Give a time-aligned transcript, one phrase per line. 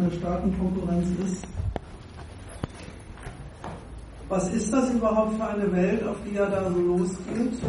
[0.00, 1.46] der Staatenkonkurrenz ist.
[4.28, 7.62] Was ist das überhaupt für eine Welt, auf die er da so losgeht?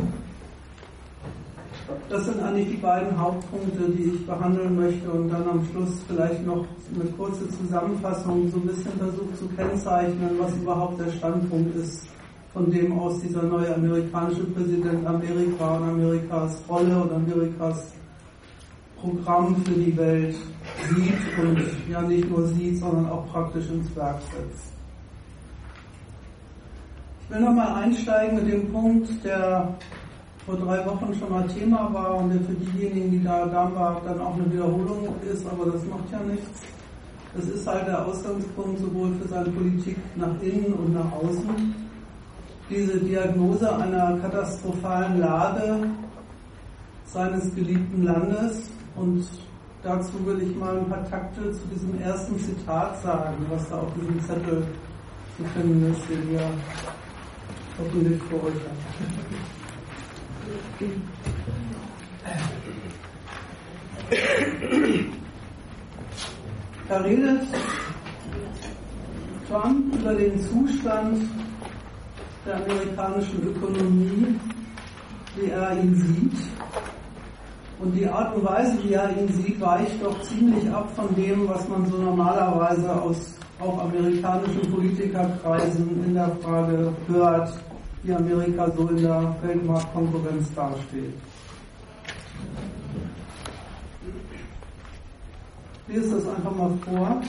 [2.09, 6.45] Das sind eigentlich die beiden Hauptpunkte, die ich behandeln möchte und dann am Schluss vielleicht
[6.45, 12.07] noch eine kurze Zusammenfassung, so ein bisschen versucht zu kennzeichnen, was überhaupt der Standpunkt ist,
[12.53, 17.93] von dem aus dieser neue amerikanische Präsident Amerika und Amerikas Rolle und Amerikas
[18.99, 20.35] Programm für die Welt
[20.89, 21.59] sieht und
[21.89, 24.73] ja nicht nur sieht, sondern auch praktisch ins Werk setzt.
[27.23, 29.75] Ich will nochmal einsteigen mit dem Punkt, der
[30.45, 33.97] vor drei Wochen schon mal Thema war und der für diejenigen, die da da waren,
[34.05, 36.61] dann auch eine Wiederholung ist, aber das macht ja nichts.
[37.35, 41.75] Das ist halt der Ausgangspunkt sowohl für seine Politik nach innen und nach außen.
[42.69, 45.79] Diese Diagnose einer katastrophalen Lage
[47.05, 49.27] seines geliebten Landes und
[49.83, 53.93] dazu will ich mal ein paar Takte zu diesem ersten Zitat sagen, was da auf
[53.93, 54.65] diesem Zettel
[55.37, 56.49] zu finden ist, den ihr
[57.77, 58.77] hoffentlich vor euch habt.
[66.89, 67.41] Da redet
[69.49, 71.29] Trump über den Zustand
[72.45, 74.39] der amerikanischen Ökonomie,
[75.35, 76.37] wie er ihn sieht
[77.79, 81.47] und die Art und Weise, wie er ihn sieht, weicht doch ziemlich ab von dem,
[81.47, 87.53] was man so normalerweise aus auch amerikanischen Politikerkreisen in der Frage hört,
[88.03, 91.13] wie Amerika so in der Weltmarktkonkurrenz dasteht.
[95.87, 97.21] Ich lese das einfach mal vor.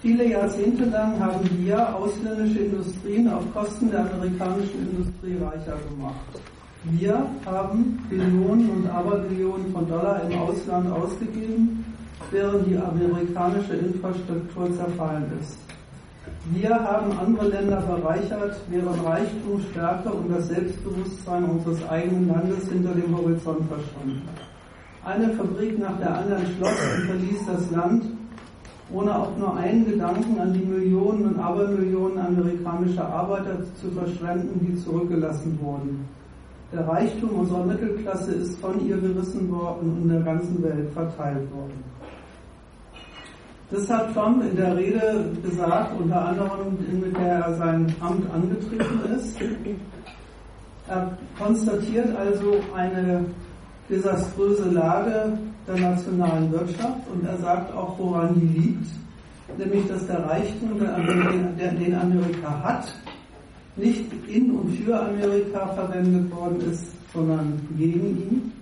[0.00, 6.40] Viele Jahrzehnte lang haben wir ausländische Industrien auf Kosten der amerikanischen Industrie reicher gemacht.
[6.84, 11.84] Wir haben Billionen und Aberbillionen von Dollar im Ausland ausgegeben,
[12.30, 15.58] während die amerikanische Infrastruktur zerfallen ist.
[16.52, 22.94] Wir haben andere Länder bereichert, deren Reichtum, Stärke und das Selbstbewusstsein unseres eigenen Landes hinter
[22.94, 24.22] dem Horizont verschwanden.
[25.04, 28.04] Eine Fabrik nach der anderen schloss und verließ das Land,
[28.92, 34.76] ohne auch nur einen Gedanken an die Millionen und Abermillionen amerikanischer Arbeiter zu verschwenden, die
[34.76, 36.08] zurückgelassen wurden.
[36.70, 41.50] Der Reichtum unserer Mittelklasse ist von ihr gerissen worden und in der ganzen Welt verteilt
[41.50, 41.82] worden.
[43.70, 49.00] Das hat Trump in der Rede gesagt, unter anderem mit der er sein Amt angetreten
[49.14, 49.38] ist.
[50.88, 53.24] Er konstatiert also eine
[53.90, 58.90] desaströse Lage der nationalen Wirtschaft und er sagt auch, woran die liegt,
[59.58, 62.94] nämlich dass der Reichtum, den Amerika hat,
[63.78, 68.52] nicht in und für Amerika verwendet worden ist, sondern gegen ihn.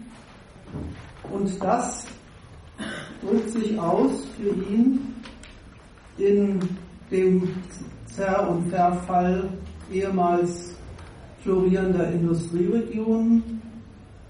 [1.33, 2.07] Und das
[3.23, 5.01] drückt sich aus für ihn
[6.19, 6.61] in
[7.11, 7.49] dem
[8.07, 9.49] Zer- und Verfall
[9.93, 10.75] ehemals
[11.43, 13.63] florierender Industrieregionen.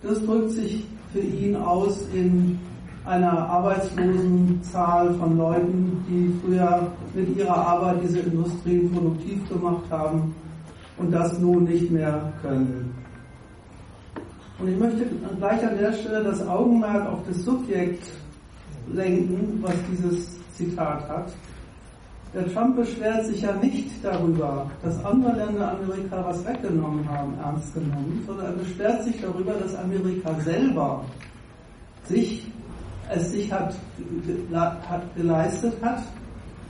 [0.03, 2.58] Das drückt sich für ihn aus in
[3.04, 10.34] einer Arbeitslosenzahl von Leuten, die früher mit ihrer Arbeit diese Industrien produktiv gemacht haben
[10.99, 12.95] und das nun nicht mehr können.
[14.59, 15.05] Und ich möchte
[15.39, 18.11] gleich an der Stelle das Augenmerk auf das Subjekt
[18.93, 21.33] lenken, was dieses Zitat hat.
[22.34, 27.73] Der Trump beschwert sich ja nicht darüber, dass andere Länder Amerika was weggenommen haben, ernst
[27.75, 31.05] genommen, sondern er beschwert sich darüber, dass Amerika selber
[32.05, 32.47] sich,
[33.11, 33.75] es sich hat,
[34.53, 36.03] hat geleistet hat,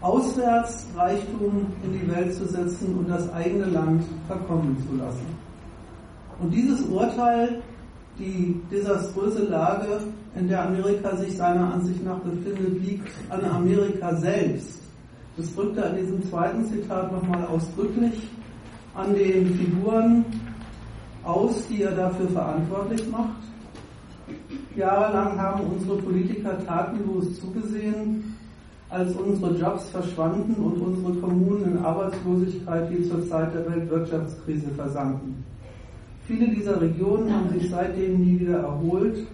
[0.07, 5.27] auswärts Reichtum in die Welt zu setzen und das eigene Land verkommen zu lassen.
[6.41, 7.61] Und dieses Urteil,
[8.19, 10.01] die desaströse Lage,
[10.37, 14.81] in der Amerika sich seiner Ansicht nach befindet, liegt an Amerika selbst.
[15.37, 18.29] Das drückt er in diesem zweiten Zitat nochmal ausdrücklich
[18.95, 20.25] an den Figuren
[21.25, 23.37] aus, die er dafür verantwortlich macht.
[24.77, 28.36] Jahrelang haben unsere Politiker tatenlos zugesehen,
[28.89, 35.45] als unsere Jobs verschwanden und unsere Kommunen in Arbeitslosigkeit wie zur Zeit der Weltwirtschaftskrise versanken.
[36.27, 39.27] Viele dieser Regionen haben sich seitdem nie wieder erholt.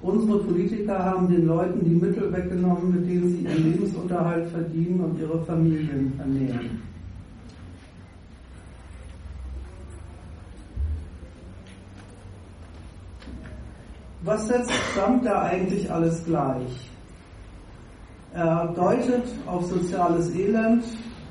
[0.00, 5.20] Unsere Politiker haben den Leuten die Mittel weggenommen, mit denen sie ihren Lebensunterhalt verdienen und
[5.20, 6.82] ihre Familien ernähren.
[14.22, 16.90] Was setzt Trump da eigentlich alles gleich?
[18.34, 20.84] Er deutet auf soziales Elend,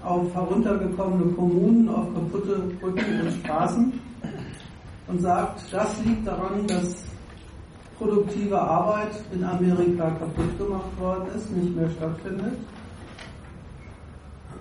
[0.03, 3.93] auf heruntergekommene Kommunen, auf kaputte Brücken und Straßen
[5.07, 6.95] und sagt, das liegt daran, dass
[7.97, 12.53] produktive Arbeit in Amerika kaputt gemacht worden ist, nicht mehr stattfindet.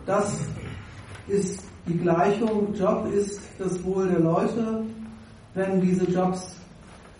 [0.07, 0.47] Das
[1.29, 4.85] ist die Gleichung, Job ist das Wohl der Leute.
[5.55, 6.57] Wenn diese Jobs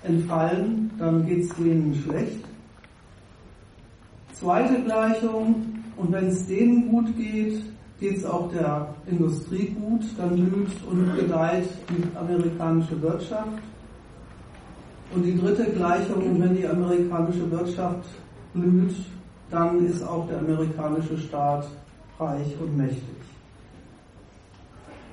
[0.03, 2.45] entfallen, dann geht es denen schlecht.
[4.39, 5.65] Zweite Gleichung,
[5.97, 7.63] und wenn es denen gut geht,
[7.99, 13.59] geht es auch der Industrie gut, dann blüht und gedeiht die amerikanische Wirtschaft.
[15.15, 18.05] Und die dritte Gleichung, wenn die amerikanische Wirtschaft
[18.53, 18.95] blüht,
[19.51, 21.67] dann ist auch der amerikanische Staat
[22.19, 23.03] reich und mächtig.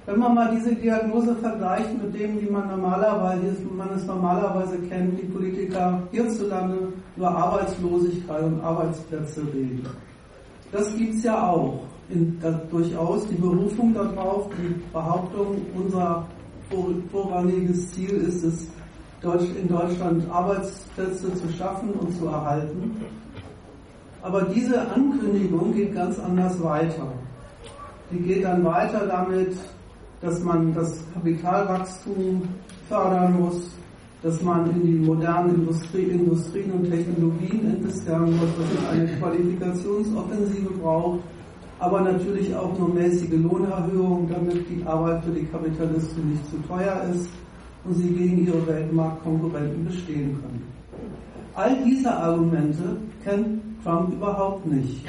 [0.05, 5.17] Wenn man mal diese Diagnose vergleicht mit dem, wie man normalerweise, man es normalerweise kennt,
[5.17, 9.87] die Politiker hierzulande über Arbeitslosigkeit und Arbeitsplätze reden.
[10.71, 11.79] Das gibt es ja auch.
[12.09, 16.27] In, da, durchaus die Berufung darauf, die Behauptung, unser
[17.11, 18.67] vorrangiges Ziel ist es,
[19.57, 22.99] in Deutschland Arbeitsplätze zu schaffen und zu erhalten.
[24.21, 27.07] Aber diese Ankündigung geht ganz anders weiter.
[28.11, 29.55] Die geht dann weiter damit,
[30.19, 32.41] dass man das Kapitalwachstum
[32.89, 33.71] fördern muss,
[34.23, 40.69] dass man in die modernen Industrie, Industrien und Technologien investieren muss, dass man eine Qualifikationsoffensive
[40.81, 41.19] braucht,
[41.79, 47.03] aber natürlich auch nur mäßige Lohnerhöhungen, damit die Arbeit für die Kapitalisten nicht zu teuer
[47.13, 47.29] ist
[47.83, 50.63] und sie gegen ihre Weltmarktkonkurrenten bestehen können.
[51.55, 55.05] All diese Argumente kennt Trump überhaupt nicht.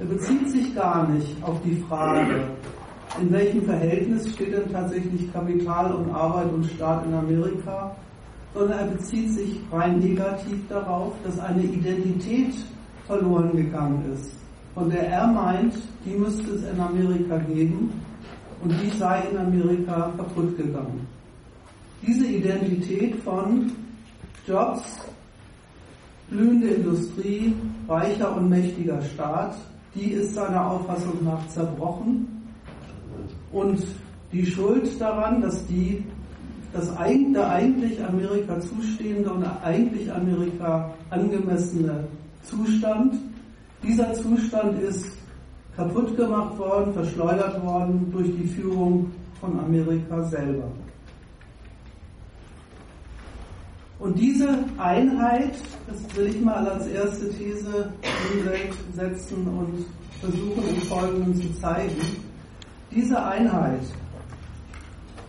[0.00, 2.46] Er bezieht sich gar nicht auf die Frage,
[3.20, 7.94] in welchem Verhältnis steht denn tatsächlich Kapital und Arbeit und Staat in Amerika,
[8.54, 12.54] sondern er bezieht sich rein negativ darauf, dass eine Identität
[13.06, 14.32] verloren gegangen ist,
[14.74, 15.74] von der er meint,
[16.06, 17.92] die müsste es in Amerika geben
[18.62, 21.06] und die sei in Amerika kaputt gegangen.
[22.06, 23.72] Diese Identität von
[24.46, 24.82] Jobs,
[26.28, 27.54] blühende Industrie,
[27.88, 29.56] reicher und mächtiger Staat,
[29.94, 32.26] die ist seiner Auffassung nach zerbrochen
[33.52, 33.82] und
[34.32, 36.04] die Schuld daran, dass die
[36.74, 36.88] das
[37.32, 42.04] der eigentlich Amerika zustehende und eigentlich Amerika angemessene
[42.42, 43.14] Zustand,
[43.82, 45.06] dieser Zustand ist
[45.76, 49.10] kaputt gemacht worden, verschleudert worden durch die Führung
[49.40, 50.68] von Amerika selber.
[54.00, 55.54] Und diese Einheit,
[55.86, 59.86] das will ich mal als erste These in die Welt setzen und
[60.20, 62.00] versuchen im Folgenden zu zeigen,
[62.90, 63.80] diese Einheit,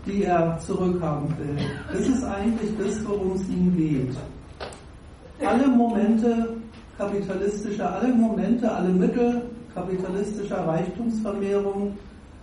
[0.05, 1.57] die er zurückhaben will,
[1.91, 4.15] das ist eigentlich das, worum es ihm geht.
[5.45, 6.55] Alle Momente
[6.97, 9.41] kapitalistischer, alle Momente, alle Mittel
[9.73, 11.97] kapitalistischer Reichtumsvermehrung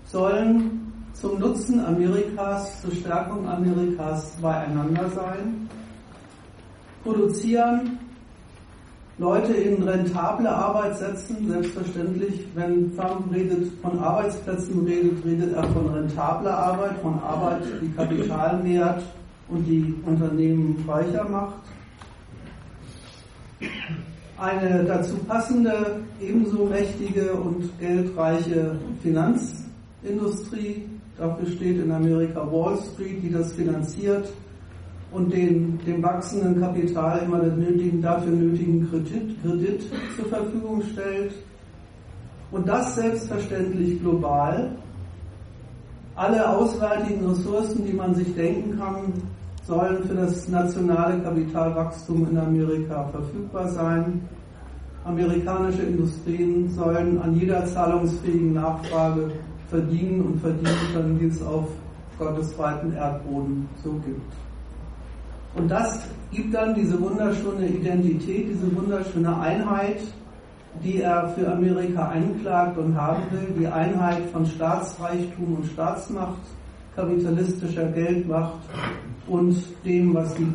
[0.04, 5.68] sollen zum Nutzen Amerikas, zur Stärkung Amerikas beieinander sein,
[7.02, 7.98] produzieren
[9.18, 11.48] Leute in rentable Arbeit setzen.
[11.48, 17.92] Selbstverständlich, wenn Trump redet, von Arbeitsplätzen redet, redet er von rentabler Arbeit, von Arbeit, die
[17.92, 19.02] Kapital mehrt
[19.48, 21.56] und die Unternehmen reicher macht.
[24.38, 30.88] Eine dazu passende, ebenso mächtige und geldreiche Finanzindustrie.
[31.18, 34.32] Dafür steht in Amerika Wall Street, die das finanziert
[35.12, 39.82] und den, dem wachsenden Kapital immer den nötigen, dafür nötigen Kredit, Kredit
[40.16, 41.32] zur Verfügung stellt.
[42.50, 44.72] Und das selbstverständlich global.
[46.14, 49.12] Alle auswärtigen Ressourcen, die man sich denken kann,
[49.64, 54.20] sollen für das nationale Kapitalwachstum in Amerika verfügbar sein.
[55.04, 59.30] Amerikanische Industrien sollen an jeder zahlungsfähigen Nachfrage
[59.68, 61.68] verdienen und verdienen können, wie es auf
[62.18, 64.41] Gottes weiten Erdboden so gibt.
[65.54, 70.00] Und das gibt dann diese wunderschöne Identität, diese wunderschöne Einheit,
[70.82, 76.40] die er für Amerika einklagt und haben will, die Einheit von Staatsreichtum und Staatsmacht,
[76.96, 78.60] kapitalistischer Geldmacht
[79.26, 79.54] und
[79.84, 80.46] dem, was, die,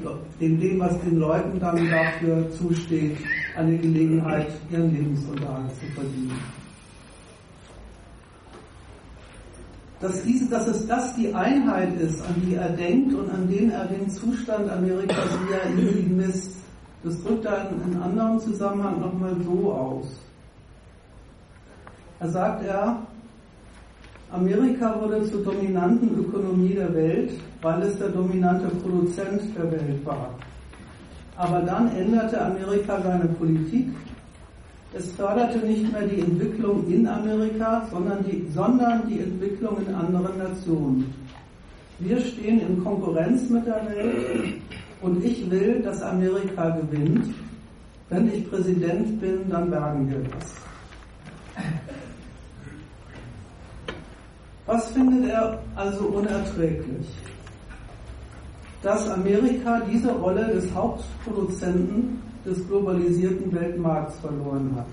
[0.41, 3.17] dem, dem, was den Leuten dann dafür zusteht,
[3.55, 6.66] eine Gelegenheit, ihren Lebensunterhalt zu verdienen.
[9.99, 13.71] Dass, diese, dass es das die Einheit ist, an die er denkt und an den
[13.71, 16.57] er den Zustand Amerikas wieder in sich misst.
[17.03, 20.05] Das drückt er in einem anderen Zusammenhang nochmal so aus.
[22.19, 22.97] Er sagt er,
[24.31, 30.31] Amerika wurde zur dominanten Ökonomie der Welt, weil es der dominante Produzent der Welt war.
[31.37, 33.89] Aber dann änderte Amerika seine Politik
[34.93, 40.37] es förderte nicht mehr die Entwicklung in Amerika, sondern die, sondern die Entwicklung in anderen
[40.37, 41.13] Nationen.
[41.99, 44.61] Wir stehen in Konkurrenz mit der Welt
[45.01, 47.33] und ich will, dass Amerika gewinnt.
[48.09, 50.55] Wenn ich Präsident bin, dann bergen wir das.
[54.65, 57.07] Was findet er also unerträglich?
[58.83, 64.85] Dass Amerika diese Rolle des Hauptproduzenten des globalisierten Weltmarkts verloren hat.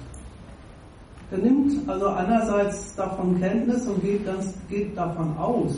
[1.31, 5.77] Er nimmt also einerseits davon Kenntnis und geht, ganz, geht davon aus,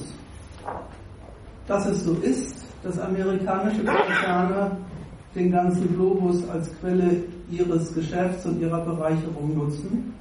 [1.66, 4.76] dass es so ist, dass amerikanische Konzerne
[5.34, 10.14] den ganzen Globus als Quelle ihres Geschäfts und ihrer Bereicherung nutzen.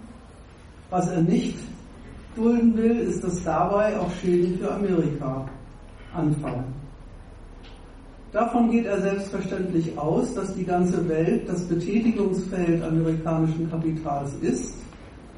[0.89, 1.57] Was er nicht
[2.35, 5.45] dulden will, ist, dass dabei auch Schäden für Amerika
[6.13, 6.84] anfallen.
[8.35, 14.75] Davon geht er selbstverständlich aus, dass die ganze Welt das Betätigungsfeld amerikanischen Kapitals ist.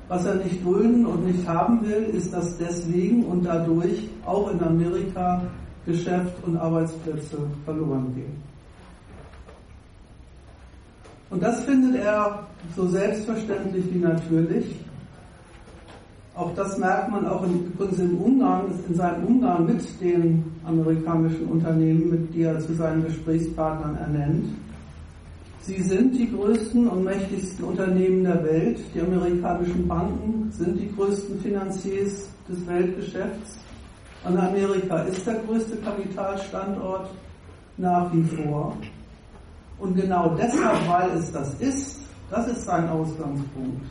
[0.08, 4.64] Was er nicht dulden und nicht haben will, ist, dass deswegen und dadurch auch in
[4.64, 5.44] Amerika
[5.86, 8.44] Geschäft und Arbeitsplätze verloren gehen.
[11.30, 14.76] Und das findet er so selbstverständlich wie natürlich.
[16.38, 22.12] Auch das merkt man auch in, im Umgang, in seinem Umgang mit den amerikanischen Unternehmen,
[22.12, 24.46] mit die er zu seinen Gesprächspartnern ernennt.
[25.62, 28.80] Sie sind die größten und mächtigsten Unternehmen der Welt.
[28.94, 33.58] Die amerikanischen Banken sind die größten Finanziers des Weltgeschäfts.
[34.24, 37.10] Und Amerika ist der größte Kapitalstandort
[37.78, 38.78] nach wie vor.
[39.80, 43.82] Und genau deshalb, weil es das ist, das ist sein Ausgangspunkt,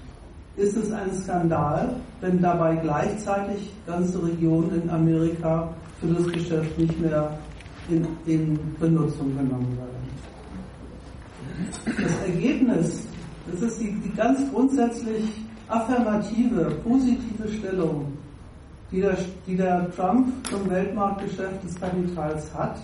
[0.57, 5.69] ist es ein Skandal, wenn dabei gleichzeitig ganze Regionen in Amerika
[6.01, 7.39] für das Geschäft nicht mehr
[7.89, 9.97] in, in Benutzung genommen werden.
[11.85, 13.07] Das Ergebnis,
[13.51, 15.25] das ist die, die ganz grundsätzlich
[15.69, 18.13] affirmative, positive Stellung,
[18.91, 22.79] die der, die der Trump zum Weltmarktgeschäft des Kapitals hat,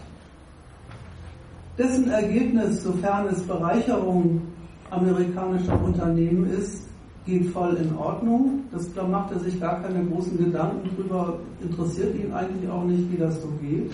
[1.78, 4.42] dessen Ergebnis, sofern es Bereicherung
[4.90, 6.86] amerikanischer Unternehmen ist,
[7.24, 8.64] geht voll in Ordnung.
[8.72, 13.10] Das, da macht er sich gar keine großen Gedanken drüber, interessiert ihn eigentlich auch nicht,
[13.12, 13.92] wie das so geht.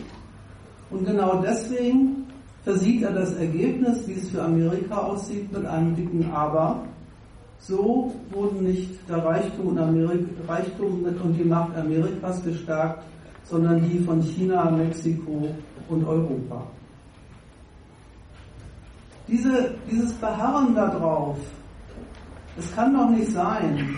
[0.90, 2.26] Und genau deswegen
[2.64, 6.82] versieht er das Ergebnis, wie es für Amerika aussieht, mit einem dicken Aber.
[7.58, 13.02] So wurden nicht der Reichtum und, Amerika, Reichtum und die Macht Amerikas gestärkt,
[13.44, 15.48] sondern die von China, Mexiko
[15.88, 16.62] und Europa.
[19.26, 21.36] Diese, dieses Beharren darauf,
[22.58, 23.94] es kann doch nicht sein,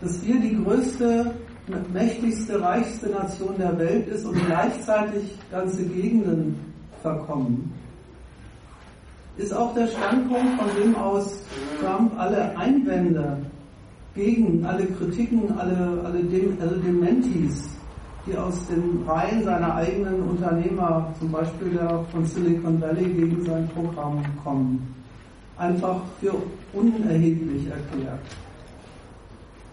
[0.00, 1.34] dass wir die größte,
[1.92, 6.58] mächtigste, reichste Nation der Welt ist und gleichzeitig ganze Gegenden
[7.02, 7.72] verkommen.
[9.36, 11.42] Ist auch der Standpunkt, von dem aus
[11.80, 13.38] Trump alle Einwände
[14.14, 17.76] gegen alle Kritiken, alle, alle, Dem, alle Dementis,
[18.26, 23.68] die aus den Reihen seiner eigenen Unternehmer, zum Beispiel der von Silicon Valley, gegen sein
[23.68, 24.89] Programm kommen
[25.60, 26.34] einfach für
[26.72, 28.20] unerheblich erklärt.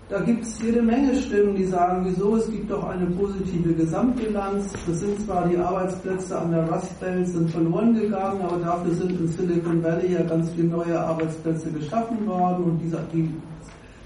[0.09, 4.71] Da gibt es jede Menge Stimmen, die sagen, wieso, es gibt doch eine positive Gesamtbilanz.
[4.87, 9.19] Das sind zwar die Arbeitsplätze an der Rust Belt sind verloren gegangen, aber dafür sind
[9.19, 13.29] in Silicon Valley ja ganz viele neue Arbeitsplätze geschaffen worden und diese, die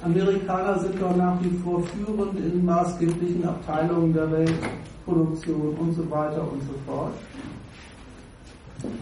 [0.04, 6.42] Amerikaner sind doch nach wie vor führend in maßgeblichen Abteilungen der Weltproduktion und so weiter
[6.42, 7.14] und so fort.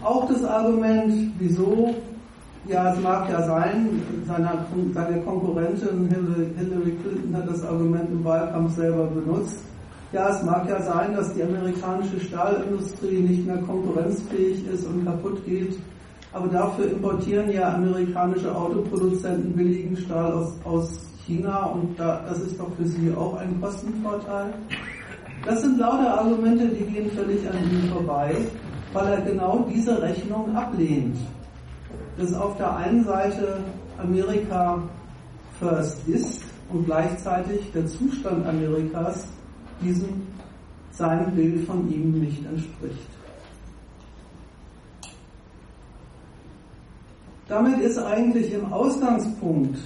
[0.02, 1.94] Auch das Argument, wieso
[2.66, 8.76] ja, es mag ja sein, seine, seine Konkurrentin Hillary Clinton hat das Argument im Wahlkampf
[8.76, 9.60] selber benutzt.
[10.12, 15.44] Ja, es mag ja sein, dass die amerikanische Stahlindustrie nicht mehr konkurrenzfähig ist und kaputt
[15.46, 15.78] geht,
[16.32, 22.58] aber dafür importieren ja amerikanische Autoproduzenten billigen Stahl aus, aus China und da, das ist
[22.58, 24.52] doch für sie auch ein Kostenvorteil.
[25.46, 28.34] Das sind lauter Argumente, die gehen völlig an ihm vorbei,
[28.92, 31.16] weil er genau diese Rechnung ablehnt
[32.16, 33.58] dass auf der einen Seite
[33.98, 34.82] Amerika
[35.58, 39.26] first ist und gleichzeitig der Zustand Amerikas
[39.80, 40.26] diesem
[40.92, 43.08] seinem Bild von ihm nicht entspricht.
[47.48, 49.78] Damit ist eigentlich im Ausgangspunkt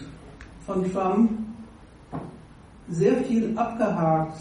[0.66, 1.30] von Trump
[2.90, 4.38] sehr viel abgehakt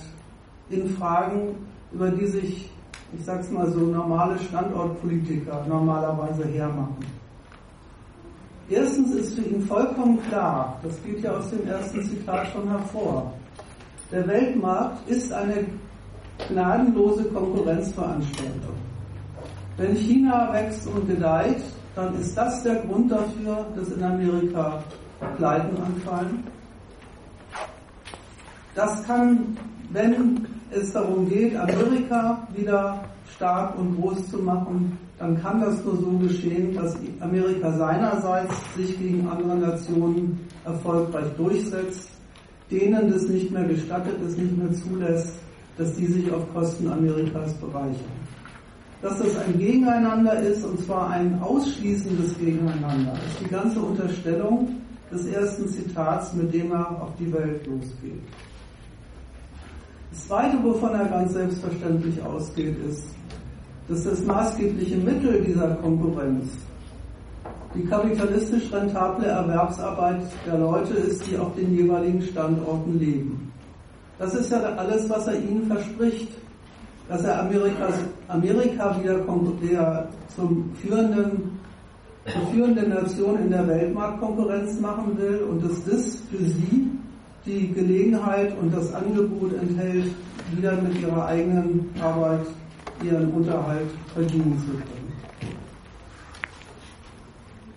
[0.69, 1.55] in Fragen,
[1.93, 2.69] über die sich,
[3.17, 7.22] ich sag's mal so, normale Standortpolitiker normalerweise hermachen.
[8.69, 13.33] Erstens ist für ihn vollkommen klar, das geht ja aus dem ersten Zitat schon hervor,
[14.11, 15.65] der Weltmarkt ist eine
[16.47, 18.75] gnadenlose Konkurrenzveranstaltung.
[19.77, 21.61] Wenn China wächst und gedeiht,
[21.95, 24.83] dann ist das der Grund dafür, dass in Amerika
[25.37, 26.43] Pleiten anfallen.
[28.75, 29.57] Das kann
[29.93, 33.03] wenn es darum geht, Amerika wieder
[33.35, 38.99] stark und groß zu machen, dann kann das nur so geschehen, dass Amerika seinerseits sich
[38.99, 42.09] gegen andere Nationen erfolgreich durchsetzt,
[42.69, 45.33] denen das nicht mehr gestattet, es nicht mehr zulässt,
[45.77, 48.11] dass die sich auf Kosten Amerikas bereichern.
[49.01, 54.75] Dass das ein Gegeneinander ist, und zwar ein ausschließendes Gegeneinander, ist die ganze Unterstellung
[55.09, 58.21] des ersten Zitats, mit dem er auf die Welt losgeht.
[60.11, 63.07] Das Zweite, wovon er ganz selbstverständlich ausgeht, ist,
[63.87, 66.57] dass das maßgebliche Mittel dieser Konkurrenz
[67.75, 73.51] die kapitalistisch rentable Erwerbsarbeit der Leute ist, die auf den jeweiligen Standorten leben.
[74.19, 76.29] Das ist ja alles, was er ihnen verspricht,
[77.09, 77.95] dass er Amerikas,
[78.27, 79.19] Amerika wieder
[79.61, 81.59] der zum führenden,
[82.31, 86.89] zur führenden Nation in der Weltmarktkonkurrenz machen will und dass das für sie
[87.45, 90.13] die Gelegenheit und das Angebot enthält,
[90.55, 92.45] wieder mit ihrer eigenen Arbeit
[93.03, 95.03] ihren Unterhalt verdienen zu können.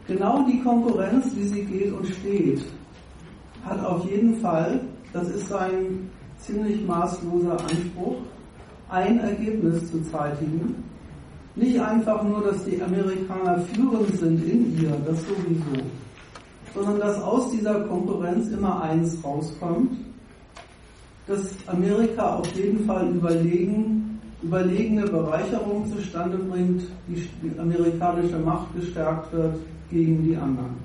[0.07, 2.61] Genau die Konkurrenz, wie sie geht und steht,
[3.65, 4.81] hat auf jeden Fall,
[5.13, 8.17] das ist sein ziemlich maßloser Anspruch,
[8.89, 10.85] ein Ergebnis zu zeitigen.
[11.57, 15.83] Nicht einfach nur, dass die Amerikaner führend sind in ihr, das sowieso,
[16.75, 19.93] sondern dass aus dieser Konkurrenz immer eins rauskommt,
[21.27, 23.96] dass Amerika auf jeden Fall überlegen,
[24.43, 27.29] überlegene Bereicherung zustande bringt, die,
[27.59, 29.57] amerikanische Macht gestärkt wird
[29.91, 30.77] gegen die anderen.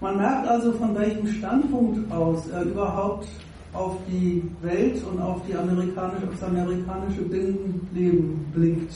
[0.00, 3.28] Man merkt also, von welchem Standpunkt aus er überhaupt
[3.72, 8.92] auf die Welt und auf, die amerikanische, auf das amerikanische Binnenleben blickt.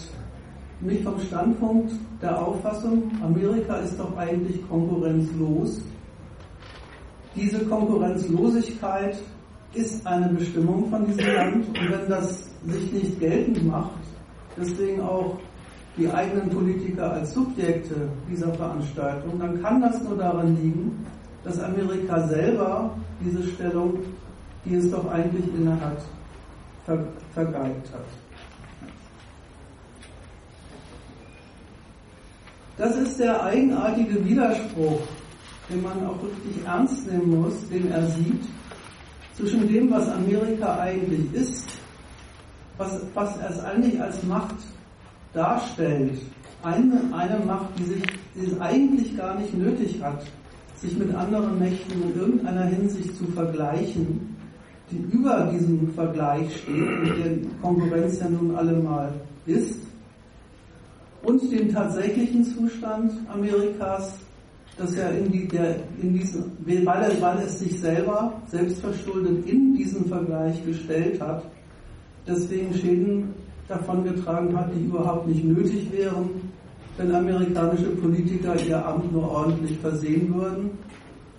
[0.81, 5.81] Nicht vom Standpunkt der Auffassung, Amerika ist doch eigentlich konkurrenzlos.
[7.35, 9.17] Diese Konkurrenzlosigkeit
[9.77, 14.01] ist eine Bestimmung von diesem Land und wenn das sich nicht geltend macht,
[14.57, 15.39] deswegen auch
[15.97, 21.07] die eigenen Politiker als Subjekte dieser Veranstaltung, dann kann das nur daran liegen,
[21.45, 22.91] dass Amerika selber
[23.21, 23.99] diese Stellung,
[24.65, 26.03] die es doch eigentlich innehat,
[26.85, 26.99] ver
[27.33, 28.05] vergeigt hat.
[32.77, 35.01] Das ist der eigenartige Widerspruch,
[35.71, 38.43] den man auch wirklich ernst nehmen muss, den er sieht,
[39.37, 41.69] zwischen dem, was Amerika eigentlich ist,
[42.79, 44.57] was, was es eigentlich als Macht
[45.33, 46.19] darstellt,
[46.63, 48.03] eine, eine Macht, die, sich,
[48.35, 50.23] die es eigentlich gar nicht nötig hat,
[50.77, 54.35] sich mit anderen Mächten in irgendeiner Hinsicht zu vergleichen,
[54.91, 59.13] die über diesem Vergleich steht, mit der Konkurrenz ja nun allemal
[59.47, 59.81] ist,
[61.23, 64.13] und den tatsächlichen Zustand Amerikas,
[64.79, 69.75] dass er in, die, der, in diesen, weil, er, weil es sich selber selbstverschuldet in
[69.75, 71.45] diesen Vergleich gestellt hat,
[72.27, 73.35] deswegen Schäden
[73.69, 76.31] davongetragen hat, die überhaupt nicht nötig wären,
[76.99, 80.71] wenn amerikanische Politiker ihr Amt nur ordentlich versehen würden.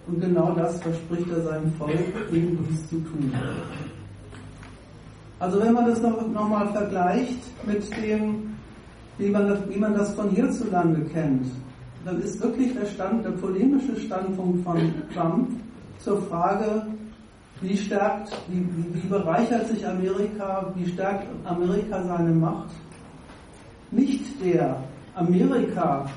[0.07, 1.99] Und genau das verspricht er seinem Volk,
[2.31, 3.31] gegen dies zu tun.
[5.39, 8.55] Also wenn man das nochmal noch vergleicht mit dem,
[9.17, 11.45] wie man, das, wie man das von hierzulande kennt,
[12.07, 14.77] dann ist wirklich der, Stand, der polemische Standpunkt von
[15.13, 15.49] Trump
[15.99, 16.87] zur Frage,
[17.59, 22.69] wie stärkt, wie, wie bereichert sich Amerika, wie stärkt Amerika seine Macht?
[23.91, 24.81] Nicht der
[25.15, 26.09] Amerika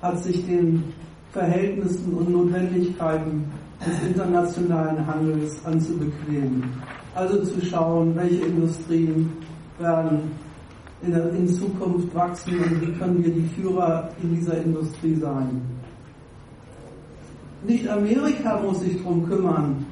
[0.00, 0.84] hat sich den
[1.32, 3.44] Verhältnissen und Notwendigkeiten
[3.84, 6.62] des internationalen Handels anzubequemen.
[7.16, 9.32] Also zu schauen, welche Industrien
[9.80, 10.30] werden
[11.02, 15.60] in, der, in Zukunft wachsen und wie können wir die Führer in dieser Industrie sein.
[17.64, 19.86] Nicht Amerika muss sich darum kümmern,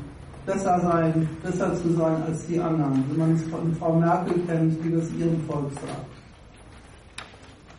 [0.47, 4.83] besser sein, besser zu sein als die anderen, wie man es von Frau Merkel kennt,
[4.85, 6.07] die das ihrem Volk sagt.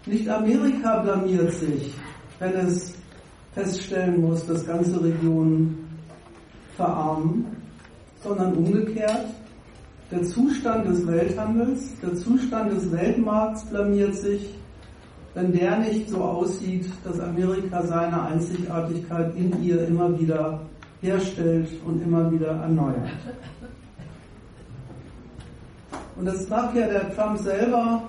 [0.06, 1.96] Nicht Amerika blamiert sich,
[2.39, 2.96] wenn es
[3.54, 5.88] feststellen muss, dass ganze Regionen
[6.76, 7.46] verarmen,
[8.24, 9.28] sondern umgekehrt.
[10.12, 14.54] Der Zustand des Welthandels, der Zustand des Weltmarkts blamiert sich,
[15.34, 20.60] wenn der nicht so aussieht, dass Amerika seine Einzigartigkeit in ihr immer wieder
[21.02, 23.10] herstellt und immer wieder erneuert.
[26.17, 28.04] Und das mag ja der Trump selber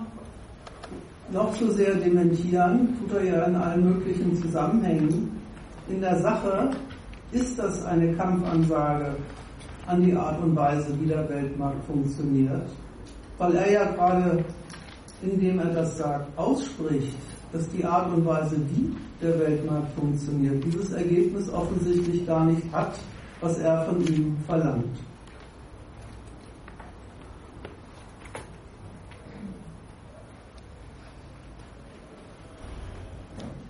[1.32, 5.40] noch so sehr dementieren, tut er ja in allen möglichen Zusammenhängen.
[5.88, 6.70] In der Sache
[7.30, 9.14] ist das eine Kampfansage
[9.86, 12.68] an die Art und Weise, wie der Weltmarkt funktioniert,
[13.38, 14.44] weil er ja gerade,
[15.22, 17.16] indem er das sagt, ausspricht,
[17.52, 22.98] dass die Art und Weise, wie der Weltmarkt funktioniert, dieses Ergebnis offensichtlich gar nicht hat,
[23.40, 24.96] was er von ihm verlangt.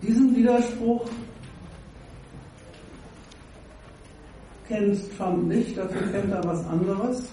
[0.02, 1.06] Diesen Widerspruch
[4.72, 7.28] kennt Trump nicht, dafür kennt er was anderes.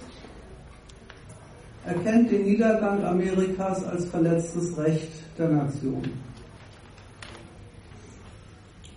[1.85, 6.03] Er kennt den Niedergang Amerikas als verletztes Recht der Nation.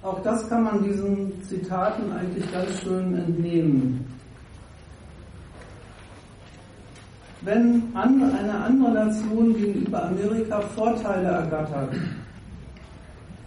[0.02, 4.05] Auch das kann man diesen Zitaten eigentlich ganz schön entnehmen.
[7.42, 11.94] Wenn eine andere Nation gegenüber Amerika Vorteile ergattert,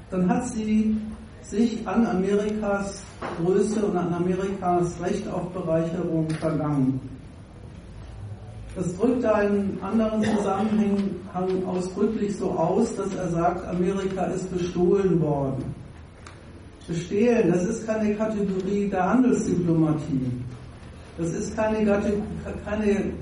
[0.10, 0.96] dann hat sie
[1.42, 3.05] sich an Amerikas
[3.44, 7.00] Größe und an Amerikas Recht auf Bereicherung vergangen.
[8.76, 11.16] Das drückt in anderen Zusammenhängen
[11.66, 15.64] ausdrücklich so aus, dass er sagt, Amerika ist bestohlen worden.
[16.86, 20.30] Bestehlen, das ist keine Kategorie der Handelsdiplomatie.
[21.18, 21.86] Das ist keine,
[22.66, 23.14] keine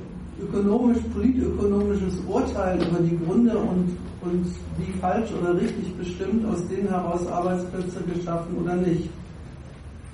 [0.41, 4.45] ökonomisch, politökonomisches Urteil über die Gründe und, und
[4.79, 9.07] wie falsch oder richtig bestimmt aus denen heraus Arbeitsplätze geschaffen oder nicht.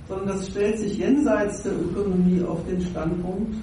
[0.10, 3.56] Sondern das stellt sich jenseits der Ökonomie auf den Standpunkt,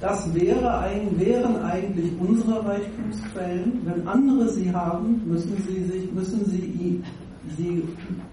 [0.00, 0.84] das wäre
[1.16, 3.80] wären eigentlich unsere Reichtumsquellen.
[3.84, 7.02] Wenn andere sie haben, müssen sie, sich, müssen sie
[7.56, 7.82] sie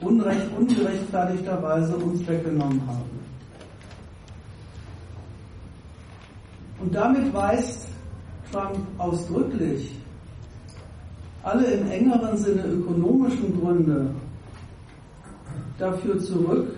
[0.01, 3.17] unrecht, ungerechtfertigterweise uns weggenommen haben.
[6.79, 7.88] Und damit weist
[8.51, 9.95] Trump ausdrücklich
[11.43, 14.10] alle im engeren Sinne ökonomischen Gründe
[15.79, 16.75] dafür zurück,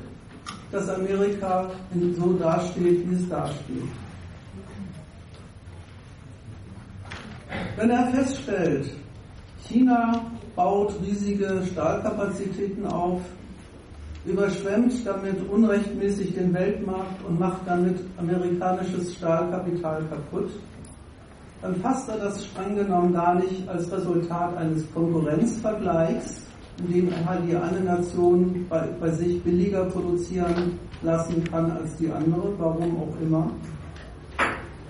[0.71, 1.69] dass Amerika
[2.17, 3.89] so dasteht, wie es dasteht.
[7.75, 8.91] Wenn er feststellt,
[9.67, 13.21] China baut riesige Stahlkapazitäten auf,
[14.25, 20.49] überschwemmt damit unrechtmäßig den Weltmarkt und macht damit amerikanisches Stahlkapital kaputt,
[21.61, 26.41] dann fasst er das streng genommen gar nicht als Resultat eines Konkurrenzvergleichs,
[26.79, 31.95] in dem er halt die eine Nation bei, bei sich billiger produzieren lassen kann als
[31.97, 33.51] die andere, warum auch immer,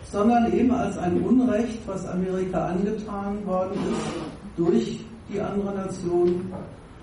[0.03, 6.51] sondern eben als ein Unrecht, was Amerika angetan worden ist durch die andere Nation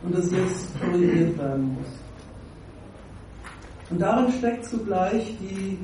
[0.02, 1.86] und das jetzt korrigiert werden muss.
[3.90, 5.78] Und darin steckt zugleich die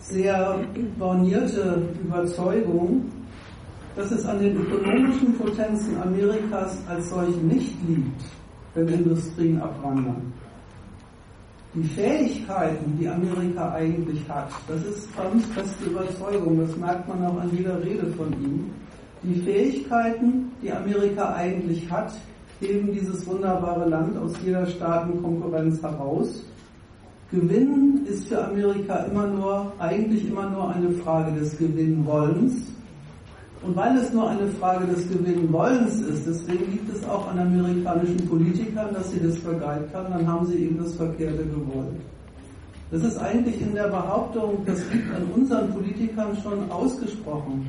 [0.00, 0.58] sehr
[0.98, 3.04] bornierte Überzeugung,
[3.98, 8.22] dass es an den ökonomischen Potenzen Amerikas als solche nicht liegt,
[8.74, 10.32] wenn Industrien abwandern.
[11.74, 17.40] Die Fähigkeiten, die Amerika eigentlich hat, das ist Trumps feste Überzeugung, das merkt man auch
[17.40, 18.70] an jeder Rede von ihm,
[19.24, 22.12] die Fähigkeiten, die Amerika eigentlich hat,
[22.60, 26.44] heben dieses wunderbare Land aus jeder Staatenkonkurrenz heraus.
[27.32, 32.77] Gewinnen ist für Amerika immer nur, eigentlich immer nur eine Frage des Gewinnwollens.
[33.62, 38.28] Und weil es nur eine Frage des Gewinnwollens ist, deswegen liegt es auch an amerikanischen
[38.28, 42.00] Politikern, dass sie das vergeigt haben, dann haben sie eben das Verkehrte gewollt.
[42.90, 47.68] Das ist eigentlich in der Behauptung, das liegt an unseren Politikern schon ausgesprochen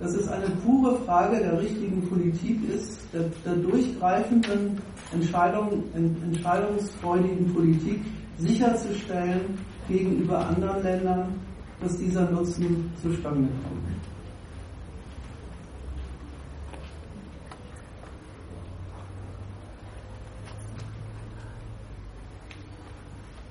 [0.00, 4.78] dass es eine pure Frage der richtigen Politik ist, der, der durchgreifenden
[5.12, 8.00] Entscheidung, entscheidungsfreudigen Politik
[8.38, 11.34] sicherzustellen gegenüber anderen Ländern,
[11.80, 13.97] dass dieser Nutzen zustande kommt.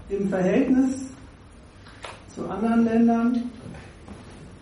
[0.10, 1.10] Im Verhältnis
[2.34, 3.52] zu anderen Ländern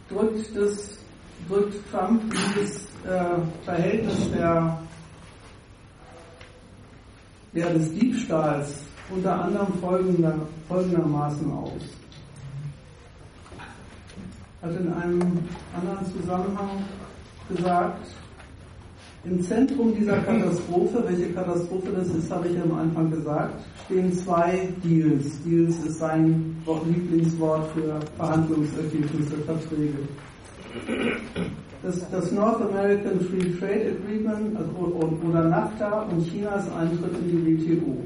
[0.09, 0.95] drückt das
[1.47, 4.79] drückt Trump dieses äh, Verhältnis der,
[7.53, 8.75] der des Diebstahls
[9.09, 10.35] unter anderem folgender,
[10.67, 11.81] folgendermaßen aus.
[14.61, 15.21] Hat in einem
[15.75, 16.85] anderen Zusammenhang
[17.49, 18.07] gesagt,
[19.25, 24.69] im Zentrum dieser Katastrophe, welche Katastrophe das ist, habe ich am Anfang gesagt, stehen zwei
[24.83, 25.41] Deals.
[25.43, 26.55] Deals ist sein
[26.87, 29.97] Lieblingswort für Verhandlungsergebnisse, Verträge
[31.85, 37.79] das, das North American Free Trade Agreement also, oder NAFTA und Chinas Eintritt in die
[37.79, 37.97] WTO.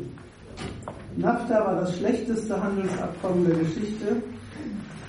[1.17, 4.21] NAFTA war das schlechteste Handelsabkommen der Geschichte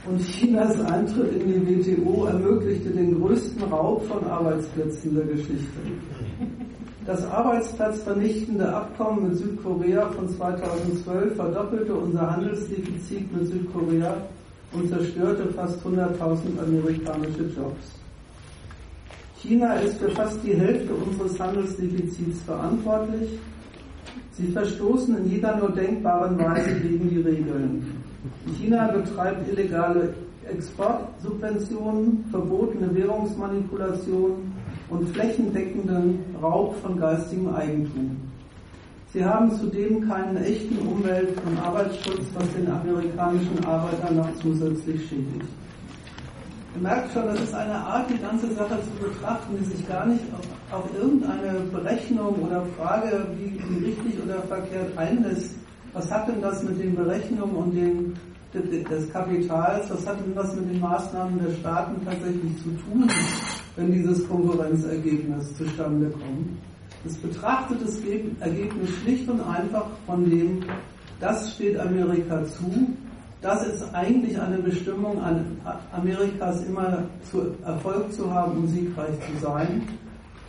[0.07, 5.81] und Chinas Eintritt in die WTO ermöglichte den größten Raub von Arbeitsplätzen der Geschichte.
[7.07, 14.15] Das arbeitsplatzvernichtende Abkommen mit Südkorea von 2012 verdoppelte unser Handelsdefizit mit Südkorea
[14.73, 18.01] und zerstörte fast 100.000 amerikanische Jobs.
[19.43, 23.39] China ist für fast die Hälfte unseres Handelsdefizits verantwortlich.
[24.33, 28.00] Sie verstoßen in jeder nur denkbaren Weise gegen die Regeln.
[28.59, 30.15] China betreibt illegale
[30.51, 34.53] Exportsubventionen, verbotene Währungsmanipulation
[34.89, 38.17] und flächendeckenden Raub von geistigem Eigentum.
[39.13, 45.49] Sie haben zudem keinen echten Umwelt- und Arbeitsschutz, was den amerikanischen Arbeiter noch zusätzlich schädigt.
[46.77, 50.07] Ihr merkt schon, das ist eine Art, die ganze Sache zu betrachten, die sich gar
[50.07, 55.60] nicht auf, auf irgendeine Berechnung oder Frage, wie, wie richtig oder verkehrt einlässt.
[55.93, 58.15] Was hat denn das mit den Berechnungen und den,
[58.53, 63.11] des Kapitals, was hat denn das mit den Maßnahmen der Staaten tatsächlich zu tun,
[63.77, 66.59] wenn dieses Konkurrenzergebnis zustande kommt?
[67.05, 67.99] Es betrachtet das
[68.41, 70.63] Ergebnis schlicht und einfach von dem,
[71.19, 72.89] das steht Amerika zu,
[73.41, 75.19] das ist eigentlich eine Bestimmung
[75.93, 79.83] Amerikas immer zu Erfolg zu haben und siegreich zu sein.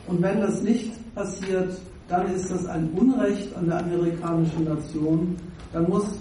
[0.07, 1.79] Und wenn das nicht passiert,
[2.11, 5.37] dann ist das ein Unrecht an der amerikanischen Nation.
[5.71, 6.19] Dann muss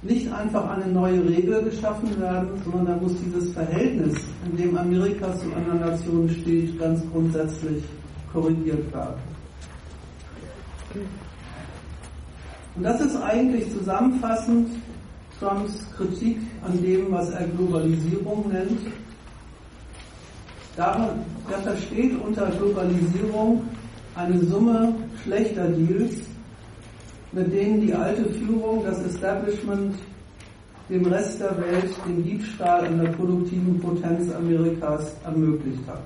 [0.00, 4.14] nicht einfach eine neue Regel geschaffen werden, sondern dann muss dieses Verhältnis,
[4.50, 7.84] in dem Amerika zu einer Nation steht, ganz grundsätzlich
[8.32, 9.20] korrigiert werden.
[12.74, 14.70] Und das ist eigentlich zusammenfassend
[15.38, 18.80] Trumps Kritik an dem, was er Globalisierung nennt.
[20.74, 21.14] Da,
[21.50, 23.62] da versteht unter Globalisierung
[24.14, 26.14] eine Summe schlechter Deals,
[27.32, 29.94] mit denen die alte Führung, das Establishment,
[30.88, 36.02] dem Rest der Welt den Diebstahl an der produktiven Potenz Amerikas ermöglicht hat.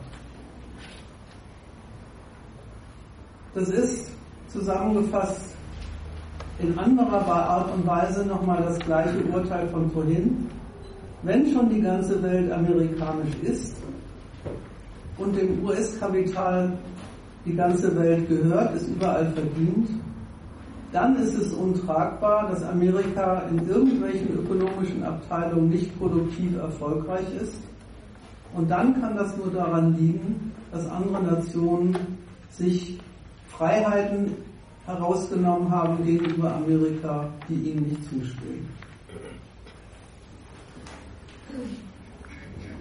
[3.55, 4.11] Das ist
[4.49, 5.57] zusammengefasst
[6.59, 10.49] in anderer Art und Weise nochmal das gleiche Urteil von vorhin.
[11.23, 13.75] Wenn schon die ganze Welt amerikanisch ist
[15.19, 16.73] und dem US-Kapital
[17.47, 19.89] die ganze Welt gehört, ist überall verdient,
[20.93, 27.61] dann ist es untragbar, dass Amerika in irgendwelchen ökonomischen Abteilungen nicht produktiv erfolgreich ist.
[28.55, 31.97] Und dann kann das nur daran liegen, dass andere Nationen
[32.51, 32.99] sich
[33.49, 34.33] Freiheiten
[34.87, 38.69] herausgenommen haben gegenüber Amerika, die ihnen nicht zustehen.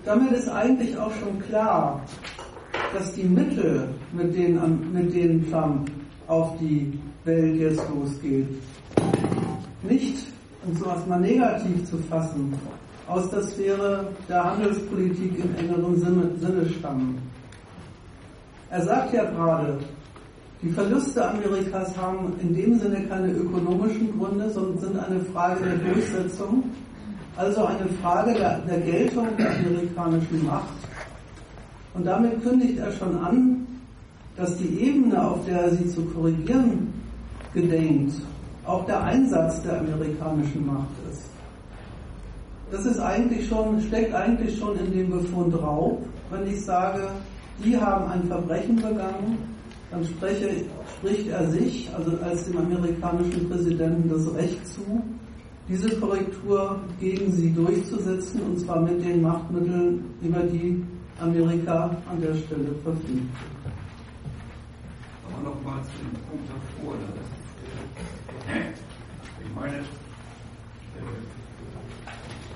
[0.06, 2.00] Damit ist eigentlich auch schon klar,
[2.96, 5.92] dass die Mittel, mit denen, mit denen Trump
[6.28, 8.48] auf die Welt jetzt losgeht,
[9.84, 10.28] nicht,
[10.66, 12.54] um sowas mal negativ zu fassen,
[13.08, 17.22] aus der Sphäre der Handelspolitik im engeren Sinne, Sinne stammen.
[18.70, 19.78] Er sagt ja gerade,
[20.62, 25.94] die Verluste Amerikas haben in dem Sinne keine ökonomischen Gründe, sondern sind eine Frage der
[25.94, 26.64] Durchsetzung,
[27.36, 30.85] also eine Frage der, der Geltung der amerikanischen Macht.
[31.96, 33.66] Und damit kündigt er schon an,
[34.36, 36.94] dass die Ebene, auf der er sie zu korrigieren
[37.54, 38.14] gedenkt,
[38.66, 41.30] auch der Einsatz der amerikanischen Macht ist.
[42.72, 47.08] Das ist eigentlich schon, steckt eigentlich schon in dem Befund Raub, wenn ich sage,
[47.64, 49.38] die haben ein Verbrechen begangen,
[49.92, 50.50] dann spreche,
[50.98, 55.02] spricht er sich, also als dem amerikanischen Präsidenten, das Recht zu,
[55.70, 60.84] diese Korrektur gegen sie durchzusetzen, und zwar mit den Machtmitteln, über die
[61.20, 63.36] Amerika an der Stelle verfügt.
[65.30, 66.96] Aber nochmal zu dem Punkt davor.
[67.16, 68.72] Das, äh,
[69.44, 69.84] ich meine, äh,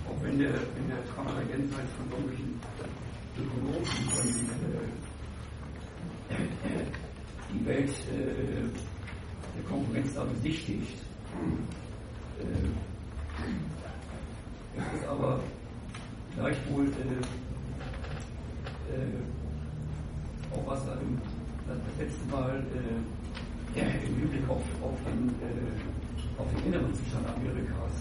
[0.10, 2.60] auch wenn der, wenn der Transparenz halt von irgendwelchen
[3.38, 4.28] Ökonomen, von
[6.30, 6.44] äh,
[7.54, 7.94] die Welt
[9.56, 10.98] der Konkurrenz da besichtigt.
[14.78, 15.40] Es ist aber
[16.36, 16.86] gleichwohl
[18.90, 21.22] äh, äh, auch was da im,
[21.68, 27.96] das letzte Mal äh, im Hinblick auf, auf, den, äh, auf den inneren Zustand Amerikas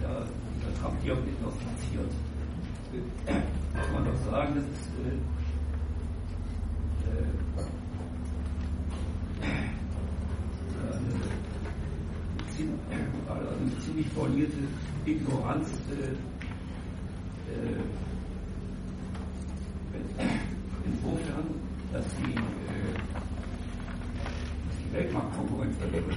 [0.00, 2.12] da, da Trump diagnostiziert.
[3.74, 4.92] Muss man doch sagen, das ist
[13.28, 14.58] also eine ziemlich vollierte
[15.06, 16.12] Ignoranz äh,
[17.52, 17.80] äh,
[20.84, 21.46] insofern,
[21.92, 22.94] dass die, äh,
[24.84, 26.16] die Weltmarktkonkurrenz erlebt,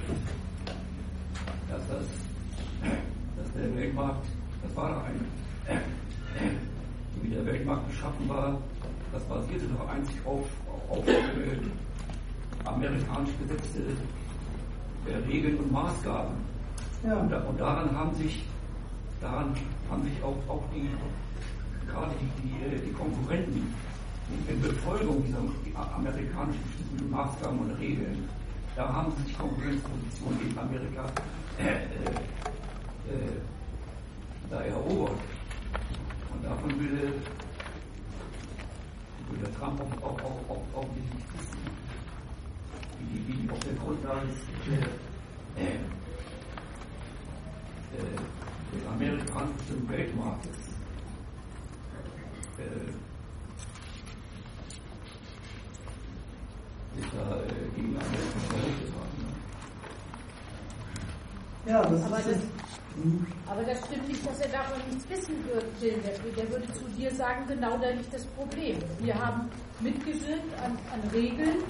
[1.68, 2.06] dass, das,
[3.36, 4.26] dass der Weltmarkt,
[4.62, 5.24] das war ein,
[7.14, 8.58] so wie der Weltmarkt beschaffen war,
[9.12, 10.46] das basierte doch einzig auf,
[10.90, 11.58] auf äh,
[12.64, 13.80] amerikanisch gesetzte
[15.06, 16.34] äh, Regeln und Maßgaben.
[17.04, 17.14] Ja.
[17.16, 18.44] Und, und, daran haben sich,
[19.20, 19.54] daran
[19.90, 20.88] haben sich auch, auch die,
[21.86, 23.74] gerade die, die, die Konkurrenten
[24.48, 25.38] in Befolgung dieser
[25.94, 28.28] amerikanischen Maßnahmen und Regeln,
[28.74, 31.06] da haben sie die Konkurrenzpositionen in Amerika
[31.58, 31.76] äh, äh,
[33.08, 33.40] äh,
[34.50, 35.18] da erobert.
[36.32, 37.12] Und davon würde,
[39.30, 41.58] würde Trump auch, auch, auch, auch, auch nicht wissen,
[43.10, 44.36] wie, die auf der Grundlage des,
[44.72, 45.76] äh, äh,
[47.96, 48.16] äh
[48.76, 50.65] des amerikanischen Weltmarktes
[56.96, 57.38] sich da
[57.74, 57.96] gegen?
[61.66, 62.36] Ja, das aber, ist das,
[63.02, 63.26] hm.
[63.48, 66.32] aber das stimmt nicht, dass er davon nichts wissen will.
[66.36, 68.78] Der würde zu dir sagen, genau da liegt das Problem.
[69.00, 69.50] Wir haben
[69.80, 71.64] mitgewirkt an, an Regeln,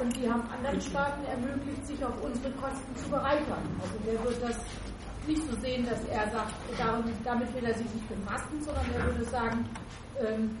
[0.00, 3.62] und die haben anderen Staaten ermöglicht, sich auf unsere Kosten zu bereichern.
[3.80, 4.56] Also der wird das
[5.26, 6.54] nicht so sehen, dass er sagt,
[7.24, 9.64] damit will er sich nicht befassen, sondern er würde sagen,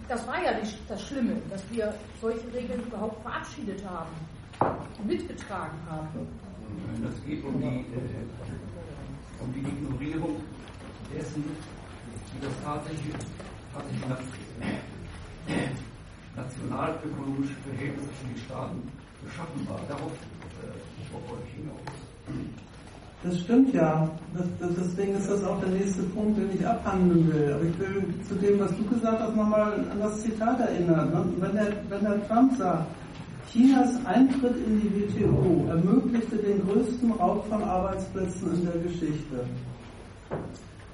[0.08, 4.10] das war ja nicht das Schlimme, dass wir solche Regeln überhaupt verabschiedet haben,
[5.04, 6.08] mitgetragen haben.
[7.06, 7.82] Es geht um die, äh,
[9.40, 10.40] um die Ignorierung
[11.14, 13.14] dessen, wie das tatsächlich,
[13.72, 14.78] tatsächlich
[16.36, 18.90] nationalökonomische Verhältnisse für die Staaten
[19.24, 19.80] geschaffen war.
[19.88, 21.91] Darauf äh, wollte ich hinaus.
[23.22, 24.08] Das stimmt ja.
[24.34, 27.52] Das, das, deswegen ist das auch der nächste Punkt, den ich abhandeln will.
[27.54, 31.32] Aber ich will zu dem, was du gesagt hast, nochmal an das Zitat erinnern.
[31.38, 32.86] Wenn der, wenn der Trump sagt,
[33.52, 39.44] Chinas Eintritt in die WTO ermöglichte den größten Raub von Arbeitsplätzen in der Geschichte,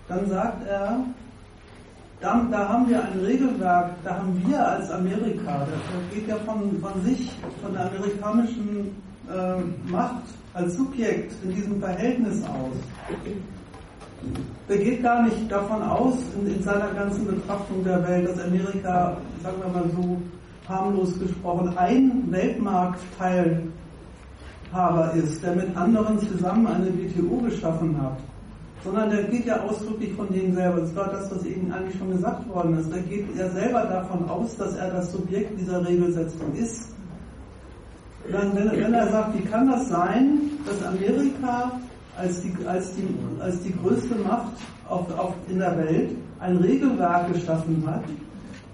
[0.08, 1.00] dann sagt er,
[2.20, 6.76] da, da, haben wir ein Regelwerk, da haben wir als Amerika, das geht ja von,
[6.80, 7.30] von sich,
[7.62, 8.96] von der amerikanischen
[9.30, 12.76] äh, Macht als Subjekt in diesem Verhältnis aus.
[14.68, 19.16] Der geht gar nicht davon aus, in, in seiner ganzen Betrachtung der Welt, dass Amerika,
[19.42, 20.20] sagen wir mal so
[20.68, 28.18] harmlos gesprochen, ein Weltmarktteilhaber ist, der mit anderen zusammen eine WTO geschaffen hat
[28.84, 30.80] sondern der geht ja ausdrücklich von dem selber.
[30.80, 32.92] Das war das, was eben eigentlich schon gesagt worden ist.
[32.92, 36.94] Da geht er selber davon aus, dass er das Subjekt dieser Regelsetzung ist.
[38.32, 41.72] Dann, wenn, wenn er sagt, wie kann das sein, dass Amerika
[42.16, 43.06] als die, als die,
[43.40, 44.52] als die größte Macht
[44.88, 46.10] auf, auf, in der Welt
[46.40, 48.04] ein Regelwerk geschaffen hat,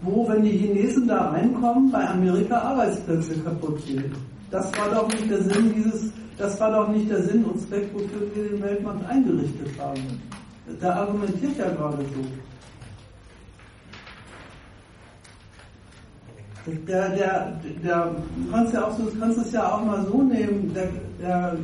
[0.02, 4.12] wo, wenn die Chinesen da reinkommen, bei Amerika Arbeitsplätze kaputt gehen.
[4.50, 7.88] Das war doch nicht der Sinn dieses das war doch nicht der Sinn und Zweck,
[7.92, 10.20] wofür wir den Weltmarkt eingerichtet haben.
[10.80, 12.53] Der argumentiert ja gerade so.
[16.66, 20.72] Der, der, der, du kannst ja auch so, kannst es ja auch mal so nehmen,
[20.74, 20.88] der,
[21.20, 21.58] der,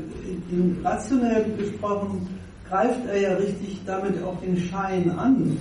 [0.85, 2.29] rationell gesprochen
[2.69, 5.57] greift er ja richtig damit auch den Schein an,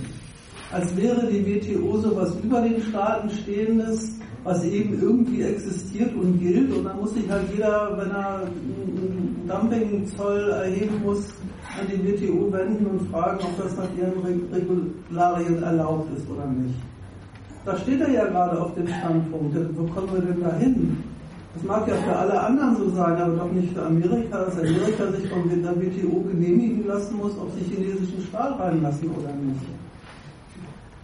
[0.70, 6.72] als wäre die WTO sowas über den Staaten stehendes, was eben irgendwie existiert und gilt.
[6.72, 11.26] Und dann muss sich halt jeder, wenn er einen Dumpingzoll erheben muss,
[11.78, 14.20] an die WTO wenden und fragen, ob das nach ihren
[14.52, 16.74] Regularien erlaubt ist oder nicht.
[17.64, 19.56] Da steht er ja gerade auf dem Standpunkt.
[19.76, 20.96] Wo kommen wir denn da hin?
[21.54, 25.10] Das mag ja für alle anderen so sein, aber doch nicht für Amerika, dass Amerika
[25.12, 29.60] sich von der WTO genehmigen lassen muss, ob sie chinesischen Stahl reinlassen oder nicht.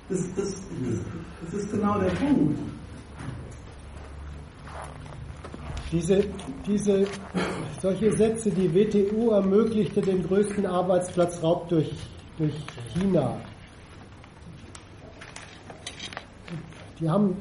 [0.09, 0.63] Das, das,
[1.45, 2.59] das ist genau der Punkt.
[5.91, 6.25] Diese,
[6.67, 7.07] diese,
[7.83, 11.93] solche Sätze, die WTO ermöglichte den größten Arbeitsplatzraub durch,
[12.39, 12.55] durch
[12.95, 13.37] China,
[17.01, 17.37] die haben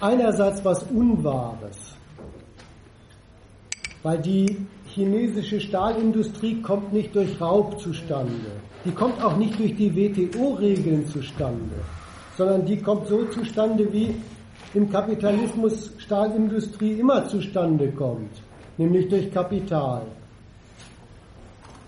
[0.00, 1.76] einerseits was Unwahres,
[4.02, 8.52] weil die chinesische Stahlindustrie kommt nicht durch Raub zustande.
[8.84, 11.74] Die kommt auch nicht durch die WTO-Regeln zustande,
[12.36, 14.14] sondern die kommt so zustande, wie
[14.74, 18.30] im Kapitalismus Stahlindustrie immer zustande kommt,
[18.76, 20.02] nämlich durch Kapital.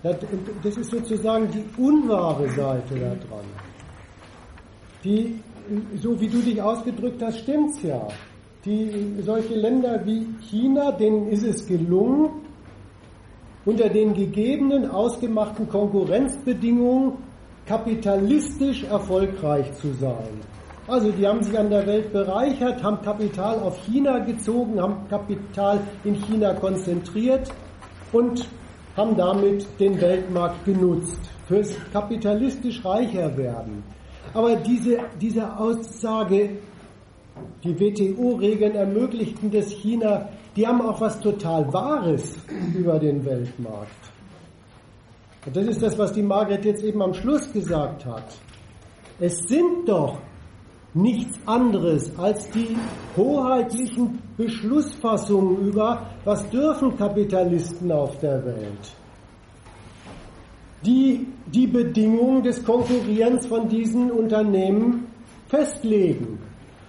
[0.03, 3.45] Das ist sozusagen die unwahre Seite daran.
[5.03, 5.41] Die,
[6.01, 8.07] so wie du dich ausgedrückt hast, stimmt's ja.
[8.65, 12.31] Die, solche Länder wie China, denen ist es gelungen,
[13.65, 17.13] unter den gegebenen, ausgemachten Konkurrenzbedingungen
[17.67, 20.41] kapitalistisch erfolgreich zu sein.
[20.87, 25.81] Also die haben sich an der Welt bereichert, haben Kapital auf China gezogen, haben Kapital
[26.03, 27.53] in China konzentriert
[28.11, 28.49] und
[28.97, 33.85] haben damit den Weltmarkt genutzt fürs kapitalistisch reicher werden.
[34.35, 36.59] Aber diese, diese Aussage,
[37.63, 42.37] die WTO-Regeln ermöglichten das China, die haben auch was total Wahres
[42.75, 44.13] über den Weltmarkt.
[45.47, 48.37] Und das ist das, was die Margret jetzt eben am Schluss gesagt hat.
[49.21, 50.19] Es sind doch
[50.95, 52.77] nichts anderes als die
[53.17, 58.98] hoheitlichen Beschlussfassungen über, was dürfen Kapitalisten auf der Welt.
[60.85, 65.07] Die die Bedingungen des Konkurrierens von diesen Unternehmen
[65.49, 66.39] festlegen.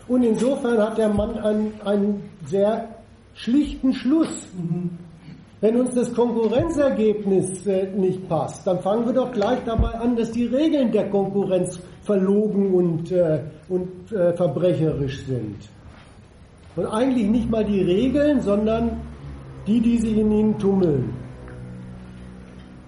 [0.07, 2.89] Und insofern hat der Mann einen, einen sehr
[3.35, 4.47] schlichten Schluss.
[5.61, 10.31] Wenn uns das Konkurrenzergebnis äh, nicht passt, dann fangen wir doch gleich dabei an, dass
[10.31, 15.57] die Regeln der Konkurrenz verlogen und, äh, und äh, verbrecherisch sind.
[16.75, 19.01] Und eigentlich nicht mal die Regeln, sondern
[19.67, 21.13] die, die sich in ihnen tummeln.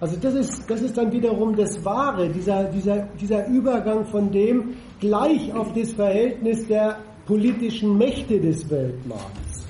[0.02, 4.74] Also das ist, das ist dann wiederum das Wahre, dieser, dieser, dieser Übergang von dem
[4.98, 9.64] gleich auf das Verhältnis der politischen Mächte des Weltmarkts.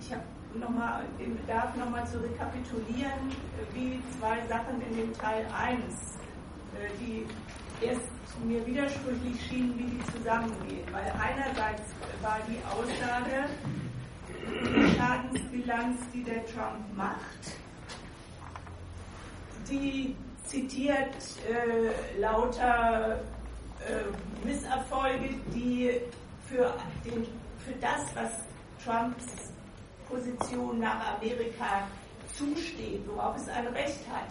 [0.00, 1.02] Ich noch mal,
[1.48, 3.34] darf nochmal zu rekapitulieren,
[3.74, 5.82] wie zwei Sachen in dem Teil 1,
[6.78, 7.26] äh, die
[7.84, 8.06] erst
[8.46, 10.86] mir widersprüchlich schienen, wie die zusammengehen.
[10.92, 11.82] Weil einerseits
[12.22, 13.50] war die Aussage,
[14.48, 17.52] die Schadensbilanz, die der Trump macht,
[19.70, 21.14] die zitiert
[21.48, 23.20] äh, lauter
[23.86, 26.00] äh, Misserfolge, die
[26.48, 26.74] für,
[27.04, 27.24] den,
[27.58, 28.30] für das, was
[28.82, 29.52] Trumps
[30.08, 31.86] Position nach Amerika
[32.34, 34.28] zusteht, worauf es ein Recht hat,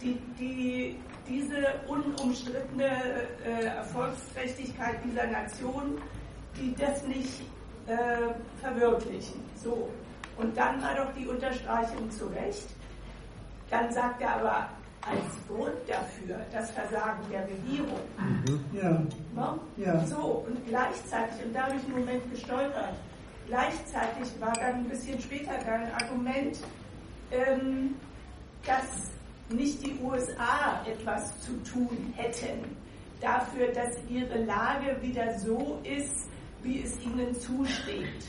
[0.00, 0.96] die, die,
[1.28, 6.00] diese unumstrittene äh, Erfolgsträchtigkeit dieser Nation,
[6.56, 7.42] die das nicht
[7.88, 9.40] äh, verwirklichen.
[9.62, 9.88] So.
[10.36, 12.68] Und dann war doch die Unterstreichung zu Recht.
[13.70, 14.68] Dann sagt er aber
[15.02, 18.00] als Grund dafür das Versagen der Regierung.
[18.18, 18.64] Mhm.
[18.72, 19.02] Ja.
[19.34, 19.58] No?
[19.76, 20.06] ja.
[20.06, 22.94] So, und gleichzeitig, und da habe ich einen Moment gestolpert,
[23.46, 26.58] gleichzeitig war dann ein bisschen später ein Argument,
[27.30, 27.94] ähm,
[28.66, 29.10] dass
[29.50, 32.76] nicht die USA etwas zu tun hätten
[33.20, 36.28] dafür, dass ihre Lage wieder so ist,
[36.68, 38.24] wie es ihnen zusteht.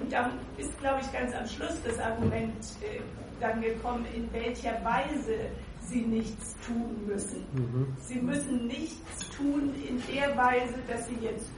[0.00, 3.00] Und dann ist, glaube ich, ganz am Schluss das Argument äh,
[3.40, 7.44] dann gekommen, in welcher Weise sie nichts tun müssen.
[7.52, 7.96] Mhm.
[8.00, 11.50] Sie müssen nichts tun in der Weise, dass sie jetzt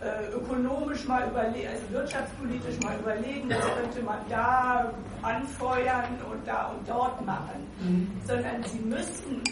[0.00, 6.66] äh, ökonomisch mal überlegen, also wirtschaftspolitisch mal überlegen, das könnte man da anfeuern und da
[6.66, 8.10] und dort machen, mhm.
[8.26, 9.42] sondern sie müssen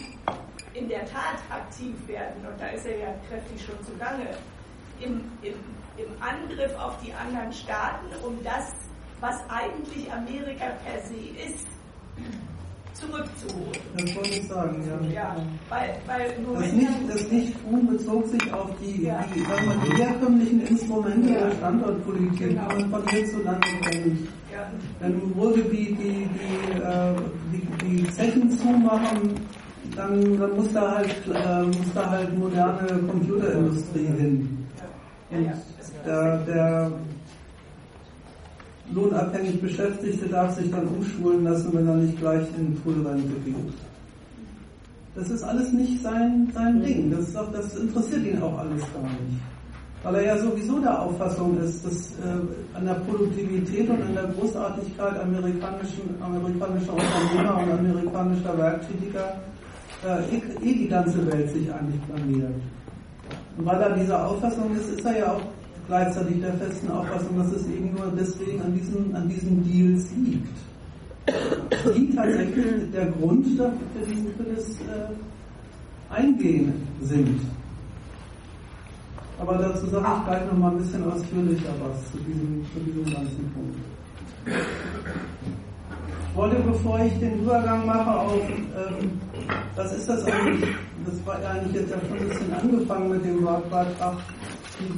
[0.73, 4.27] in der Tat aktiv werden und da ist er ja kräftig schon zugange
[4.99, 5.55] im, im,
[5.97, 8.73] im Angriff auf die anderen Staaten, um das,
[9.19, 11.67] was eigentlich Amerika per se ist,
[12.99, 13.77] zurückzuholen.
[13.95, 15.09] Das wollte ich sagen, ja.
[15.13, 15.35] ja
[15.69, 19.23] weil, weil das, nicht, das Nicht-Tun bezog sich auf die, ja.
[19.33, 21.39] die, wir, die herkömmlichen Instrumente ja.
[21.41, 22.67] der Standortpolitik, genau.
[22.69, 24.27] die man von hierzulande kennt.
[24.51, 24.71] Ja.
[24.99, 27.13] Wenn im Ruhrgebiet die, die, äh,
[27.53, 29.35] die, die Zechen zumachen,
[29.95, 34.56] dann, dann muss, da halt, äh, muss da halt moderne Computerindustrie hin.
[35.29, 35.51] Und
[36.05, 36.91] der, der
[38.93, 43.73] lohnabhängig Beschäftigte darf sich dann umschulen lassen, wenn er nicht gleich in Frührente geht.
[45.15, 47.11] Das ist alles nicht sein, sein Ding.
[47.11, 49.41] Das, doch, das interessiert ihn auch alles gar nicht.
[50.03, 54.25] Weil er ja sowieso der Auffassung ist, dass äh, an der Produktivität und an der
[54.25, 59.41] Großartigkeit amerikanischen, amerikanischer Unternehmer und amerikanischer Werktätiger
[60.05, 62.53] äh, eh, eh die ganze Welt sich eigentlich blamiert.
[63.57, 65.41] Und weil er dieser Auffassung ist, ist er ja auch
[65.87, 70.57] gleichzeitig der festen Auffassung, dass es eben nur deswegen an diesem, an diesem Deals liegt.
[71.95, 73.73] Die tatsächlich der Grund dafür,
[74.37, 77.41] für das äh, Eingehen sind.
[79.39, 83.51] Aber dazu sage ich gleich nochmal ein bisschen ausführlicher was zu diesem, zu diesem ganzen
[83.53, 83.77] Punkt.
[86.29, 89.11] Ich wollte, bevor ich den Übergang mache auf, ähm,
[89.75, 90.69] was ist das eigentlich,
[91.07, 94.17] das war eigentlich jetzt ja schon ein bisschen angefangen mit dem Wortbeitrag,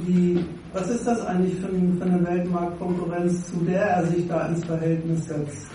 [0.04, 4.64] wie, was ist das eigentlich für, für, eine Weltmarktkonkurrenz, zu der er sich da ins
[4.64, 5.68] Verhältnis setzt?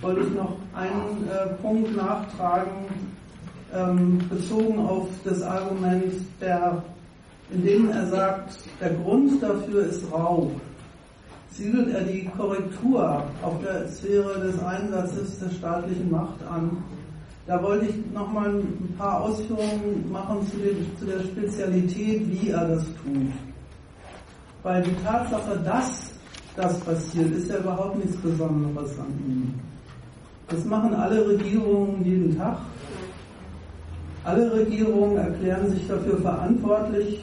[0.00, 2.86] Wollte ich noch einen äh, Punkt nachtragen,
[3.74, 6.82] ähm, bezogen auf das Argument, der,
[7.50, 10.52] in dem er sagt, der Grund dafür ist Raub.
[11.50, 16.82] Siedelt er die Korrektur auf der Sphäre des Einsatzes der staatlichen Macht an?
[17.46, 22.68] Da wollte ich nochmal ein paar Ausführungen machen zu, dem, zu der Spezialität, wie er
[22.68, 23.32] das tut.
[24.62, 26.14] Weil die Tatsache, dass
[26.56, 29.54] das passiert, ist ja überhaupt nichts Besonderes an ihm.
[30.48, 32.56] Das machen alle Regierungen jeden Tag.
[34.24, 37.22] Alle Regierungen erklären sich dafür verantwortlich,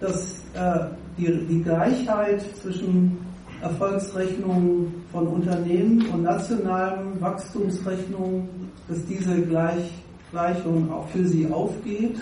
[0.00, 0.80] dass äh,
[1.16, 3.19] die, die Gleichheit zwischen
[3.62, 8.48] Erfolgsrechnungen von Unternehmen und nationalen Wachstumsrechnungen,
[8.88, 9.92] dass diese Gleich,
[10.30, 12.18] Gleichung auch für sie aufgeht.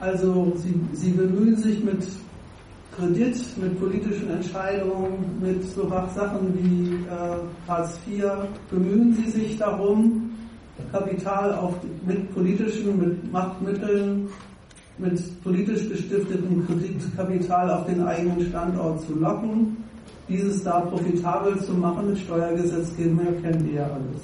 [0.00, 2.06] Also sie, sie bemühen sich mit
[2.96, 8.24] Kredit, mit politischen Entscheidungen, mit so Sachen wie äh, Hartz IV,
[8.70, 10.30] bemühen sie sich darum,
[10.92, 11.74] Kapital auf,
[12.06, 14.28] mit politischen, mit Machtmitteln
[14.98, 19.76] mit politisch gestiftetem Kreditkapital auf den eigenen Standort zu locken.
[20.28, 24.22] dieses da profitabel zu machen mit Steuergesetzgebung, kennen wir ja alles.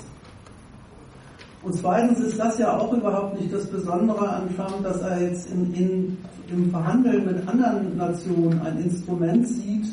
[1.62, 5.51] Und zweitens ist das ja auch überhaupt nicht das Besondere an Trump, dass er jetzt
[5.51, 6.18] in, in,
[6.49, 9.87] im Verhandeln mit anderen Nationen ein Instrument sieht,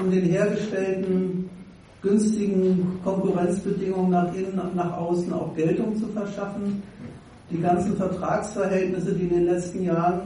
[0.00, 1.50] um den hergestellten
[2.00, 6.82] günstigen Konkurrenzbedingungen nach innen und nach außen auch Geltung zu verschaffen.
[7.50, 10.20] Die ganzen Vertragsverhältnisse, die in den letzten Jahren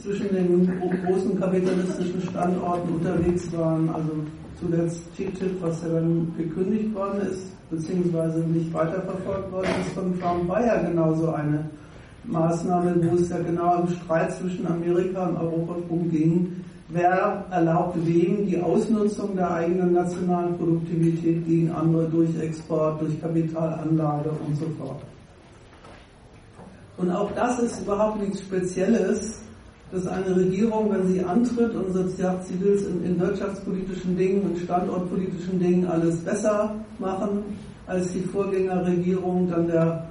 [0.00, 0.70] zwischen den
[1.04, 4.10] großen kapitalistischen Standorten unterwegs waren, also
[4.60, 10.48] zuletzt TTIP, was ja dann gekündigt worden ist, beziehungsweise nicht weiterverfolgt worden ist von Trump,
[10.48, 11.68] war ja genauso eine
[12.24, 16.52] Maßnahme, wo es ja genau im Streit zwischen Amerika und Europa darum ging,
[16.90, 24.30] wer erlaubt wem die Ausnutzung der eigenen nationalen Produktivität gegen andere durch Export, durch Kapitalanlage
[24.46, 25.02] und so fort.
[27.00, 29.40] Und auch das ist überhaupt nichts Spezielles,
[29.90, 32.18] dass eine Regierung, wenn sie antritt und es
[32.86, 37.42] in, in wirtschaftspolitischen Dingen und standortpolitischen Dingen alles besser machen
[37.86, 40.06] als die Vorgängerregierung, dann der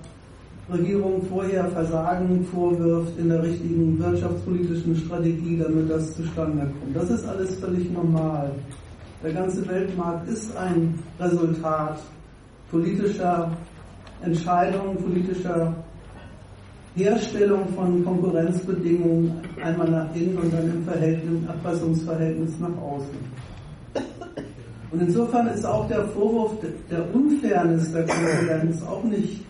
[0.71, 6.95] Regierung vorher Versagen vorwirft in der richtigen wirtschaftspolitischen Strategie, damit das zustande kommt.
[6.95, 8.51] Das ist alles völlig normal.
[9.23, 11.99] Der ganze Weltmarkt ist ein Resultat
[12.71, 13.51] politischer
[14.21, 15.73] Entscheidungen, politischer
[17.03, 23.17] Herstellung von Konkurrenzbedingungen einmal nach innen und dann im Verhältnis, Erpressungsverhältnis nach außen.
[24.91, 26.53] Und insofern ist auch der Vorwurf
[26.89, 29.41] der Unfairness der Konkurrenz auch nicht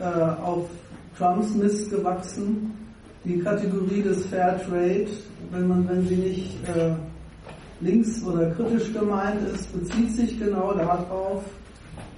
[0.00, 0.68] äh, auf
[1.18, 2.72] Trumps Mist gewachsen.
[3.24, 5.08] Die Kategorie des Fair Trade,
[5.50, 6.94] wenn man, wenn sie nicht äh,
[7.80, 11.42] links oder kritisch gemeint ist, bezieht sich genau darauf,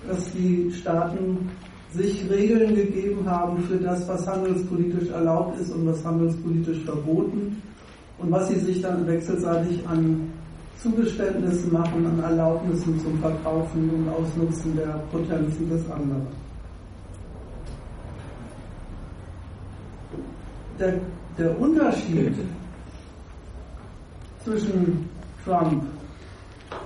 [0.06, 1.48] dass die Staaten
[1.94, 7.62] sich Regeln gegeben haben für das, was handelspolitisch erlaubt ist und was handelspolitisch verboten
[8.18, 10.30] und was sie sich dann wechselseitig an
[10.82, 16.26] Zugeständnissen machen, an Erlaubnissen zum Verkaufen und Ausnutzen der Potenzen des anderen.
[20.78, 20.94] Der,
[21.36, 22.34] der Unterschied
[24.44, 25.08] zwischen
[25.44, 25.82] Trump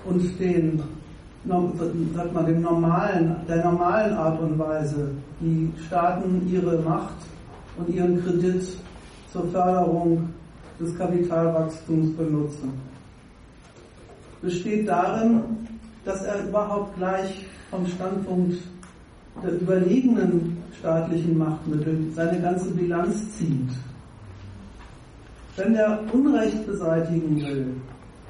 [0.06, 0.82] und den
[1.44, 7.16] sagt man, dem normalen, der normalen Art und Weise, wie Staaten ihre Macht
[7.76, 8.62] und ihren Kredit
[9.32, 10.28] zur Förderung
[10.78, 12.72] des Kapitalwachstums benutzen,
[14.40, 15.40] besteht darin,
[16.04, 18.58] dass er überhaupt gleich vom Standpunkt
[19.42, 23.70] der überlegenen staatlichen Machtmittel seine ganze Bilanz zieht.
[25.56, 27.66] Wenn er Unrecht beseitigen will,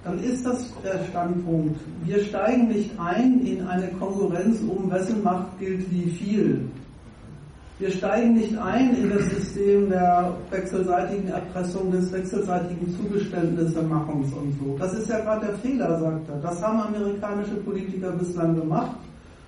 [0.04, 1.78] dann ist das der Standpunkt.
[2.04, 6.68] Wir steigen nicht ein in eine Konkurrenz um wessen Macht gilt wie viel.
[7.78, 14.76] Wir steigen nicht ein in das System der wechselseitigen Erpressung, des wechselseitigen Zugeständnissemachens und so.
[14.78, 16.36] Das ist ja gerade der Fehler, sagt er.
[16.36, 18.96] Das haben amerikanische Politiker bislang gemacht.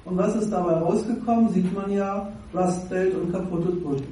[0.05, 4.05] Und was ist dabei rausgekommen, sieht man ja, Rust Belt und kaputte Brücken.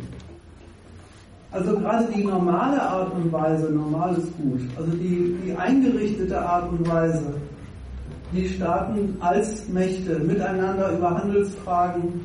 [1.52, 6.70] Also gerade die normale Art und Weise, normal ist gut, also die, die eingerichtete Art
[6.70, 7.34] und Weise,
[8.32, 12.24] wie Staaten als Mächte miteinander über Handelsfragen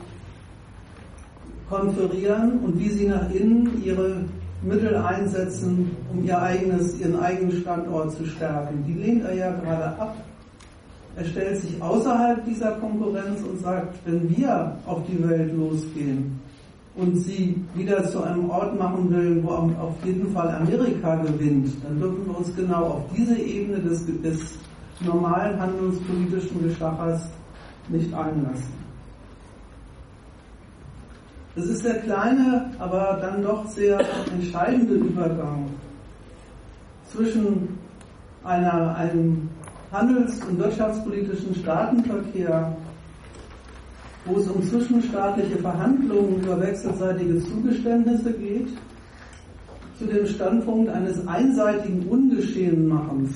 [1.69, 4.23] konferieren und wie sie nach innen ihre
[4.61, 8.85] Mittel einsetzen, um ihr eigenes, ihren eigenen Standort zu stärken.
[8.87, 10.15] Die lehnt er ja gerade ab.
[11.17, 16.39] Er stellt sich außerhalb dieser Konkurrenz und sagt, wenn wir auf die Welt losgehen,
[16.97, 21.99] und sie wieder zu einem Ort machen will, wo auf jeden Fall Amerika gewinnt, dann
[21.99, 24.57] dürfen wir uns genau auf diese Ebene des, des
[25.01, 27.29] normalen handelspolitischen Geschachers
[27.89, 28.87] nicht einlassen.
[31.55, 33.99] Das ist der kleine, aber dann doch sehr
[34.31, 35.65] entscheidende Übergang
[37.11, 37.77] zwischen
[38.43, 39.49] einer, einem
[39.91, 42.75] handels- und wirtschaftspolitischen Staatenverkehr
[44.27, 48.67] wo es um zwischenstaatliche Verhandlungen über wechselseitige Zugeständnisse geht,
[49.97, 53.31] zu dem Standpunkt eines einseitigen Ungeschehenmachens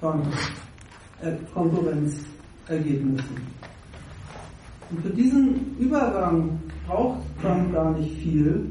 [0.00, 0.22] von
[1.22, 3.36] äh, Konkurrenzergebnissen.
[4.90, 8.64] Und für diesen Übergang braucht Trump gar nicht viel.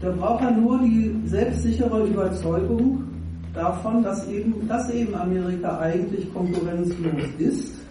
[0.00, 3.04] Da braucht er nur die selbstsichere Überzeugung
[3.52, 7.83] davon, dass eben, dass eben Amerika eigentlich konkurrenzlos ist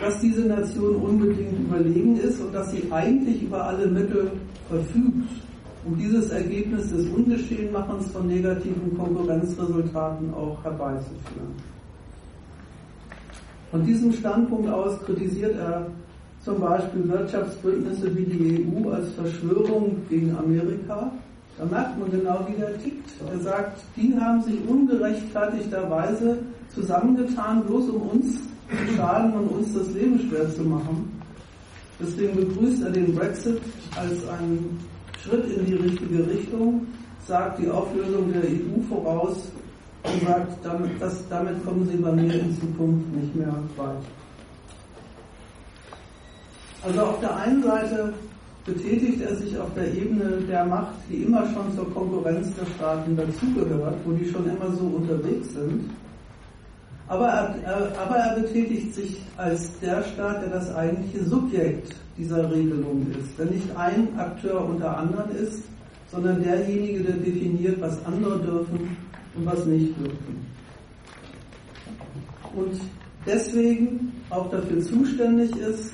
[0.00, 4.30] dass diese Nation unbedingt überlegen ist und dass sie eigentlich über alle Mittel
[4.68, 5.30] verfügt,
[5.84, 11.54] um dieses Ergebnis des Ungeschehenmachens von negativen Konkurrenzresultaten auch herbeizuführen.
[13.70, 15.86] Von diesem Standpunkt aus kritisiert er
[16.42, 21.12] zum Beispiel Wirtschaftsbündnisse wie die EU als Verschwörung gegen Amerika
[21.58, 23.10] Da merkt man genau, wie der tickt.
[23.30, 26.38] Er sagt, die haben sich ungerechtfertigterweise
[26.72, 28.47] zusammengetan, bloß um uns
[28.96, 31.20] schaden und uns das Leben schwer zu machen.
[32.00, 33.60] Deswegen begrüßt er den Brexit
[33.96, 34.78] als einen
[35.22, 36.86] Schritt in die richtige Richtung,
[37.26, 39.48] sagt die Auflösung der EU voraus
[40.04, 43.96] und sagt, damit, dass, damit kommen sie bei mir in Zukunft nicht mehr weit.
[46.84, 48.14] Also auf der einen Seite
[48.64, 53.16] betätigt er sich auf der Ebene der Macht, die immer schon zur Konkurrenz der Staaten
[53.16, 55.90] dazugehört, wo die schon immer so unterwegs sind.
[57.08, 63.06] Aber er, aber er betätigt sich als der Staat, der das eigentliche Subjekt dieser Regelung
[63.18, 65.62] ist, der nicht ein Akteur unter anderen ist,
[66.10, 68.96] sondern derjenige, der definiert, was andere dürfen
[69.34, 70.46] und was nicht dürfen.
[72.54, 72.80] Und
[73.26, 75.92] deswegen auch dafür zuständig ist,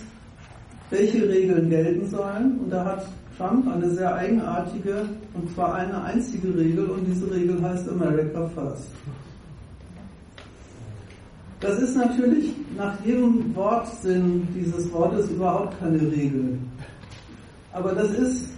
[0.90, 2.58] welche Regeln gelten sollen.
[2.58, 3.06] Und da hat
[3.36, 8.88] Trump eine sehr eigenartige, und zwar eine einzige Regel, und diese Regel heißt America First.
[11.64, 16.58] Das ist natürlich nach jedem Wortsinn dieses Wortes überhaupt keine Regel.
[17.72, 18.50] Aber das ist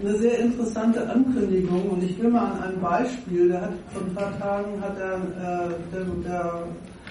[0.00, 4.14] eine sehr interessante Ankündigung und ich will mal an einem Beispiel, der hat vor ein
[4.14, 6.62] paar Tagen hat er äh, der, der,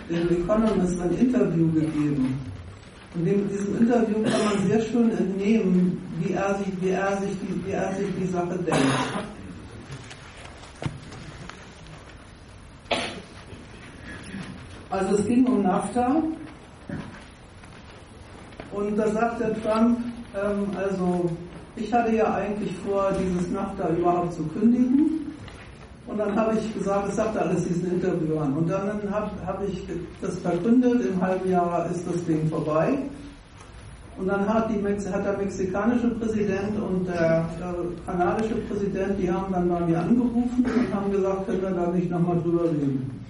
[0.09, 2.39] dem Economist ein Interview gegeben.
[3.13, 7.31] Und in diesem Interview kann man sehr schön entnehmen, wie er sich, wie er sich,
[7.65, 9.36] wie er sich die Sache denkt.
[14.89, 16.15] Also es ging um NAFTA
[18.71, 19.99] und da sagt der Trump,
[20.33, 21.29] ähm, also
[21.75, 25.17] ich hatte ja eigentlich vor, dieses NAFTA überhaupt zu kündigen.
[26.07, 28.53] Und dann habe ich gesagt, es sagte alles diesen Interviewern.
[28.53, 29.85] Und dann habe hab ich
[30.21, 32.97] das verkündet, im halben Jahr ist das Ding vorbei.
[34.17, 34.81] Und dann hat, die,
[35.11, 37.75] hat der mexikanische Präsident und der, der,
[38.05, 42.09] kanadische Präsident, die haben dann bei mir angerufen und haben gesagt, können wir da nicht
[42.09, 43.26] nochmal drüber reden.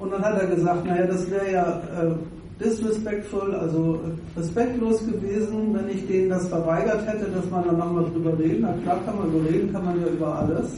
[0.00, 4.00] Und dann hat er gesagt, naja, das wäre ja äh, disrespectful, also
[4.34, 8.62] respektlos gewesen, wenn ich denen das verweigert hätte, dass man dann nochmal drüber reden.
[8.62, 10.70] Na klar kann man über reden, kann man ja über alles.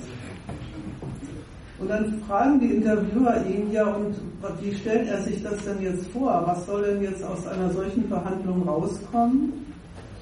[1.78, 4.14] Und dann fragen die Interviewer ihn ja, und
[4.60, 6.42] wie stellt er sich das denn jetzt vor?
[6.44, 9.52] Was soll denn jetzt aus einer solchen Verhandlung rauskommen,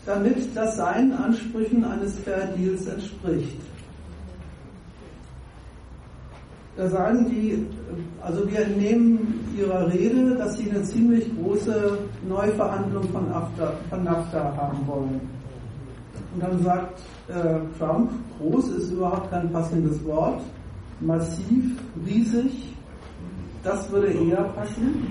[0.04, 3.56] damit das seinen Ansprüchen eines Fair Deals entspricht?
[6.76, 7.66] Da sagen die,
[8.22, 11.98] also wir entnehmen ihrer Rede, dass sie eine ziemlich große
[12.28, 15.20] Neuverhandlung von NAFTA, von NAFTA haben wollen.
[16.34, 20.40] Und dann sagt äh, Trump, groß ist überhaupt kein passendes Wort,
[21.00, 22.74] massiv, riesig,
[23.64, 25.06] das würde eher passen.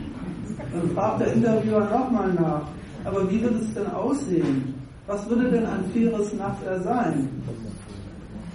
[0.57, 2.61] Dann fragt der Interviewer nochmal nach,
[3.03, 4.73] aber wie würde es denn aussehen?
[5.07, 7.29] Was würde denn ein faires NAFTA sein?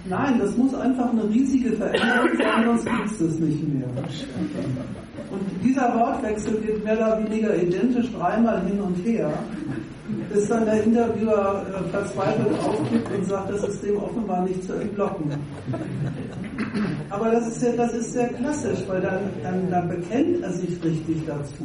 [0.07, 3.87] Nein, das muss einfach eine riesige Veränderung sein, sonst gibt es das nicht mehr.
[5.31, 9.33] Und dieser Wortwechsel geht mehr oder weniger identisch dreimal hin und her,
[10.31, 14.73] bis dann der Interviewer äh, verzweifelt aufgibt und sagt, das ist dem offenbar nicht zu
[14.73, 15.31] entlocken.
[17.09, 20.83] Aber das ist, sehr, das ist sehr klassisch, weil dann, dann, dann bekennt er sich
[20.83, 21.63] richtig dazu.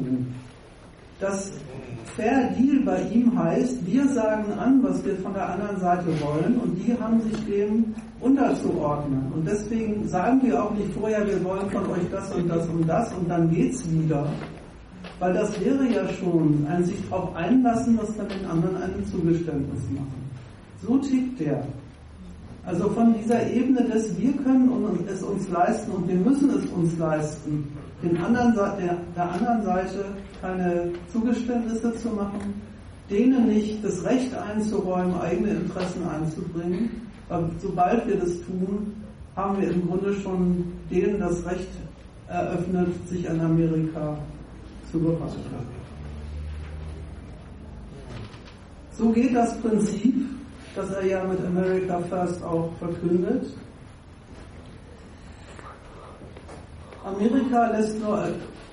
[1.20, 1.52] Das
[2.16, 6.58] Fair Deal bei ihm heißt, wir sagen an, was wir von der anderen Seite wollen
[6.58, 9.32] und die haben sich dem unterzuordnen.
[9.32, 12.86] Und deswegen sagen wir auch nicht vorher, wir wollen von euch das und das und
[12.86, 14.26] das und dann geht's wieder.
[15.18, 19.82] Weil das wäre ja schon ein sich darauf einlassen, was dann den anderen einem Zugeständnis
[19.90, 20.30] machen.
[20.82, 21.66] So tickt der.
[22.66, 24.70] Also von dieser Ebene des Wir können
[25.08, 27.66] es uns leisten und wir müssen es uns leisten,
[28.02, 30.04] den anderen, der, der anderen Seite
[30.40, 32.54] keine Zugeständnisse zu machen,
[33.10, 36.90] denen nicht das Recht einzuräumen, eigene Interessen einzubringen.
[37.30, 38.92] Weil sobald wir das tun,
[39.36, 41.68] haben wir im Grunde schon denen das Recht
[42.26, 44.18] eröffnet, sich an Amerika
[44.90, 45.66] zu bereichern.
[48.98, 50.14] So geht das Prinzip,
[50.74, 53.46] das er ja mit America First auch verkündet.
[57.04, 58.26] Amerika lässt nur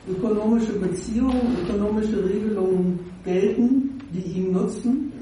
[0.10, 5.14] ökonomische Beziehungen, ökonomische Regelungen gelten, die ihm nutzen.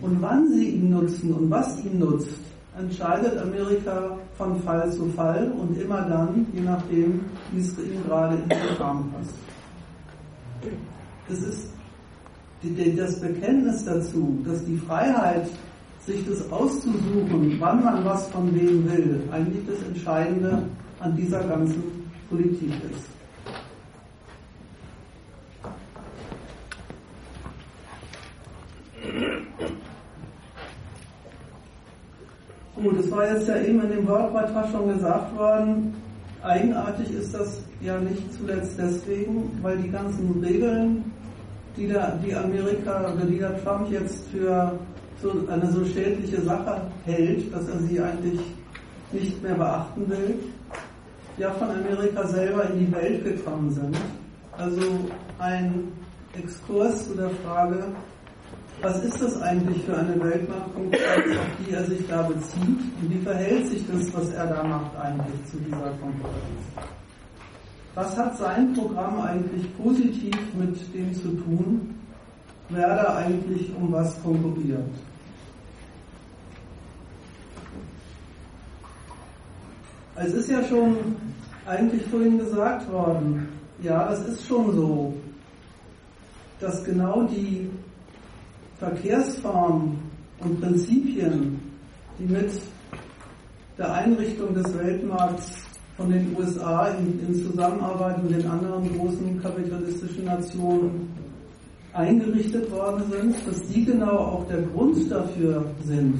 [0.00, 5.52] Und wann sie ihn nutzen und was ihn nutzt, entscheidet Amerika von Fall zu Fall
[5.52, 7.20] und immer dann, je nachdem,
[7.52, 9.34] wie es ihm gerade in den Kram passt.
[11.28, 11.70] Das ist
[12.96, 15.48] das Bekenntnis dazu, dass die Freiheit,
[16.04, 20.64] sich das auszusuchen, wann man was von wem will, eigentlich das Entscheidende
[20.98, 21.80] an dieser ganzen
[22.28, 23.11] Politik ist.
[32.82, 35.94] Gut, es war jetzt ja eben in dem Wortbeitrag schon gesagt worden,
[36.42, 41.04] eigenartig ist das ja nicht zuletzt deswegen, weil die ganzen Regeln,
[41.76, 44.76] die, der, die Amerika oder die der Trump jetzt für
[45.22, 48.40] so eine so schädliche Sache hält, dass er sie eigentlich
[49.12, 50.34] nicht mehr beachten will,
[51.38, 53.96] ja von Amerika selber in die Welt gekommen sind.
[54.58, 54.82] Also
[55.38, 55.84] ein
[56.36, 57.84] Exkurs zu der Frage,
[58.82, 63.18] was ist das eigentlich für eine Weltmarktkonkurrenz, auf die er sich da bezieht und wie
[63.18, 66.62] verhält sich das, was er da macht, eigentlich zu dieser Konkurrenz?
[67.94, 71.94] Was hat sein Programm eigentlich positiv mit dem zu tun,
[72.70, 74.90] wer da eigentlich um was konkurriert?
[80.16, 80.96] Es ist ja schon
[81.66, 83.48] eigentlich vorhin gesagt worden,
[83.80, 85.14] ja, das ist schon so,
[86.60, 87.70] dass genau die
[88.82, 89.96] Verkehrsformen
[90.40, 91.60] und Prinzipien,
[92.18, 92.50] die mit
[93.78, 95.52] der Einrichtung des Weltmarkts
[95.96, 101.14] von den USA in, in Zusammenarbeit mit den anderen großen kapitalistischen Nationen
[101.92, 106.18] eingerichtet worden sind, dass die genau auch der Grund dafür sind,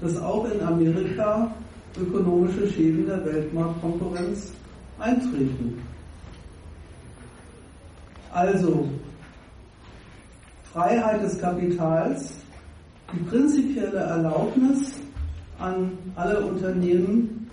[0.00, 1.54] dass auch in Amerika
[2.00, 4.52] ökonomische Schäden der Weltmarktkonkurrenz
[4.98, 5.82] eintreten.
[8.32, 8.88] Also
[10.74, 12.34] Freiheit des Kapitals,
[13.12, 14.98] die prinzipielle Erlaubnis
[15.60, 17.48] an alle Unternehmen,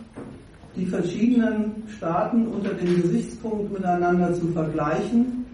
[0.76, 5.45] die verschiedenen Staaten unter dem Gesichtspunkt miteinander zu vergleichen.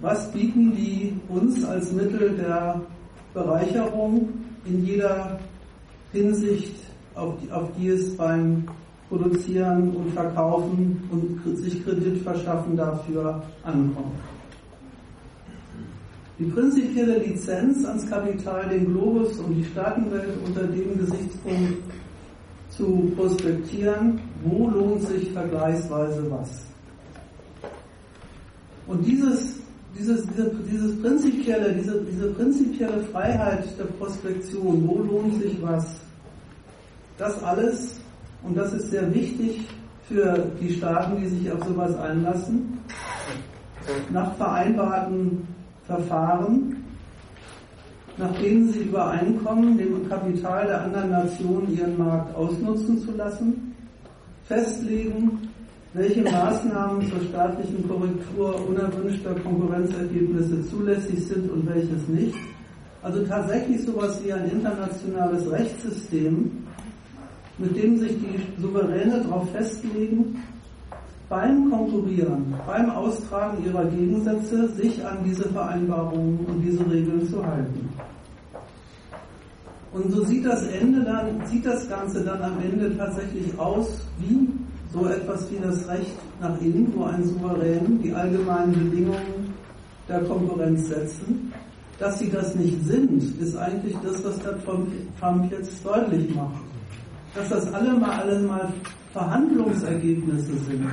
[0.00, 2.80] Was bieten die uns als Mittel der
[3.32, 4.30] Bereicherung
[4.64, 5.38] in jeder
[6.10, 6.74] Hinsicht,
[7.14, 8.64] auf die, auf die es beim
[9.08, 14.18] Produzieren und Verkaufen und sich Kredit verschaffen dafür ankommt?
[16.38, 21.82] Die prinzipielle Lizenz ans Kapital, den Globus und die Staatenwelt unter dem Gesichtspunkt
[22.68, 26.66] zu prospektieren, wo lohnt sich vergleichsweise was.
[28.86, 29.60] Und dieses,
[29.98, 35.98] dieses, diese, dieses prinzipielle, diese, diese prinzipielle Freiheit der Prospektion, wo lohnt sich was,
[37.16, 37.98] das alles,
[38.42, 39.66] und das ist sehr wichtig
[40.06, 42.78] für die Staaten, die sich auf sowas einlassen,
[44.12, 45.48] nach vereinbarten
[45.86, 46.76] Verfahren,
[48.18, 53.74] nach denen sie übereinkommen, dem Kapital der anderen Nationen ihren Markt ausnutzen zu lassen,
[54.44, 55.48] festlegen,
[55.92, 62.36] welche Maßnahmen zur staatlichen Korrektur unerwünschter Konkurrenzergebnisse zulässig sind und welches nicht.
[63.02, 66.50] Also tatsächlich sowas wie ein internationales Rechtssystem,
[67.58, 70.42] mit dem sich die Souveräne darauf festlegen,
[71.28, 77.88] beim Konkurrieren, beim Austragen ihrer Gegensätze sich an diese Vereinbarungen und diese Regeln zu halten.
[79.92, 84.48] Und so sieht das Ende dann, sieht das Ganze dann am Ende tatsächlich aus wie
[84.92, 89.54] so etwas wie das Recht nach innen, wo ein Souverän die allgemeinen Bedingungen
[90.08, 91.52] der Konkurrenz setzen.
[91.98, 96.62] Dass sie das nicht sind, ist eigentlich das, was der Trump jetzt deutlich macht.
[97.34, 98.72] Dass das alle mal, alle mal
[99.14, 100.86] Verhandlungsergebnisse sind,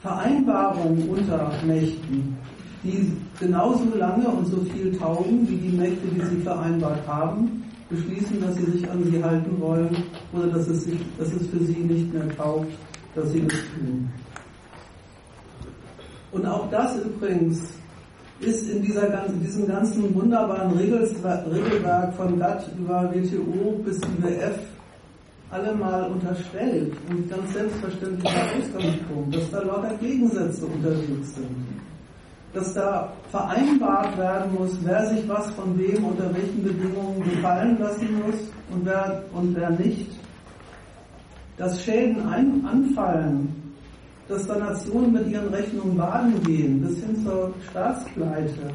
[0.00, 2.36] Vereinbarungen unter Mächten,
[2.84, 8.40] die genauso lange und so viel taugen wie die Mächte, die sie vereinbart haben, beschließen,
[8.40, 11.78] dass sie sich an sie halten wollen oder dass es, sich, dass es für sie
[11.78, 12.70] nicht mehr taugt,
[13.14, 14.08] dass sie das tun.
[16.30, 17.72] Und auch das übrigens
[18.40, 24.58] ist in dieser ganzen, diesem ganzen wunderbaren Regelwerk von GATT über WTO bis IWF
[25.50, 31.66] alle mal unterstellt und ganz selbstverständlicher Ausgangspunkt, dass da lauter Gegensätze unterwegs sind.
[32.52, 38.22] Dass da vereinbart werden muss, wer sich was von wem unter welchen Bedingungen gefallen lassen
[38.24, 38.40] muss
[38.70, 40.10] und wer, und wer nicht.
[41.56, 43.54] Dass Schäden ein, anfallen,
[44.28, 48.70] dass da Nationen mit ihren Rechnungen baden gehen, bis hin zur Staatspleite.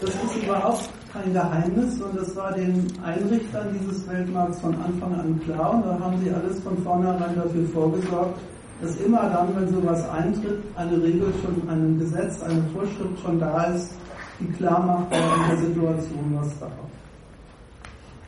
[0.00, 5.40] Das ist überhaupt kein Geheimnis und das war den Einrichtern dieses Weltmarkts von Anfang an
[5.44, 8.40] klar und da haben sie alles von vornherein dafür vorgesorgt,
[8.80, 13.64] dass immer dann, wenn sowas eintritt, eine Regel schon, ein Gesetz, eine Vorschrift schon da
[13.64, 13.94] ist,
[14.40, 16.72] die klar macht, in der Situation was darf.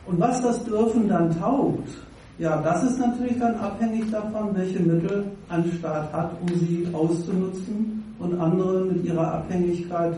[0.05, 1.89] Und was das Dürfen dann taugt,
[2.37, 8.03] ja, das ist natürlich dann abhängig davon, welche Mittel ein Staat hat, um sie auszunutzen
[8.19, 10.15] und andere mit ihrer Abhängigkeit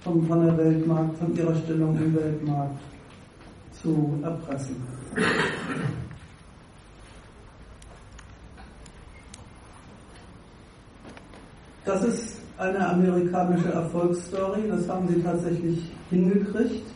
[0.00, 2.78] von, von der Weltmarkt, von ihrer Stellung im Weltmarkt
[3.82, 4.76] zu erpressen.
[11.84, 16.86] Das ist eine amerikanische Erfolgsstory, das haben sie tatsächlich hingekriegt.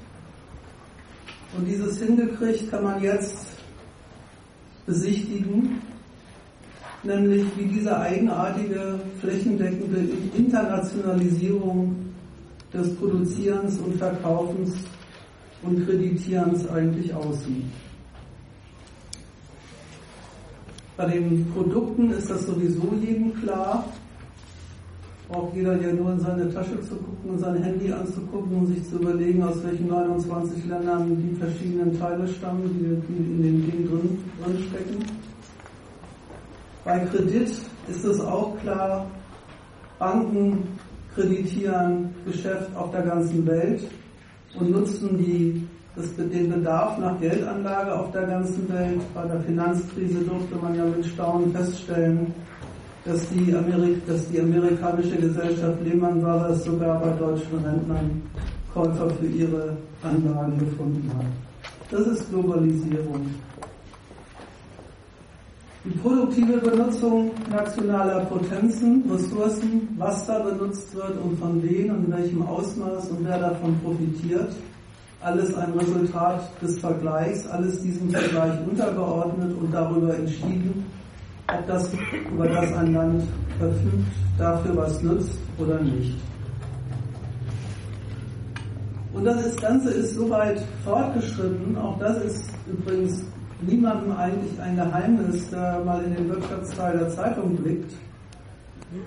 [1.57, 3.47] Und dieses hingekriegt kann man jetzt
[4.87, 5.81] besichtigen,
[7.03, 10.01] nämlich wie diese eigenartige flächendeckende
[10.37, 12.04] Internationalisierung
[12.75, 14.75] des Produzierens und Verkaufens
[15.63, 17.65] und Kreditierens eigentlich aussieht.
[20.97, 23.85] Bei den Produkten ist das sowieso jedem klar.
[25.29, 28.89] Braucht jeder ja nur in seine Tasche zu gucken und sein Handy anzugucken und sich
[28.89, 34.19] zu überlegen, aus welchen 29 Ländern die verschiedenen Teile stammen, die, in den Ding drin,
[34.43, 35.05] drin stecken.
[36.85, 37.49] Bei Kredit
[37.89, 39.07] ist es auch klar,
[39.99, 40.69] Banken
[41.15, 43.83] kreditieren Geschäft auf der ganzen Welt
[44.59, 49.01] und nutzen die, das, den Bedarf nach Geldanlage auf der ganzen Welt.
[49.15, 52.35] Bei der Finanzkrise durfte man ja mit Staunen feststellen,
[53.05, 58.23] dass die, Amerik dass die amerikanische Gesellschaft Lehman Brothers sogar bei deutschen Rentnern
[58.73, 61.27] Käufer für ihre Anlagen gefunden hat.
[61.91, 63.27] Das ist Globalisierung.
[65.85, 72.13] Die produktive Benutzung nationaler Potenzen, Ressourcen, was da benutzt wird und von wem und in
[72.13, 74.51] welchem Ausmaß und wer davon profitiert,
[75.21, 80.87] alles ein Resultat des Vergleichs, alles diesem Vergleich untergeordnet und darüber entschieden,
[81.53, 81.91] ob das,
[82.33, 83.23] über das ein Land
[83.59, 84.07] verfügt,
[84.39, 86.17] dafür was nützt oder nicht.
[89.13, 93.23] Und das Ganze ist soweit fortgeschritten, auch das ist übrigens
[93.63, 97.93] niemandem eigentlich ein Geheimnis, der mal in den Wirtschaftsteil der Zeitung blickt,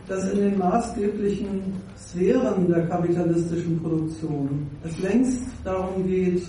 [0.08, 6.44] dass in den maßgeblichen Sphären der kapitalistischen Produktion es längst darum geht,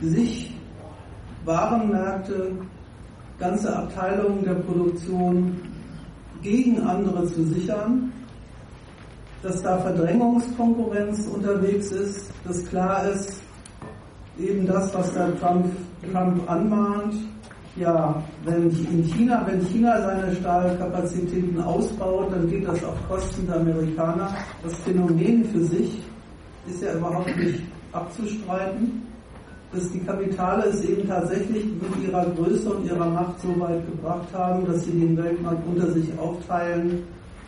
[0.00, 0.54] sich
[1.44, 2.52] Warenmärkte,
[3.38, 5.60] ganze Abteilungen der Produktion
[6.42, 8.12] gegen andere zu sichern,
[9.42, 13.40] dass da Verdrängungskonkurrenz unterwegs ist, dass klar ist,
[14.38, 15.66] eben das, was der Trump,
[16.12, 17.14] Trump anmahnt.
[17.76, 23.56] Ja, wenn in China, wenn China seine Stahlkapazitäten ausbaut, dann geht das auf Kosten der
[23.56, 24.34] Amerikaner.
[24.62, 26.00] Das Phänomen für sich
[26.66, 27.60] ist ja überhaupt nicht
[27.92, 29.02] abzustreiten,
[29.72, 34.28] dass die Kapitale es eben tatsächlich mit ihrer Größe und ihrer Macht so weit gebracht
[34.32, 37.02] haben, dass sie den Weltmarkt unter sich aufteilen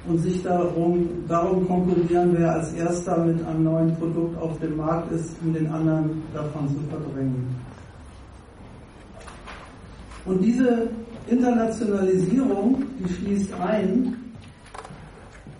[0.06, 5.12] und sich darum, darum konkurrieren, wer als erster mit einem neuen Produkt auf dem Markt
[5.12, 7.56] ist, um den anderen davon zu verdrängen.
[10.24, 10.88] Und diese
[11.26, 14.16] Internationalisierung, die schließt ein,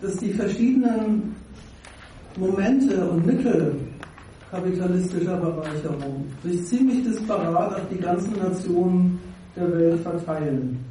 [0.00, 1.34] dass die verschiedenen
[2.36, 3.74] Momente und Mittel
[4.50, 9.20] kapitalistischer Bereicherung sich ziemlich disparat auf die ganzen Nationen
[9.56, 10.84] der Welt verteilen.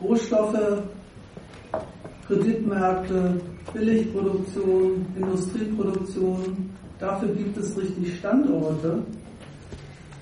[0.00, 0.82] Rohstoffe
[2.26, 3.40] Kreditmärkte,
[3.72, 6.70] Billigproduktion, Industrieproduktion.
[6.98, 9.02] Dafür gibt es richtig Standorte.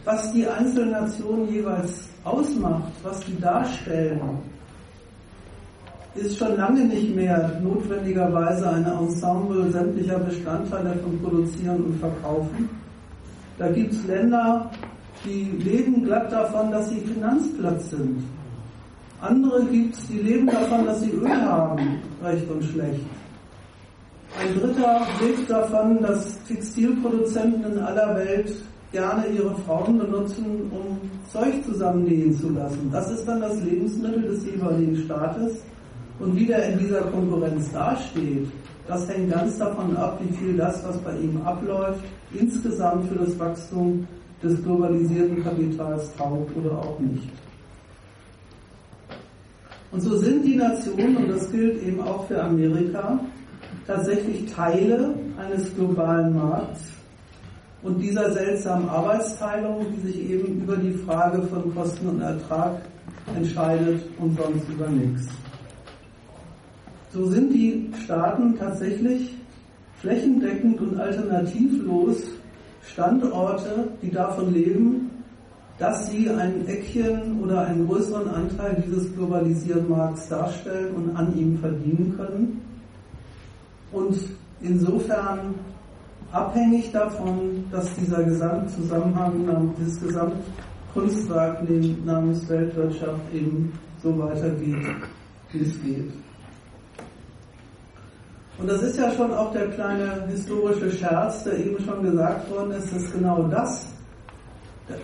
[0.04, 4.20] Was die einzelnen Nationen jeweils ausmacht, was die darstellen,
[6.14, 12.68] ist schon lange nicht mehr notwendigerweise eine Ensemble sämtlicher Bestandteile von Produzieren und Verkaufen.
[13.58, 14.70] Da gibt es Länder,
[15.24, 18.24] die leben glatt davon, dass sie Finanzplatz sind.
[19.22, 23.00] Andere gibt es, die leben davon, dass sie Öl haben, recht und schlecht.
[24.36, 28.52] Ein dritter lebt davon, dass Textilproduzenten in aller Welt
[28.90, 30.98] gerne ihre Frauen benutzen, um
[31.30, 32.90] Zeug zusammennähen zu lassen.
[32.90, 35.62] Das ist dann das Lebensmittel des jeweiligen Staates.
[36.18, 38.48] Und wie der in dieser Konkurrenz dasteht,
[38.88, 42.02] das hängt ganz davon ab, wie viel das, was bei ihm abläuft,
[42.34, 44.04] insgesamt für das Wachstum
[44.42, 47.30] des globalisierten Kapitals taugt oder auch nicht.
[49.92, 53.20] Und so sind die Nationen, und das gilt eben auch für Amerika,
[53.86, 56.80] tatsächlich Teile eines globalen Markts
[57.82, 62.80] und dieser seltsamen Arbeitsteilung, die sich eben über die Frage von Kosten und Ertrag
[63.36, 65.28] entscheidet und sonst über nichts.
[67.12, 69.34] So sind die Staaten tatsächlich
[69.96, 72.22] flächendeckend und alternativlos
[72.86, 75.10] Standorte, die davon leben,
[75.78, 81.58] dass sie ein Eckchen oder einen größeren Anteil dieses globalisierten Markts darstellen und an ihm
[81.58, 82.60] verdienen können.
[83.90, 84.16] Und
[84.60, 85.54] insofern
[86.30, 91.62] abhängig davon, dass dieser Gesamtzusammenhang, dieses Gesamtkunstwerk
[92.04, 94.76] namens Weltwirtschaft eben so weitergeht,
[95.52, 96.12] wie es geht.
[98.58, 102.72] Und das ist ja schon auch der kleine historische Scherz, der eben schon gesagt worden
[102.72, 103.91] ist, dass genau das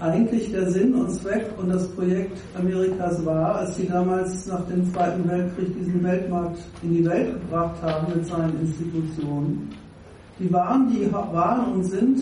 [0.01, 4.93] eigentlich der Sinn und Zweck und das Projekt Amerikas war, als sie damals nach dem
[4.93, 9.71] Zweiten Weltkrieg diesen Weltmarkt in die Welt gebracht haben mit seinen Institutionen.
[10.39, 12.21] Die waren, die waren und sind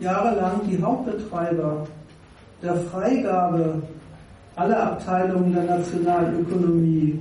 [0.00, 1.86] jahrelang die Hauptbetreiber
[2.62, 3.82] der Freigabe
[4.56, 7.18] aller Abteilungen der Nationalökonomie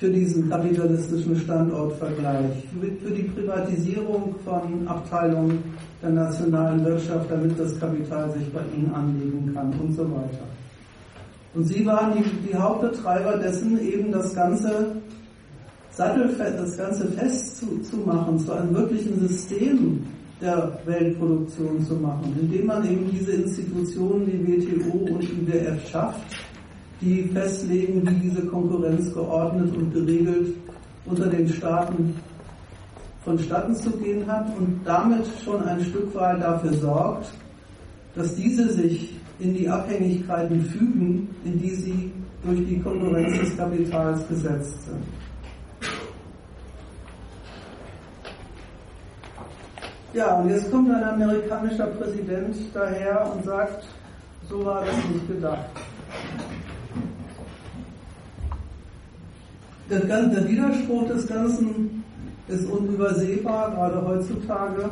[0.00, 2.64] für diesen kapitalistischen Standortvergleich,
[3.02, 5.62] für die Privatisierung von Abteilungen
[6.02, 10.46] der nationalen Wirtschaft, damit das Kapital sich bei ihnen anlegen kann und so weiter.
[11.54, 14.86] Und sie waren die, die Hauptbetreiber dessen, eben das ganze
[15.90, 20.02] Sattelfest, das ganze Fest zu, zu machen, zu einem wirklichen System
[20.40, 26.22] der Weltproduktion zu machen, indem man eben diese Institutionen, die WTO und IWF schafft,
[27.00, 30.54] die festlegen, wie diese Konkurrenz geordnet und geregelt
[31.06, 32.14] unter den Staaten
[33.24, 37.32] vonstatten zu gehen hat und damit schon ein Stück weit dafür sorgt,
[38.14, 42.12] dass diese sich in die Abhängigkeiten fügen, in die sie
[42.44, 45.04] durch die Konkurrenz des Kapitals gesetzt sind.
[50.12, 53.84] Ja, und jetzt kommt ein amerikanischer Präsident daher und sagt,
[54.48, 55.66] so war das nicht gedacht.
[59.90, 62.04] Der, der Widerspruch des Ganzen
[62.46, 64.88] ist unübersehbar, gerade heutzutage.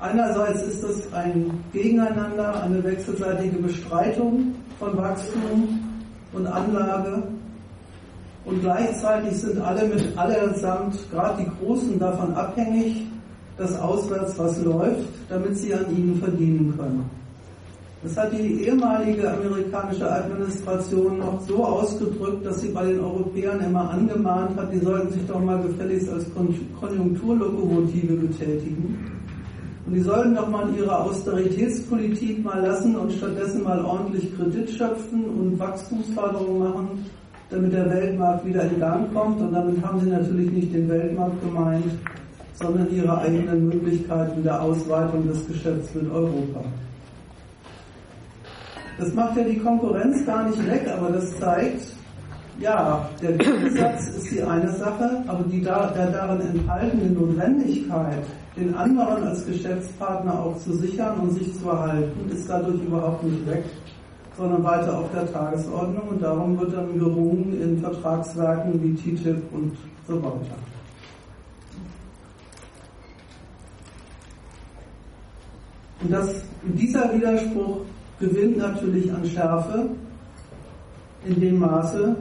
[0.00, 5.78] Einerseits ist es ein Gegeneinander, eine wechselseitige Bestreitung von Wachstum
[6.32, 7.22] und Anlage.
[8.46, 13.06] Und gleichzeitig sind alle mit allesamt, gerade die Großen, davon abhängig,
[13.58, 17.21] dass auswärts was läuft, damit sie an ihnen verdienen können.
[18.02, 23.90] Das hat die ehemalige amerikanische Administration noch so ausgedrückt, dass sie bei den Europäern immer
[23.90, 26.26] angemahnt hat, die sollten sich doch mal gefälligst als
[26.80, 28.98] Konjunkturlokomotive betätigen.
[29.86, 35.24] Und die sollten doch mal ihre Austeritätspolitik mal lassen und stattdessen mal ordentlich Kredit schöpfen
[35.24, 37.04] und Wachstumsförderung machen,
[37.50, 39.40] damit der Weltmarkt wieder in Gang kommt.
[39.40, 41.84] Und damit haben sie natürlich nicht den Weltmarkt gemeint,
[42.54, 46.64] sondern ihre eigenen Möglichkeiten der Ausweitung des Geschäfts mit Europa.
[48.98, 51.82] Das macht ja die Konkurrenz gar nicht weg, aber das zeigt,
[52.60, 58.24] ja, der Gegensatz ist die eine Sache, aber die da, der darin enthaltene Notwendigkeit,
[58.56, 63.46] den anderen als Geschäftspartner auch zu sichern und sich zu erhalten, ist dadurch überhaupt nicht
[63.48, 63.64] weg,
[64.36, 69.76] sondern weiter auf der Tagesordnung und darum wird dann gerungen in Vertragswerken wie TTIP und
[70.06, 70.56] so weiter.
[76.02, 77.78] Und das, dieser Widerspruch
[78.22, 79.90] gewinnt natürlich an Schärfe
[81.26, 82.14] in dem Maße,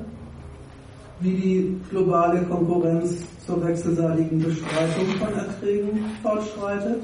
[1.20, 7.04] wie die globale Konkurrenz zur wechselseitigen Bestreitung von Erträgen fortschreitet.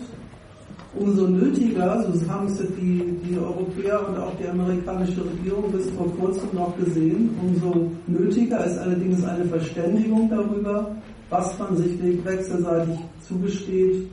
[1.00, 6.12] Umso nötiger, so haben es die, die Europäer und auch die amerikanische Regierung bis vor
[6.18, 10.96] kurzem noch gesehen, umso nötiger ist allerdings eine Verständigung darüber,
[11.30, 14.10] was man sich wechselseitig zugesteht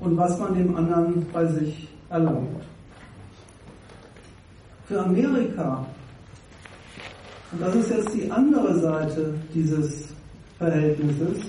[0.00, 2.71] und was man dem anderen bei sich erlaubt.
[4.92, 5.86] Für Amerika,
[7.50, 10.08] und das ist jetzt die andere Seite dieses
[10.58, 11.44] Verhältnisses,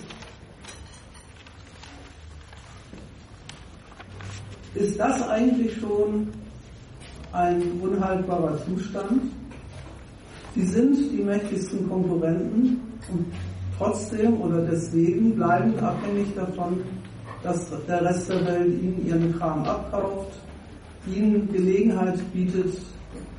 [4.75, 6.29] ist das eigentlich schon
[7.33, 9.23] ein unhaltbarer Zustand.
[10.55, 12.79] Sie sind die mächtigsten Konkurrenten
[13.11, 13.25] und
[13.77, 16.81] trotzdem oder deswegen bleiben abhängig davon,
[17.43, 20.31] dass der Rest der Welt ihnen ihren Kram abkauft,
[21.05, 22.73] ihnen Gelegenheit bietet,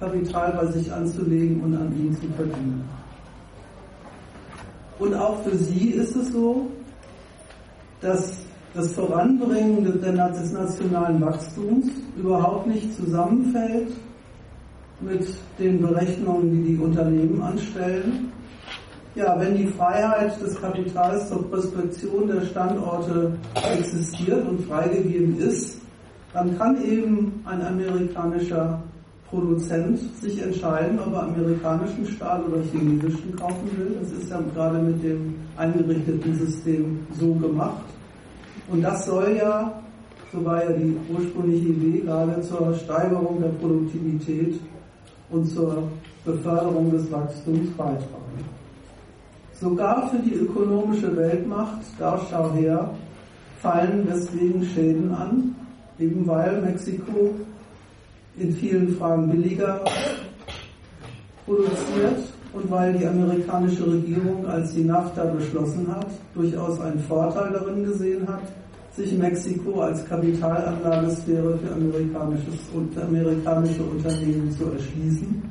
[0.01, 2.85] Kapital bei sich anzulegen und an ihnen zu verdienen.
[4.99, 6.67] Und auch für sie ist es so,
[8.01, 11.87] dass das Voranbringen des nationalen Wachstums
[12.17, 13.93] überhaupt nicht zusammenfällt
[15.01, 15.27] mit
[15.59, 18.33] den Berechnungen, die die Unternehmen anstellen.
[19.15, 25.79] Ja, wenn die Freiheit des Kapitals zur Prospektion der Standorte existiert und freigegeben ist,
[26.33, 28.83] dann kann eben ein amerikanischer
[29.31, 33.97] Produzent sich entscheiden, ob er amerikanischen Stahl oder chinesischen kaufen will.
[34.01, 37.85] Das ist ja gerade mit dem eingerichteten System so gemacht.
[38.71, 39.73] Und das soll ja,
[40.33, 44.61] so war ja die ursprüngliche Idee, gerade zur Steigerung der Produktivität
[45.31, 45.83] und zur
[46.25, 48.25] Beförderung des Wachstums beitragen.
[49.61, 52.91] Sogar für die ökonomische Weltmacht, da schau her,
[53.61, 55.55] fallen deswegen Schäden an,
[55.99, 57.35] eben weil Mexiko
[58.37, 59.81] in vielen Fragen billiger
[61.47, 62.19] produziert
[62.53, 68.27] und weil die amerikanische Regierung, als sie NAFTA beschlossen hat, durchaus einen Vorteil darin gesehen
[68.27, 68.43] hat,
[68.97, 75.43] sich Mexiko als Kapitalanlagesphäre für amerikanisches und amerikanische Unternehmen zu erschließen.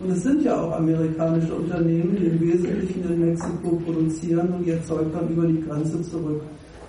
[0.00, 4.82] Und es sind ja auch amerikanische Unternehmen, die im Wesentlichen in Mexiko produzieren und ihr
[4.84, 6.40] Zeug dann über die Grenze zurück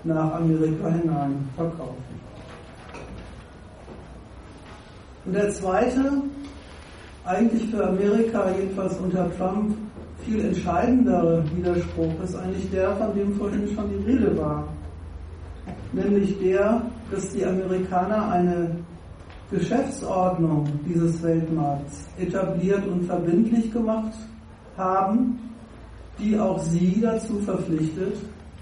[0.03, 2.18] nach Amerika hinein verkaufen.
[5.29, 6.23] Und der zweite,
[7.23, 9.75] eigentlich für Amerika, jedenfalls unter Trump,
[10.25, 14.67] viel entscheidendere Widerspruch ist eigentlich der, von dem vorhin schon die Rede war.
[15.93, 18.71] Nämlich der, dass die Amerikaner eine
[19.51, 24.13] Geschäftsordnung dieses Weltmarkts etabliert und verbindlich gemacht
[24.77, 25.37] haben,
[26.17, 28.15] die auch sie dazu verpflichtet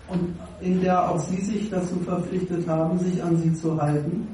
[0.09, 4.27] und in der auch sie sich dazu verpflichtet haben, sich an sie zu halten.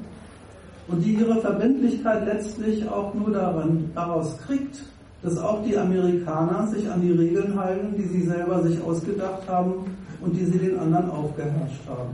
[0.86, 4.82] Und die ihre Verbindlichkeit letztlich auch nur daran, daraus kriegt,
[5.22, 9.86] dass auch die Amerikaner sich an die Regeln halten, die sie selber sich ausgedacht haben
[10.20, 12.10] und die sie den anderen aufgeherrscht haben.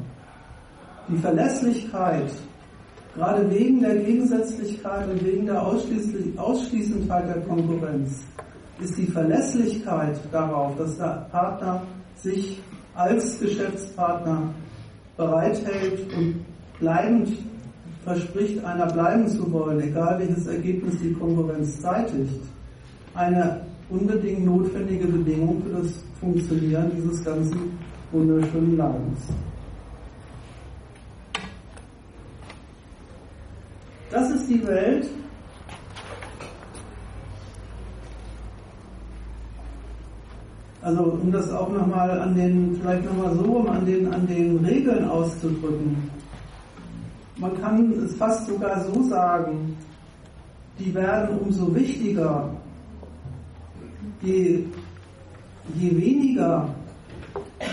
[1.08, 2.30] Die Verlässlichkeit,
[3.16, 8.22] gerade wegen der Gegensätzlichkeit und wegen der Ausschließendheit der Konkurrenz,
[8.80, 11.82] ist die Verlässlichkeit darauf, dass der Partner
[12.14, 12.60] sich
[12.94, 14.42] als Geschäftspartner
[15.16, 16.44] bereithält und
[16.78, 17.28] bleibend
[18.10, 22.42] verspricht, einer bleiben zu wollen, egal welches Ergebnis die Konkurrenz zeitigt,
[23.14, 27.78] eine unbedingt notwendige Bedingung für das Funktionieren dieses ganzen
[28.10, 29.20] wunderschönen Landes.
[34.10, 35.06] Das ist die Welt,
[40.82, 44.64] Also um das auch nochmal an den, vielleicht nochmal so um an den, an den
[44.64, 46.19] Regeln auszudrücken.
[47.40, 49.74] Man kann es fast sogar so sagen,
[50.78, 52.50] die werden umso wichtiger,
[54.20, 54.64] je,
[55.74, 56.68] je weniger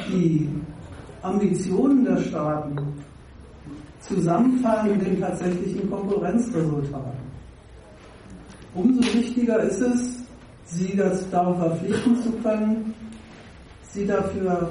[0.07, 0.49] die
[1.21, 2.77] Ambitionen der Staaten
[3.99, 7.27] zusammenfallen mit den tatsächlichen Konkurrenzresultaten.
[8.73, 10.23] Umso wichtiger ist es,
[10.63, 10.95] sie
[11.29, 12.93] darauf verpflichten zu können,
[13.81, 14.69] sie dafür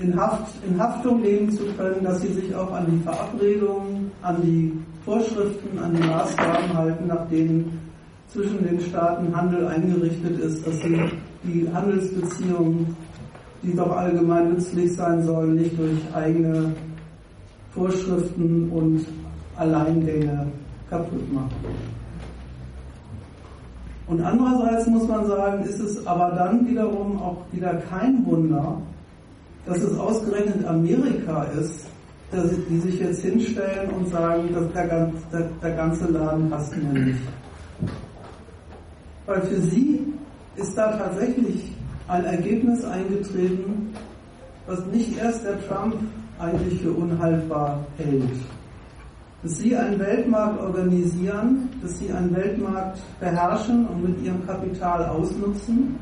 [0.00, 4.36] in, Haft, in Haftung nehmen zu können, dass sie sich auch an die Verabredungen, an
[4.42, 4.72] die
[5.04, 7.78] Vorschriften, an die Maßgaben halten, nach denen
[8.28, 10.98] zwischen den Staaten Handel eingerichtet ist, dass sie
[11.42, 12.96] die Handelsbeziehungen,
[13.62, 16.72] die doch allgemein nützlich sein sollen, nicht durch eigene
[17.72, 19.04] Vorschriften und
[19.56, 20.46] Alleingänge
[20.88, 21.50] kaputt machen.
[24.06, 28.78] Und andererseits muss man sagen, ist es aber dann wiederum auch wieder kein Wunder,
[29.66, 31.86] dass es ausgerechnet Amerika ist,
[32.30, 37.00] dass die sich jetzt hinstellen und sagen, dass der, der, der ganze Laden passt mir
[37.00, 37.20] nicht.
[39.26, 40.12] Weil für sie
[40.56, 41.72] ist da tatsächlich
[42.08, 43.92] ein Ergebnis eingetreten,
[44.66, 45.96] was nicht erst der Trump
[46.38, 48.30] eigentlich für unhaltbar hält
[49.42, 55.96] dass sie einen Weltmarkt organisieren, dass sie einen Weltmarkt beherrschen und mit ihrem Kapital ausnutzen,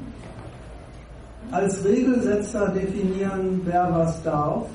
[1.51, 4.67] als Regelsetzer definieren, wer was darf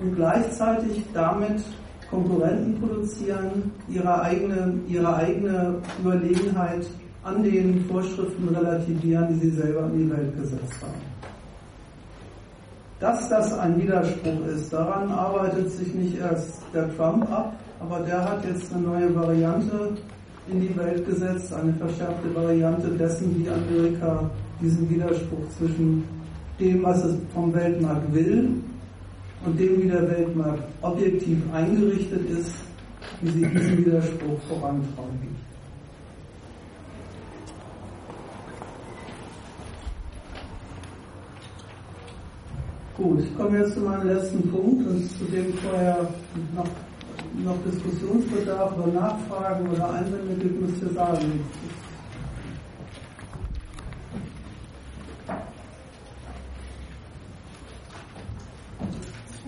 [0.00, 1.62] und gleichzeitig damit
[2.10, 6.86] Konkurrenten produzieren, ihre eigene, ihre eigene Überlegenheit
[7.22, 11.10] an den Vorschriften relativieren, die sie selber in die Welt gesetzt haben.
[12.98, 18.22] Dass das ein Widerspruch ist, daran arbeitet sich nicht erst der Trump ab, aber der
[18.22, 19.92] hat jetzt eine neue Variante
[20.50, 24.30] in die Welt gesetzt, eine verschärfte Variante dessen, wie Amerika
[24.60, 26.04] diesen Widerspruch zwischen
[26.58, 28.50] dem, was es vom Weltmarkt will
[29.44, 32.54] und dem, wie der Weltmarkt objektiv eingerichtet ist,
[33.22, 35.50] wie sie diesen Widerspruch vorantreiben.
[42.96, 46.06] Gut, ich komme jetzt zu meinem letzten Punkt und zu dem vorher
[46.54, 46.68] noch
[47.34, 51.44] noch Diskussionsbedarf oder Nachfragen oder Einwände gibt, müsst ihr sagen.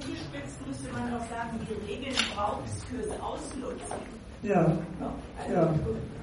[0.00, 4.22] Zugespitzt müsste man auch sagen, die Regeln brauchst fürs Ausnutzen.
[4.42, 4.76] Ja.
[5.38, 5.62] Also, ja.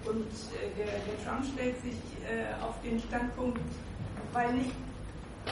[0.05, 1.95] Und, äh, der, der, Trump stellt sich
[2.27, 3.59] äh, auf den Standpunkt,
[4.33, 4.71] weil nicht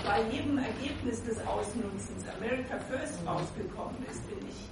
[0.06, 4.68] bei jedem Ergebnis des Ausnutzens America First rausgekommen ist, bin ich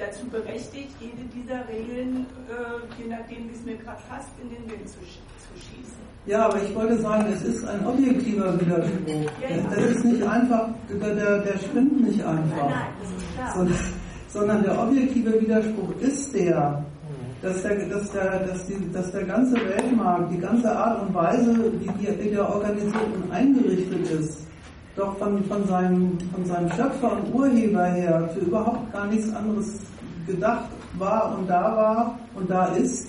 [0.00, 4.64] dazu berechtigt, jede dieser Regeln, äh, je nachdem, wie es mir gerade passt, in den
[4.70, 6.00] Wind zu, zu, schießen.
[6.26, 9.30] Ja, aber ich wollte sagen, es ist ein objektiver Widerspruch.
[9.42, 9.72] Ja, ja.
[9.76, 12.56] Es ist nicht einfach, der, der stimmt nicht einfach.
[12.56, 13.54] Nein, nein, das ist klar.
[13.54, 13.78] Sondern,
[14.28, 16.84] sondern der objektive Widerspruch ist der,
[17.42, 21.56] dass der, dass, der, dass, die, dass der ganze Weltmarkt, die ganze Art und Weise,
[21.56, 24.46] wie, die, wie der organisiert und eingerichtet ist,
[24.96, 29.78] doch von, von, seinem, von seinem Schöpfer und Urheber her für überhaupt gar nichts anderes
[30.26, 30.68] gedacht
[30.98, 33.08] war und da war und da ist,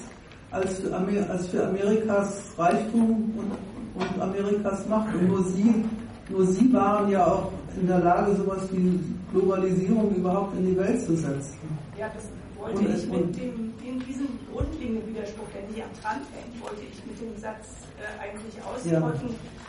[0.52, 5.14] als für, Amer als für Amerikas Reichtum und, und Amerikas Macht.
[5.16, 5.84] Und nur sie,
[6.30, 8.99] nur sie waren ja auch in der Lage, sowas wie
[9.32, 11.58] Globalisierung überhaupt in die Welt zu setzen.
[11.98, 12.26] Ja, das
[12.60, 16.82] wollte und, ich mit dem, in diesem grundlegenden Widerspruch, der nicht am Trant hängt, wollte
[16.91, 17.68] ich mit dem Satz
[17.98, 19.61] äh, eigentlich ausdrücken, ja.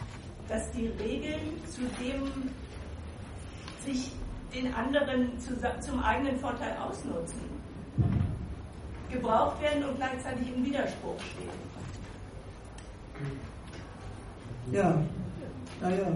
[0.53, 2.51] Dass die Regeln zu dem
[3.87, 4.13] sich
[4.55, 7.41] den anderen zu, zum eigenen Vorteil ausnutzen,
[9.11, 11.49] gebraucht werden und gleichzeitig im Widerspruch stehen.
[14.71, 15.03] Ja,
[15.81, 16.07] naja.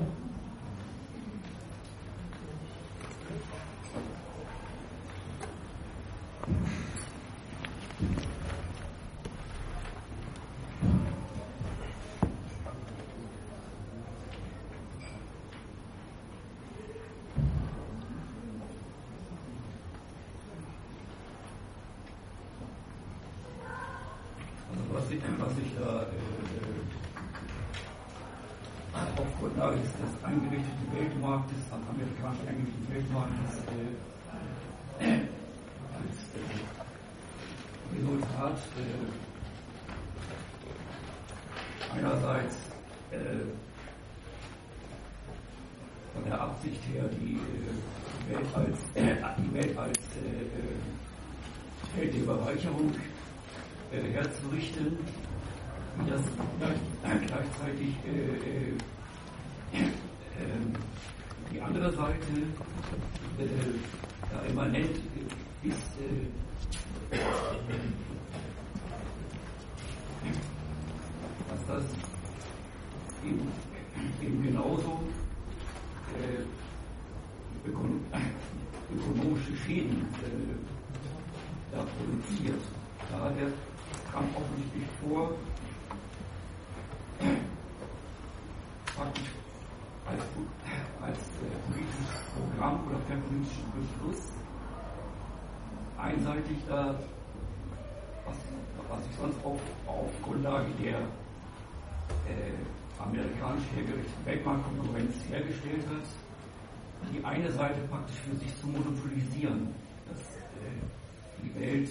[107.26, 109.68] Eine Seite praktisch für sich zu monopolisieren,
[110.08, 111.88] dass äh, die Welt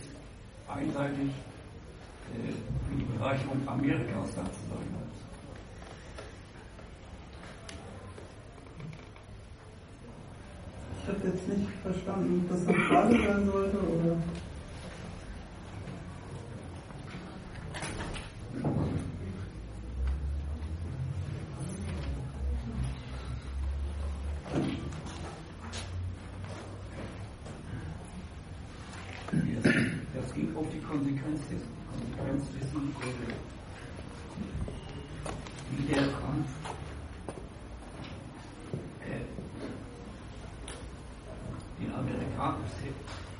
[0.68, 1.30] einseitig
[2.34, 2.52] äh,
[2.90, 5.06] für die Bereicherung Amerikas da zu sein hat.
[11.02, 14.18] Ich habe jetzt nicht verstanden, ob das eine Frage sein sollte oder.
[30.14, 32.96] Das geht auf die Konsequenz dessen, Konsequenz dessen
[35.78, 36.48] wie der Kampf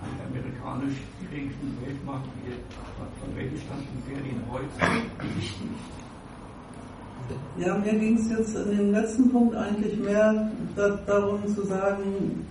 [0.02, 2.28] einen amerikanisch geregelten Weltmarkt
[3.20, 4.68] von welchem Standpunkt wäre ihn heute
[5.36, 5.70] wichtig?
[7.58, 12.46] Ja, mir ging es jetzt in dem letzten Punkt eigentlich mehr da, darum zu sagen,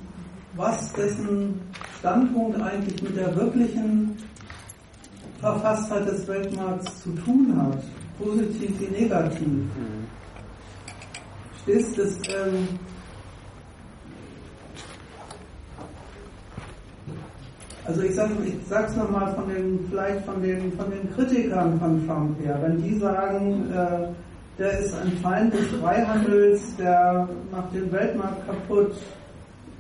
[0.55, 1.61] was dessen
[1.99, 4.17] Standpunkt eigentlich mit der wirklichen
[5.41, 7.83] Verfasstheit des Weltmarkts zu tun hat,
[8.19, 9.49] positiv wie negativ.
[9.49, 10.07] Mhm.
[11.63, 12.69] Stehst das, ähm,
[17.87, 22.07] Also ich sage ich sag's nochmal von den, vielleicht von den, von den Kritikern von
[22.07, 24.09] Trump her, wenn die sagen, äh,
[24.59, 28.93] der ist ein Feind des Freihandels, der macht den Weltmarkt kaputt,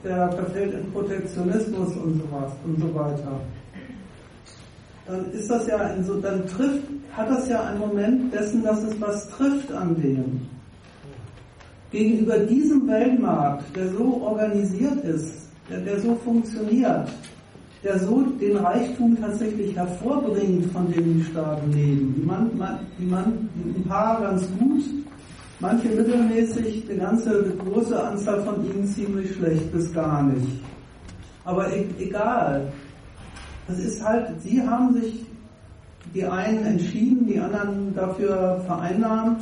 [0.02, 3.40] der verfällt in Protektionismus und sowas und so weiter.
[5.06, 6.82] Dann ist das ja in so, dann trifft,
[7.12, 10.48] hat das ja einen Moment dessen, dass es was trifft an denen.
[11.90, 17.08] Gegenüber diesem Weltmarkt, der so organisiert ist, der, der so funktioniert,
[17.84, 22.14] der so den Reichtum tatsächlich hervorbringt, von dem die Staaten leben.
[22.16, 22.50] Die man,
[22.98, 23.24] die man,
[23.76, 24.82] ein paar ganz gut,
[25.60, 30.48] manche mittelmäßig, eine ganze große Anzahl von ihnen ziemlich schlecht bis gar nicht.
[31.44, 32.72] Aber e egal.
[33.68, 35.26] Das ist halt, sie haben sich
[36.14, 39.40] die einen entschieden, die anderen dafür vereinnahmt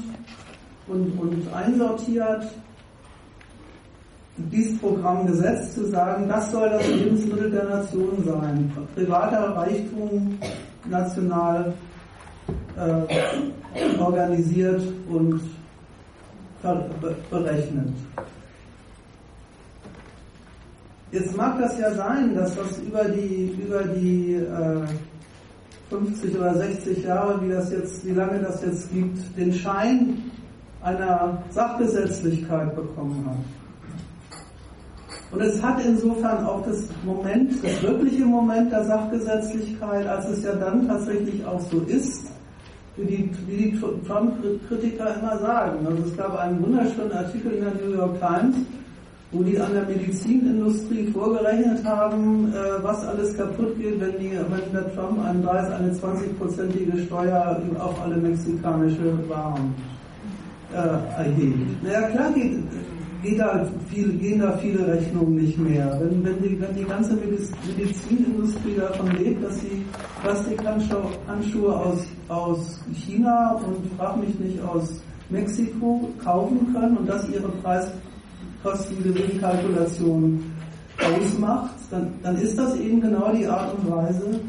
[0.89, 2.44] und, und einsortiert
[4.51, 8.73] dieses Programm gesetzt, zu sagen, das soll das Lebensmittel der Nation sein.
[8.94, 10.39] Privater Reichtum
[10.89, 11.73] national
[12.77, 15.40] äh, organisiert und
[17.31, 17.93] berechnet.
[21.10, 24.86] Jetzt mag das ja sein, dass das über die, über die äh,
[25.90, 30.23] 50 oder 60 Jahre, wie das jetzt, wie lange das jetzt gibt, den Schein
[30.82, 33.61] einer Sachgesetzlichkeit bekommen hat.
[35.32, 40.54] Und es hat insofern auch das Moment, das wirkliche Moment der Sachgesetzlichkeit, als es ja
[40.54, 42.30] dann tatsächlich auch so ist,
[42.96, 45.86] wie die, wie die Trump-Kritiker immer sagen.
[45.86, 48.56] Also es gab einen wunderschönen Artikel in der New York Times,
[49.32, 54.72] wo die an der Medizinindustrie vorgerechnet haben, äh, was alles kaputt geht, wenn, die, wenn
[54.74, 59.74] der Trump einen 30, eine 20-prozentige Steuer auf alle mexikanische Waren
[60.74, 61.82] äh, erhebt.
[61.82, 62.59] Naja, klar geht,
[63.23, 65.99] geht da viel, gehen da viele Rechnungen nicht mehr.
[66.01, 69.85] Wenn, wenn, die, wenn die ganze Medizinindustrie davon lebt, dass sie
[70.23, 75.01] Plastikhandschuhe aus, aus China und frag mich nicht aus
[75.31, 77.49] Mexiko kaufen können und das ihre
[78.62, 80.44] Preiskosten-Gewinnkalkulation
[80.99, 84.40] ausmacht, dann, dann ist das eben genau die Art und Weise,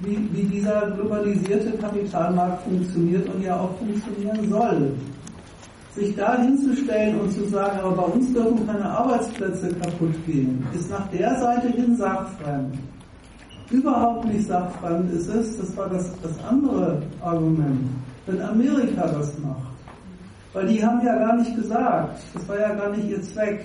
[0.00, 4.92] wie, wie dieser globalisierte Kapitalmarkt funktioniert und ja auch funktionieren soll
[5.94, 10.90] sich da hinzustellen und zu sagen, aber bei uns dürfen keine Arbeitsplätze kaputt gehen, ist
[10.90, 12.78] nach der Seite hin sachfremd.
[13.70, 17.88] Überhaupt nicht sachfremd ist es, das war das, das andere Argument,
[18.26, 19.72] wenn Amerika das macht.
[20.54, 23.64] Weil die haben ja gar nicht gesagt, das war ja gar nicht ihr Zweck.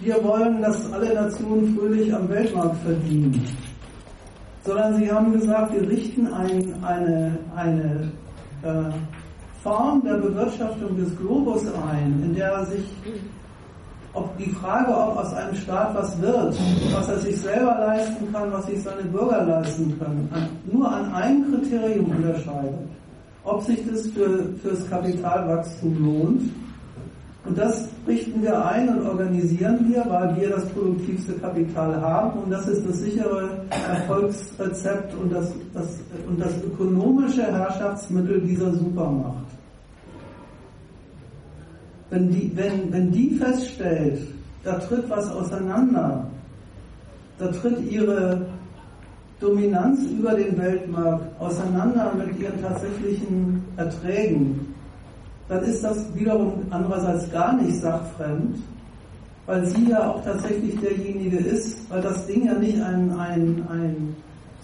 [0.00, 3.44] Wir wollen, dass alle Nationen fröhlich am Weltmarkt verdienen.
[4.64, 8.12] Sondern sie haben gesagt, wir richten ein, eine, eine
[8.62, 8.90] äh,
[9.62, 11.62] Form der Bewirtschaftung des Globus
[11.92, 12.84] ein, in der sich
[14.18, 16.56] ob die Frage, ob aus einem Staat was wird,
[16.92, 20.28] was er sich selber leisten kann, was sich seine Bürger leisten können,
[20.70, 22.88] nur an einem Kriterium unterscheidet.
[23.44, 26.42] Ob sich das für, fürs Kapitalwachstum lohnt.
[27.44, 32.50] Und das richten wir ein und organisieren wir, weil wir das produktivste Kapital haben und
[32.50, 35.98] das ist das sichere Erfolgsrezept und das, das,
[36.28, 39.47] und das ökonomische Herrschaftsmittel dieser Supermacht.
[42.10, 44.20] Wenn die, wenn, wenn die feststellt,
[44.64, 46.26] da tritt was auseinander,
[47.38, 48.46] da tritt ihre
[49.40, 54.74] Dominanz über den Weltmarkt auseinander mit ihren tatsächlichen Erträgen,
[55.48, 58.58] dann ist das wiederum andererseits gar nicht sachfremd,
[59.46, 64.16] weil sie ja auch tatsächlich derjenige ist, weil das Ding ja nicht ein, ein, ein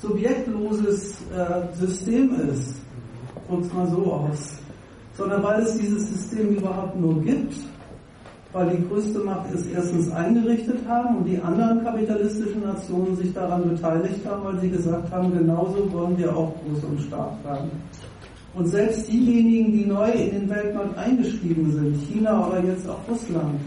[0.02, 2.74] subjektloses äh, System ist,
[3.48, 4.58] drück's mal so aus,
[5.16, 7.54] sondern weil es dieses System überhaupt nur gibt,
[8.52, 13.68] weil die größte Macht es erstens eingerichtet haben und die anderen kapitalistischen Nationen sich daran
[13.68, 17.70] beteiligt haben, weil sie gesagt haben, genauso wollen wir auch groß und stark werden.
[18.54, 23.58] Und selbst diejenigen, die neu in den Weltmarkt eingeschrieben sind, China oder jetzt auch Russland,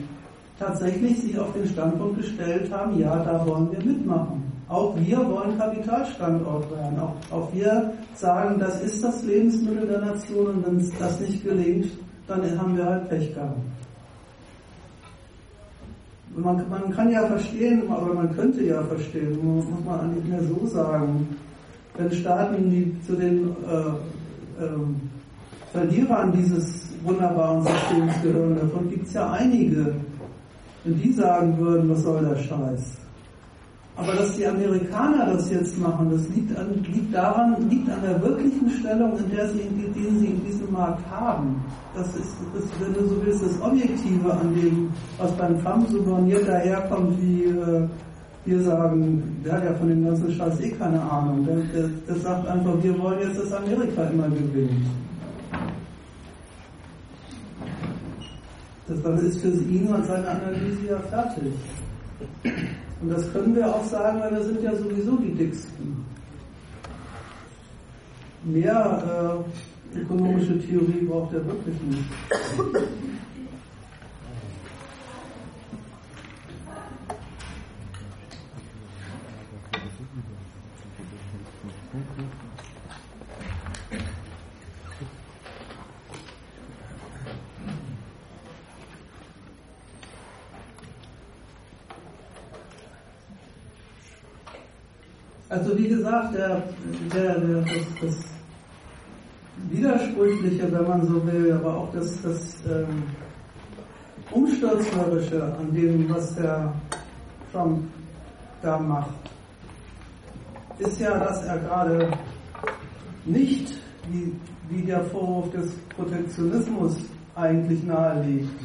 [0.57, 4.36] tatsächlich sich auf den Standpunkt gestellt haben, ja, da wollen wir mitmachen.
[4.69, 6.99] Auch wir wollen Kapitalstandort werden.
[6.99, 11.87] Auch, auch wir sagen, das ist das Lebensmittel der Nation und wenn das nicht gelingt,
[12.27, 13.57] dann haben wir halt Pech gehabt.
[16.35, 20.67] Man, man, kann ja verstehen, aber man könnte ja verstehen, muss man eigentlich mehr so
[20.67, 21.35] sagen,
[21.97, 24.69] wenn Staaten, die zu den äh, äh,
[25.71, 29.95] Verlierern dieses wunderbaren Systems gehören, davon gibt es ja einige,
[30.83, 33.06] wenn die sagen würden, was soll der Scheiß,
[33.97, 38.21] aber dass die Amerikaner das jetzt machen, das liegt, an, liegt daran, liegt an der
[38.21, 41.63] wirklichen Stellung, in der sie, in, die sie in diesem Markt haben.
[41.95, 46.03] Das ist, das, wenn du so willst, das Objektive an dem, was beim Trump so
[46.03, 47.87] borniert daherkommt, wie äh,
[48.45, 51.43] wir sagen, der hat ja von dem ganzen Scheiß eh keine Ahnung.
[51.45, 54.85] Der, der, der sagt einfach, wir wollen jetzt, dass Amerika immer gewinnt.
[58.87, 61.51] Das, ist für ihn und seine Analyse ja fertig.
[63.01, 66.05] Und das können wir auch sagen, weil wir sind ja sowieso die Dicksten.
[68.43, 69.43] Mehr
[69.93, 72.05] äh, ökonomische Theorie braucht er wirklich nicht.
[95.57, 96.61] Also wie gesagt, der,
[97.11, 98.15] der, der, das, das
[99.71, 103.03] Widersprüchliche, wenn man so will, aber auch das, das ähm,
[104.29, 106.71] Umstürzerische an dem, was der
[107.51, 107.85] Trump
[108.61, 109.09] da macht,
[110.77, 112.11] ist ja, dass er gerade
[113.25, 113.79] nicht,
[114.11, 114.33] wie,
[114.69, 116.97] wie der Vorwurf des Protektionismus
[117.33, 118.61] eigentlich nahelegt,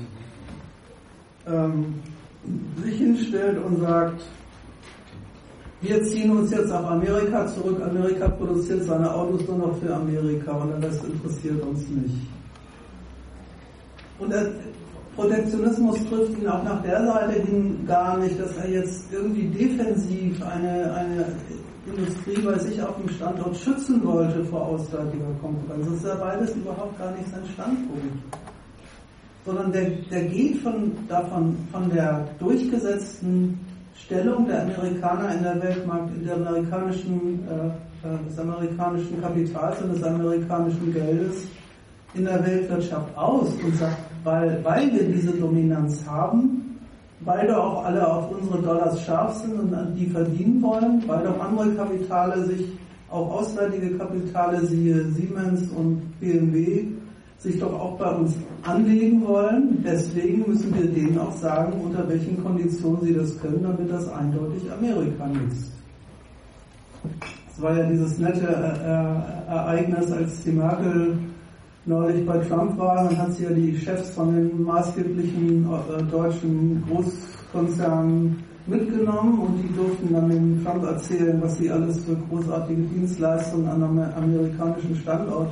[1.46, 2.02] ähm,
[2.84, 4.22] sich hinstellt und sagt,
[5.82, 7.82] wir ziehen uns jetzt auf Amerika zurück.
[7.82, 12.14] Amerika produziert seine Autos nur noch für Amerika und das interessiert uns nicht.
[14.18, 14.52] Und er,
[15.16, 20.42] Protektionismus trifft ihn auch nach der Seite hin gar nicht, dass er jetzt irgendwie defensiv
[20.42, 21.26] eine, eine
[21.86, 25.86] Industrie bei sich auf dem Standort schützen wollte vor ausseitiger Konkurrenz.
[25.86, 28.36] Das ist ja beides überhaupt gar nicht sein Standpunkt.
[29.44, 33.58] Sondern der, der geht von, davon, von der durchgesetzten
[33.94, 39.94] Stellung der Amerikaner in der Weltmarkt, in der amerikanischen, äh, äh, des amerikanischen Kapitals und
[39.94, 41.46] des amerikanischen Geldes
[42.14, 46.78] in der Weltwirtschaft aus und sagt, weil, weil wir diese Dominanz haben,
[47.20, 51.24] weil doch auch alle auf unsere Dollars scharf sind und an die verdienen wollen, weil
[51.24, 52.66] doch andere Kapitale sich,
[53.10, 56.86] auch auswärtige Kapitale, siehe Siemens und BMW,
[57.42, 59.82] sich doch auch bei uns anlegen wollen.
[59.84, 64.62] Deswegen müssen wir denen auch sagen, unter welchen Konditionen sie das können, damit das eindeutig
[64.70, 65.72] Amerika nützt.
[67.50, 71.18] Es war ja dieses nette äh, Ereignis, als die Merkel
[71.84, 76.82] neulich bei Trump war, dann hat sie ja die Chefs von den maßgeblichen äh, deutschen
[76.88, 83.68] Großkonzernen mitgenommen und die durften dann dem Trump erzählen, was sie alles für großartige Dienstleistungen
[83.68, 85.50] an einem amerikanischen Standort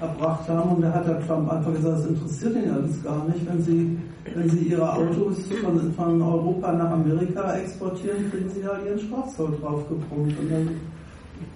[0.00, 0.76] erbracht haben.
[0.76, 3.46] Und da hat der Trump einfach gesagt, das interessiert ihn alles gar nicht.
[3.48, 3.98] Wenn sie,
[4.34, 9.56] wenn sie ihre Autos von, von Europa nach Amerika exportieren, kriegen sie halt ihren Strafzoll
[9.60, 10.38] draufgepumpt.
[10.38, 10.68] Und dann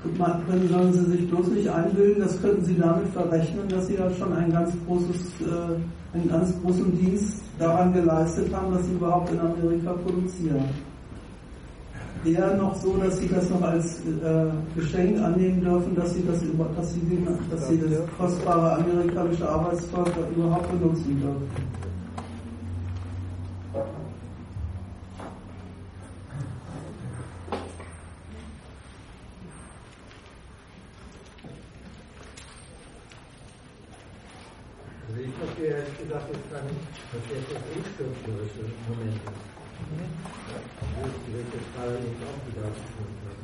[0.02, 4.10] können, sollen Sie sich bloß nicht einbilden, das könnten Sie damit verrechnen, dass Sie ja
[4.10, 9.30] schon ein ganz großes, äh, einen ganz großen Dienst daran geleistet haben, dass Sie überhaupt
[9.30, 10.64] in Amerika produzieren.
[12.24, 16.38] Eher noch so, dass Sie das noch als äh, Geschenk annehmen dürfen, dass Sie das,
[16.40, 21.82] dass Sie, dass Sie das kostbare amerikanische Arbeitsvolk überhaupt benutzen dürfen.
[36.12, 36.66] gesagt, es kann,
[37.12, 39.52] dass jetzt das umstürzerische Moment ist.
[40.92, 43.42] Wo ich jetzt gerade nicht auch wieder gefunden habe.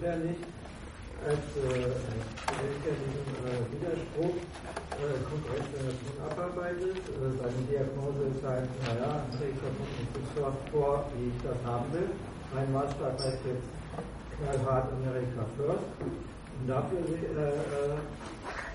[0.00, 0.40] Nicht
[1.28, 1.76] als diesen
[2.56, 7.04] äh, Widerspruch äh, Konkurrenzrelation abarbeitet.
[7.04, 12.08] Äh, seine Diagnose ist halt, naja, Amerika nicht sofort vor, wie ich das haben will.
[12.56, 13.68] Mein Maßstab heißt jetzt
[14.40, 15.84] knallhart America First.
[16.00, 18.00] Und dafür äh, äh,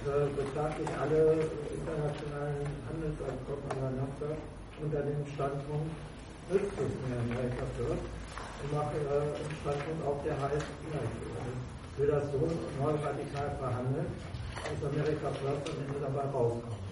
[0.06, 1.42] äh betrage ich alle
[1.74, 4.30] internationalen Handelsabkommen an der NAFTA
[4.78, 5.90] unter dem Standpunkt,
[6.54, 8.06] nützt es mir America First
[8.72, 12.40] mache äh, Standpunkt auf, der heißt, ja, ich will das so
[12.80, 14.10] neu radikal verhandeln,
[14.56, 16.86] dass America First am Ende dabei rauskommt.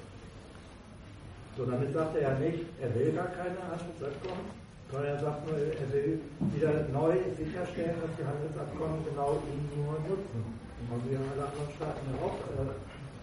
[1.55, 4.49] So, damit sagt er ja nicht, er will gar keine Handelsabkommen,
[4.89, 10.01] sondern er sagt nur, er will wieder neu sicherstellen, dass die Handelsabkommen genau ihn nur
[10.09, 10.41] nutzen.
[10.89, 12.73] Und wie alle anderen Staaten auch äh,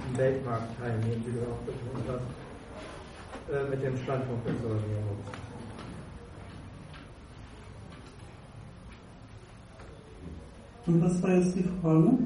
[0.07, 2.27] im Weltmarkt teilnehmen, wie du auch betont hast,
[3.51, 5.21] äh, mit dem Standpunkt der Solidierung.
[10.87, 12.19] Und was war jetzt die Frage?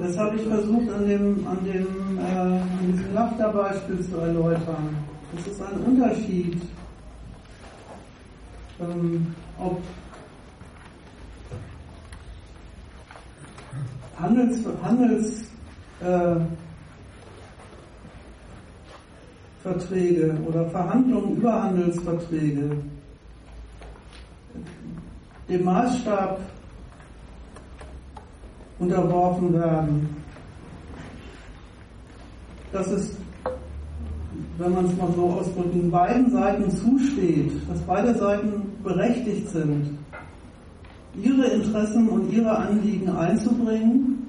[0.00, 4.96] Das habe ich versucht an dem, an dem, äh, an diesem zu erläutern.
[5.36, 6.60] Es ist ein Unterschied,
[8.80, 9.80] ähm, ob
[14.20, 15.50] Handels, Handels
[16.00, 16.36] äh,
[19.62, 22.78] Verträge oder Verhandlungen über Handelsverträge
[25.48, 26.40] dem Maßstab
[28.78, 30.16] unterworfen werden.
[32.72, 33.16] Dass es,
[34.58, 39.98] wenn man es mal so ausdrücken, beiden Seiten zusteht, dass beide Seiten berechtigt sind,
[41.22, 44.26] ihre Interessen und ihre Anliegen einzubringen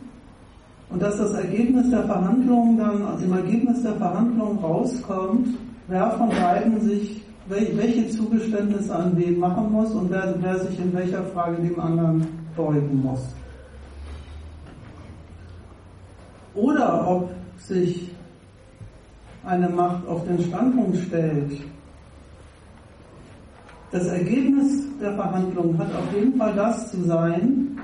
[0.89, 5.49] und dass das Ergebnis der Verhandlungen dann, also im Ergebnis der Verhandlungen rauskommt,
[5.87, 10.93] wer von beiden sich welche Zugeständnisse an wen machen muss und wer, wer sich in
[10.93, 13.21] welcher Frage dem anderen beugen muss.
[16.53, 18.11] Oder ob sich
[19.43, 21.51] eine Macht auf den Standpunkt stellt.
[23.91, 27.80] Das Ergebnis der Verhandlungen hat auf jeden Fall das zu sein,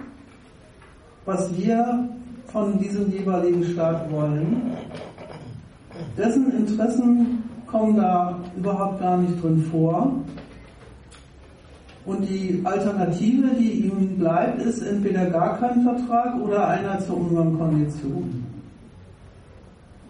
[1.26, 2.08] was wir
[2.48, 4.74] von diesem jeweiligen Staat wollen,
[6.16, 7.45] dessen Interessen
[7.76, 10.14] kommen da überhaupt gar nicht drin vor.
[12.06, 17.58] Und die Alternative, die ihm bleibt, ist entweder gar kein Vertrag oder einer zu unseren
[17.58, 18.46] Konditionen.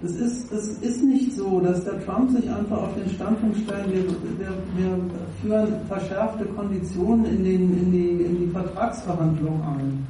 [0.02, 3.92] Das ist, das ist nicht so, dass der Trump sich einfach auf den Standpunkt stellt,
[3.92, 5.08] wir, wir, wir
[5.42, 10.08] führen verschärfte Konditionen in, den, in, die, in die Vertragsverhandlungen ein,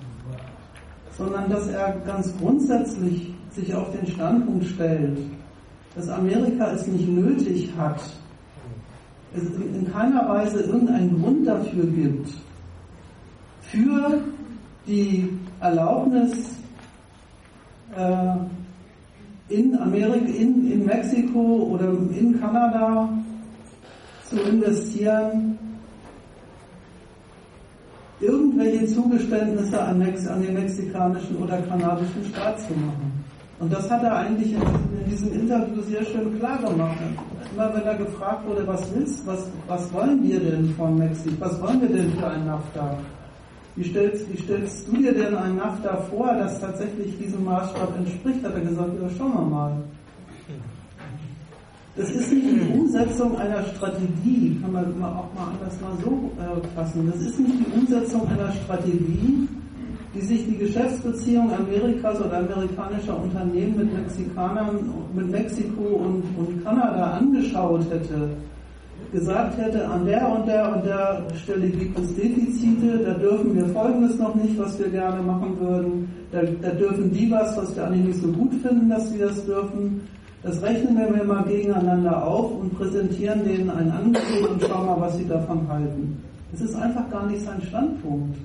[1.17, 5.19] sondern dass er ganz grundsätzlich sich auf den Standpunkt stellt,
[5.95, 8.01] dass Amerika es nicht nötig hat,
[9.33, 12.29] es in keiner Weise irgendeinen Grund dafür gibt,
[13.61, 14.21] für
[14.87, 16.57] die Erlaubnis
[17.95, 18.35] äh,
[19.49, 23.09] in Amerika, in, in Mexiko oder in Kanada
[24.29, 25.57] zu investieren,
[28.19, 33.14] irgendwelche Zugeständnisse an, Mex an den mexikanischen oder kanadischen Staat zu machen.
[33.59, 36.97] Und das hat er eigentlich in, in diesem Interview sehr schön klar gemacht.
[37.53, 41.61] Immer wenn er gefragt wurde, was willst, was, was wollen wir denn von Mexiko, was
[41.61, 42.97] wollen wir denn für ein NAFTA?
[43.77, 48.43] Wie stellst, wie stellst du dir denn ein NAFTA vor, das tatsächlich diesem Maßstab entspricht?
[48.43, 49.71] Hat er gesagt, ja, schauen wir mal.
[51.97, 56.67] Das ist nicht die Umsetzung einer Strategie, kann man auch mal anders mal so äh,
[56.75, 57.09] fassen.
[57.09, 59.47] Das ist nicht die Umsetzung einer Strategie,
[60.15, 67.17] die sich die Geschäftsbeziehung Amerikas oder amerikanischer Unternehmen mit Mexikanern, mit Mexiko und, und Kanada
[67.19, 68.29] angeschaut hätte
[69.11, 73.65] gesagt hätte, an der und der und der Stelle gibt es Defizite, da dürfen wir
[73.67, 77.87] Folgendes noch nicht, was wir gerne machen würden, da, da dürfen die was, was wir
[77.87, 80.01] eigentlich nicht so gut finden, dass sie das dürfen.
[80.43, 85.17] Das rechnen wir mal gegeneinander auf und präsentieren denen ein Angebot und schauen mal, was
[85.17, 86.21] sie davon halten.
[86.51, 88.37] Das ist einfach gar nicht sein Standpunkt.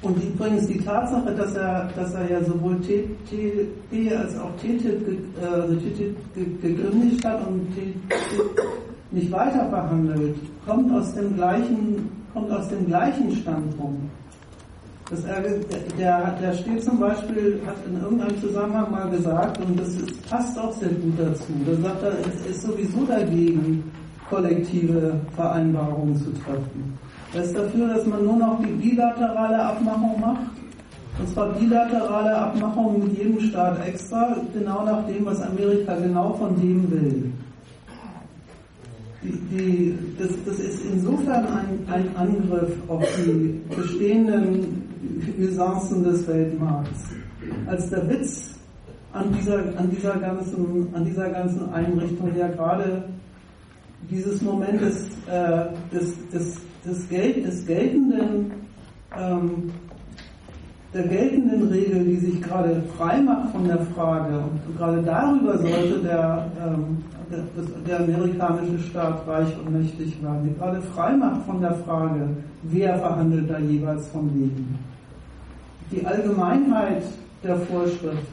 [0.00, 5.44] Und übrigens die Tatsache, dass er, dass er ja sowohl TTP als auch TTIP, äh,
[5.44, 6.16] also TTIP
[6.62, 8.62] gekündigt hat und TTIP
[9.10, 14.02] nicht weiter verhandelt, kommt aus dem gleichen, kommt aus dem gleichen Standpunkt.
[15.10, 15.40] Das er,
[15.98, 20.58] der, der steht zum Beispiel, hat in irgendeinem Zusammenhang mal gesagt, und das ist, passt
[20.58, 23.90] auch sehr gut dazu, da sagt er, es ist sowieso dagegen,
[24.28, 26.98] kollektive Vereinbarungen zu treffen.
[27.34, 30.40] Ist dafür, dass man nur noch die bilaterale Abmachung macht.
[31.18, 36.54] Und zwar bilaterale Abmachung mit jedem Staat extra, genau nach dem, was Amerika genau von
[36.56, 37.32] dem will.
[39.22, 44.84] Die, die, das, das, ist insofern ein, ein, Angriff auf die bestehenden
[45.38, 47.04] Usancen des Weltmarkts,
[47.66, 48.54] als der Witz
[49.12, 53.02] an dieser, an dieser, ganzen, an dieser ganzen Einrichtung ja gerade
[54.08, 58.52] dieses Moment des, äh, des, des des, Gel des geltenden,
[59.16, 59.70] ähm,
[60.94, 65.98] der geltenden Regel, die sich gerade frei macht von der Frage, und gerade darüber sollte
[66.02, 66.98] der, ähm,
[67.86, 72.28] der, der, amerikanische Staat reich und mächtig werden, die gerade frei macht von der Frage,
[72.62, 74.78] wer verhandelt da jeweils von wem.
[75.90, 77.02] Die Allgemeinheit
[77.42, 78.26] der Vorschrift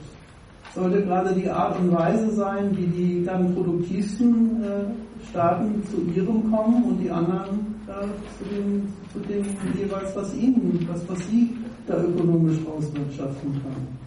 [0.74, 6.52] sollte gerade die Art und Weise sein, wie die dann produktivsten äh, Staaten zu ihrem
[6.52, 9.46] kommen und die anderen zu, dem, zu dem
[9.78, 11.56] jeweils, was ihnen, was, was sie
[11.88, 14.06] da ökonomisch auswirtschaften können.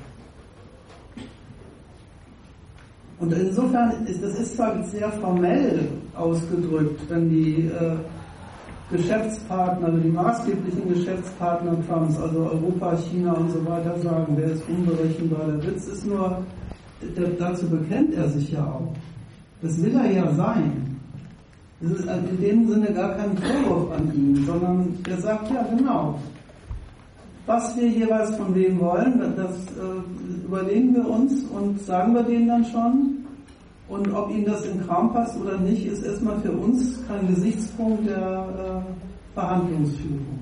[3.21, 7.97] Und insofern ist das ist zwar sehr formell ausgedrückt, wenn die äh,
[8.91, 15.47] Geschäftspartner, die maßgeblichen Geschäftspartner Trumps, also Europa, China und so weiter sagen, der ist unberechenbar.
[15.47, 16.43] Der Witz ist nur,
[17.17, 18.95] der, dazu bekennt er sich ja auch.
[19.63, 20.88] Das will er ja sein.
[21.81, 26.19] Das ist in dem Sinne gar kein Vorwurf an ihn, sondern er sagt, ja genau,
[27.47, 32.49] was wir jeweils von wem wollen, das äh, überlegen wir uns und sagen wir denen
[32.49, 33.25] dann schon.
[33.89, 38.07] Und ob ihnen das in Kram passt oder nicht, ist erstmal für uns kein Gesichtspunkt
[38.07, 40.39] der äh, Verhandlungsführung.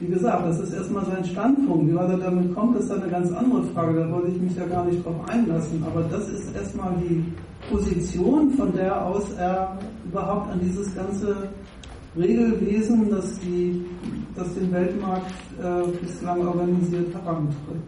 [0.00, 1.88] Wie gesagt, das ist erstmal sein Standpunkt.
[1.88, 4.00] Wie weit er damit kommt, ist dann eine ganz andere Frage.
[4.00, 5.84] Da wollte ich mich ja gar nicht drauf einlassen.
[5.86, 7.24] Aber das ist erstmal die
[7.70, 11.48] Position, von der aus er überhaupt an dieses ganze
[12.16, 13.84] Regelwesen, das, die,
[14.34, 15.32] das den Weltmarkt
[15.62, 17.82] äh, bislang organisiert, herantritt.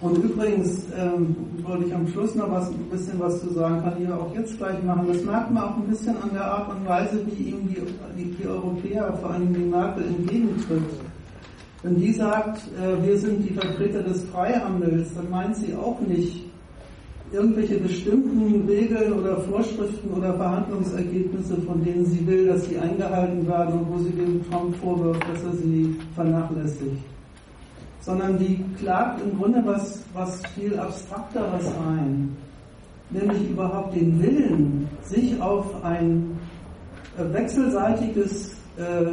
[0.00, 4.00] Und übrigens ähm, wollte ich am Schluss noch was, ein bisschen was zu sagen, kann
[4.00, 5.08] ich ja auch jetzt gleich machen.
[5.08, 7.82] Das merkt man auch ein bisschen an der Art und Weise, wie ihm die,
[8.16, 10.84] die, die Europäer, vor allem die Merkel, entgegentritt.
[11.82, 16.44] Wenn die sagt, äh, wir sind die Vertreter des Freihandels, dann meint sie auch nicht
[17.32, 23.80] irgendwelche bestimmten Regeln oder Vorschriften oder Verhandlungsergebnisse, von denen sie will, dass sie eingehalten werden
[23.80, 27.04] und wo sie dem Trump vorwirft, dass er sie vernachlässigt.
[28.00, 32.34] Sondern die klagt im Grunde was, was viel abstrakteres ein,
[33.10, 36.38] nämlich überhaupt den Willen, sich auf ein
[37.18, 39.12] äh, wechselseitiges äh,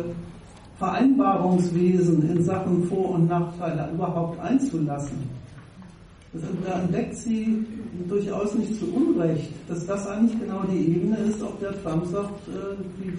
[0.77, 5.29] Vereinbarungswesen in Sachen Vor- und Nachteile überhaupt einzulassen.
[6.65, 7.65] Da entdeckt sie
[8.09, 12.47] durchaus nicht zu Unrecht, dass das eigentlich genau die Ebene ist, auf der Trump sagt,
[12.49, 13.09] äh, die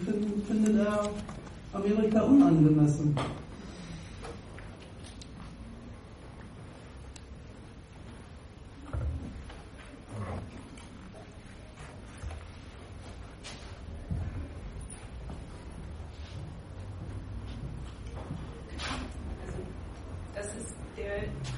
[0.47, 1.09] findet er
[1.73, 3.17] Amerika unangemessen.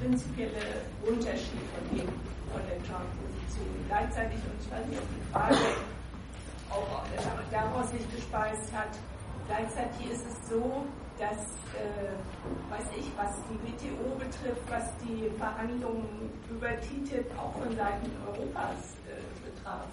[0.09, 2.09] Prinzipielle Unterschied von, dem,
[2.48, 3.68] von der Trump-Position.
[3.89, 5.56] Gleichzeitig, und ich weiß nicht, die Frage
[6.70, 7.05] auch
[7.51, 8.89] daraus sich gespeist hat,
[9.47, 10.85] gleichzeitig ist es so,
[11.18, 11.44] dass,
[11.76, 12.16] äh,
[12.70, 18.97] weiß ich, was die WTO betrifft, was die Verhandlungen über TTIP auch von Seiten Europas
[19.05, 19.89] äh, betraf,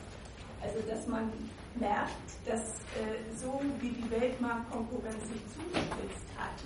[0.62, 1.32] also dass man
[1.76, 6.62] merkt, dass äh, so wie die Weltmarktkonkurrenz sich zugespitzt hat,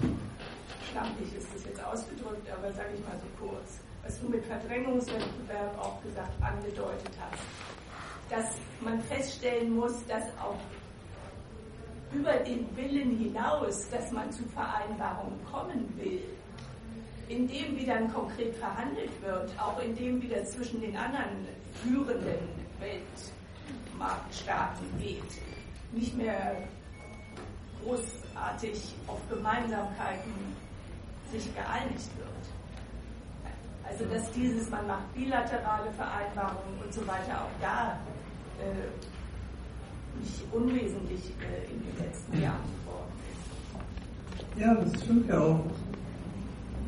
[0.92, 5.78] schlampig ist das jetzt ausgedrückt, aber sage ich mal so kurz, was du mit Verdrängungswettbewerb
[5.80, 7.44] auch gesagt, angedeutet hast,
[8.30, 10.56] dass man feststellen muss, dass auch
[12.14, 16.24] über den Willen hinaus, dass man zu Vereinbarungen kommen will,
[17.28, 21.48] indem wieder konkret verhandelt wird, auch indem wieder zwischen den anderen
[21.84, 22.50] führenden
[22.80, 25.22] Weltmarktstaaten geht,
[25.92, 26.56] nicht mehr
[27.84, 30.34] großartig auf Gemeinsamkeiten
[31.32, 32.30] sich geeinigt wird.
[33.84, 37.98] Also dass dieses, man macht bilaterale Vereinbarungen und so weiter, auch da
[38.62, 38.90] äh,
[40.20, 44.62] nicht unwesentlich äh, in den letzten Jahren geworden ist.
[44.62, 45.66] Ja, das stimmt ja auch.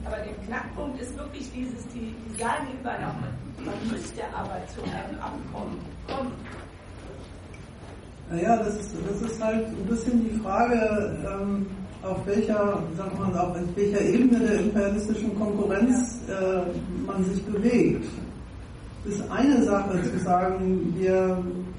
[0.06, 5.20] Aber der Knackpunkt ist wirklich dieses, die, die sagen auch, man müsste aber zu einem
[5.20, 6.34] Abkommen kommen.
[8.30, 11.66] Naja, das ist, das ist halt ein bisschen die Frage, ähm,
[12.04, 16.62] auf welcher, sagt man, auf welcher Ebene der imperialistischen Konkurrenz äh,
[17.06, 18.06] man sich bewegt.
[19.06, 21.38] Es ist eine Sache zu sagen, wir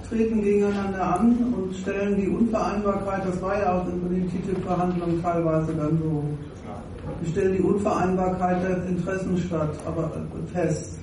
[0.09, 5.73] treten gegeneinander an und stellen die Unvereinbarkeit, das war ja auch in den TTIP-Verhandlungen teilweise
[5.73, 6.24] dann so,
[7.20, 10.99] wir stellen die Unvereinbarkeit der Interessen statt, aber äh, fest.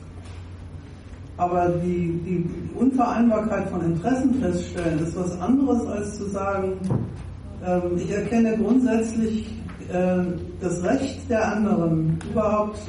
[1.37, 6.73] Aber die, die Unvereinbarkeit von Interessen feststellen ist was anderes als zu sagen,
[7.97, 9.47] ich erkenne grundsätzlich
[9.91, 10.23] äh,
[10.61, 12.79] das Recht der anderen, überhaupt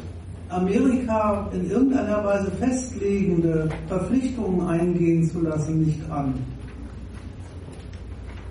[0.49, 6.35] Amerika in irgendeiner Weise festlegende Verpflichtungen eingehen zu lassen, nicht an.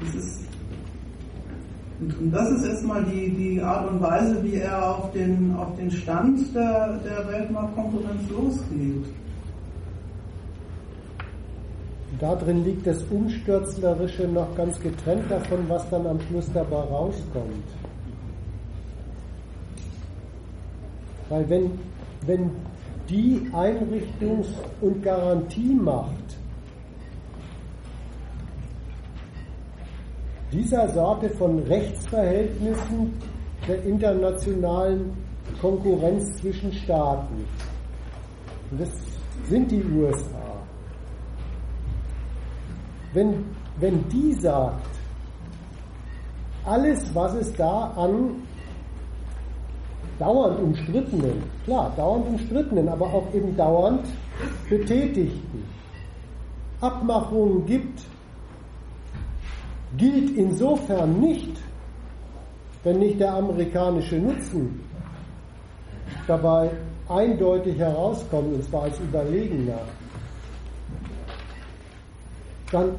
[0.01, 0.39] Das ist,
[1.99, 5.91] und das ist erstmal die, die Art und Weise, wie er auf den, auf den
[5.91, 9.05] Stand der, der Weltmarktkonkurrenz losgeht.
[12.19, 17.63] Darin liegt das Umstürzlerische noch ganz getrennt davon, was dann am Schluss dabei rauskommt.
[21.29, 21.71] Weil wenn,
[22.25, 22.51] wenn
[23.09, 26.13] die Einrichtungs- und Garantiemacht
[30.51, 33.13] dieser Sorte von Rechtsverhältnissen
[33.67, 35.13] der internationalen
[35.61, 37.45] Konkurrenz zwischen Staaten,
[38.71, 38.89] und das
[39.47, 40.48] sind die USA,
[43.13, 43.45] wenn,
[43.79, 44.85] wenn die sagt,
[46.65, 48.35] alles, was es da an
[50.19, 54.05] dauernd umstrittenen, klar, dauernd umstrittenen, aber auch eben dauernd
[54.69, 55.63] betätigten
[56.81, 58.01] Abmachungen gibt,
[59.97, 61.57] gilt insofern nicht,
[62.83, 64.79] wenn nicht der amerikanische Nutzen
[66.27, 66.69] dabei
[67.07, 69.79] eindeutig herauskommt, und zwar als überlegener,
[72.71, 72.91] dann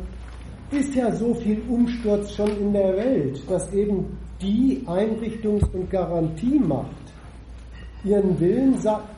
[0.70, 6.88] ist ja so viel Umsturz schon in der Welt, dass eben die Einrichtungs- und Garantiemacht
[8.04, 8.74] ihren Willen,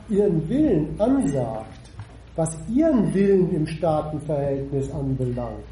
[0.09, 1.91] ihren Willen ansagt,
[2.35, 5.63] was ihren Willen im Staatenverhältnis anbelangt,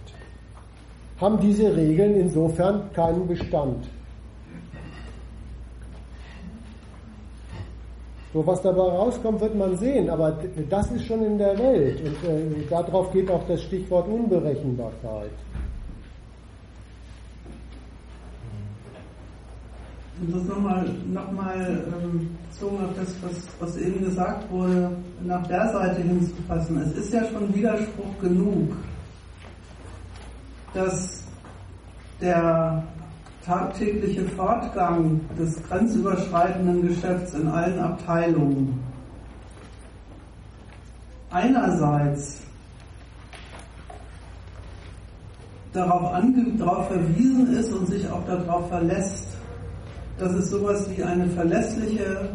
[1.19, 3.87] haben diese Regeln insofern keinen Bestand.
[8.33, 10.39] So, was dabei rauskommt, wird man sehen, aber
[10.69, 15.31] das ist schon in der Welt und äh, darauf geht auch das Stichwort Unberechenbarkeit.
[20.21, 24.91] Um das nochmal noch mal, ähm, bezogen auf das, was, was eben gesagt wurde,
[25.23, 26.81] nach der Seite hinzufassen.
[26.83, 28.77] Es ist ja schon Widerspruch genug,
[30.73, 31.23] dass
[32.21, 32.83] der
[33.45, 38.79] tagtägliche Fortgang des grenzüberschreitenden Geschäfts in allen Abteilungen
[41.31, 42.41] einerseits
[45.73, 46.11] darauf,
[46.57, 49.27] darauf verwiesen ist und sich auch darauf verlässt,
[50.19, 52.29] dass es sowas wie eine verlässliche,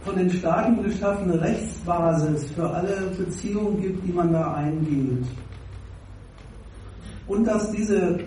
[0.00, 5.24] von den Staaten geschaffene Rechtsbasis für alle Beziehungen gibt, die man da eingeht.
[7.26, 8.18] Und dass diese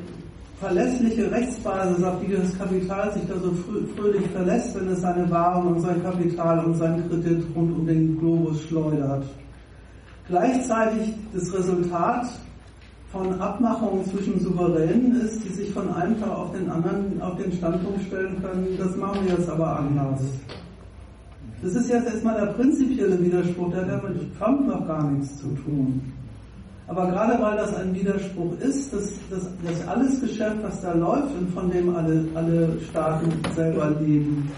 [0.60, 3.52] verlässliche Rechtsbasis, auf die das Kapital sich da so
[3.96, 8.18] fröhlich verlässt, wenn es seine Waren und sein Kapital und seinen Kredit rund um den
[8.18, 9.26] Globus schleudert.
[10.28, 12.26] Gleichzeitig das Resultat
[13.12, 17.52] von Abmachungen zwischen Souveränen ist, die sich von einem Tag auf den anderen auf den
[17.54, 20.22] Standpunkt stellen können, das machen wir jetzt aber anders.
[21.62, 25.48] Das ist jetzt erstmal der prinzipielle Widerspruch, der hat mit Trump noch gar nichts zu
[25.48, 26.02] tun.
[26.88, 31.36] Aber gerade weil das ein Widerspruch ist, dass, dass, dass alles Geschäft, was da läuft
[31.38, 34.50] und von dem alle, alle Staaten selber leben,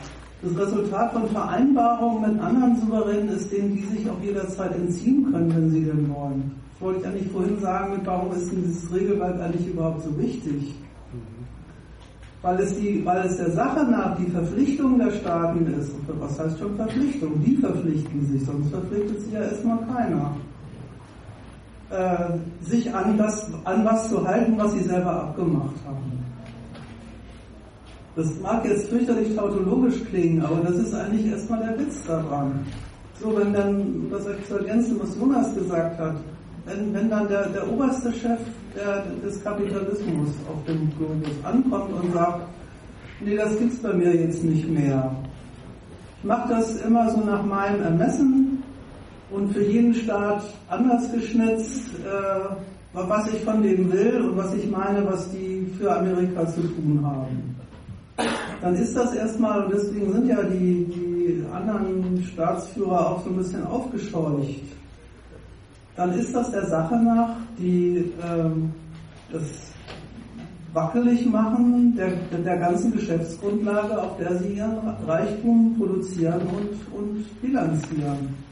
[0.43, 5.53] das Resultat von Vereinbarungen mit anderen Souveränen ist, denen die sich auch jederzeit entziehen können,
[5.53, 6.51] wenn sie denn wollen.
[6.73, 10.75] Das wollte ich eigentlich vorhin sagen, warum ist denn dieses Regelwerk eigentlich überhaupt so wichtig?
[12.41, 15.91] Weil es, die, weil es der Sache nach die Verpflichtung der Staaten ist.
[16.07, 17.43] Was heißt schon Verpflichtung?
[17.43, 20.37] Die verpflichten sich, sonst verpflichtet sich ja erstmal keiner.
[21.89, 26.23] Äh, sich an, das, an was zu halten, was sie selber abgemacht haben.
[28.15, 32.59] Das mag jetzt fürchterlich tautologisch klingen, aber das ist eigentlich erstmal der Witz daran.
[33.19, 36.13] So, wenn dann, das zu ergänzen, was Jonas gesagt hat,
[36.65, 38.39] wenn, wenn dann der, der oberste Chef
[38.75, 42.41] der, des Kapitalismus auf dem Globus ankommt und sagt,
[43.21, 45.11] nee, das gibt's bei mir jetzt nicht mehr.
[46.19, 48.48] Ich mache das immer so nach meinem Ermessen,
[49.31, 52.55] und für jeden Staat anders geschnitzt, äh,
[52.93, 56.99] was ich von denen will und was ich meine, was die für Amerika zu tun
[57.03, 57.55] haben.
[58.61, 63.37] Dann ist das erstmal, und deswegen sind ja die, die anderen Staatsführer auch so ein
[63.37, 64.63] bisschen aufgescheucht.
[65.95, 68.71] Dann ist das der Sache nach, die ähm,
[69.31, 69.69] das
[70.73, 72.11] wackelig machen der,
[72.41, 74.77] der ganzen Geschäftsgrundlage, auf der sie ihren
[75.07, 78.48] Reichtum produzieren und, und bilanzieren.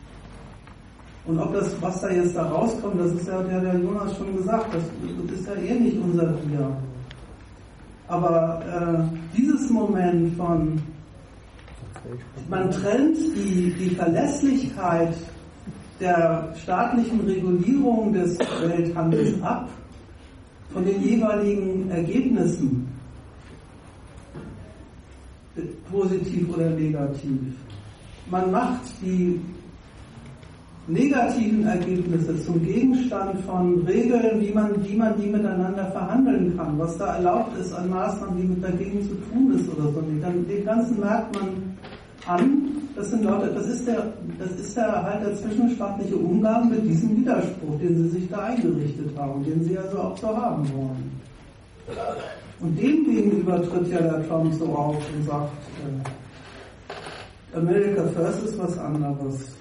[1.27, 4.35] Und ob das, was da jetzt da rauskommt, das ist ja der, der Jonas schon
[4.37, 6.71] gesagt, das, ist ja eh nicht unser Bier.
[8.07, 10.81] Aber äh, dieses Moment von,
[12.49, 15.13] man trennt die, die Verlässlichkeit
[15.99, 19.67] der staatlichen Regulierung des Welthandels ab
[20.71, 22.87] von den jeweiligen Ergebnissen,
[25.91, 27.39] positiv oder negativ.
[28.29, 29.41] Man macht die
[30.87, 36.97] negativen Ergebnisse zum Gegenstand von Regeln, wie man, wie man die miteinander verhandeln kann, was
[36.97, 40.01] da erlaubt ist an Maßnahmen, die mit dagegen zu tun ist oder so.
[40.21, 41.77] Dann, den ganzen merkt man
[42.25, 42.61] an,
[42.95, 47.17] das sind Leute, das ist der, das ist der halt der zwischenstaatliche Umgang mit diesem
[47.17, 51.11] Widerspruch, den sie sich da eingerichtet haben, den sie also auch so haben wollen.
[52.59, 55.51] Und dem gegenüber tritt ja der Trump so auf und sagt,
[55.83, 59.56] äh, America First ist was anderes.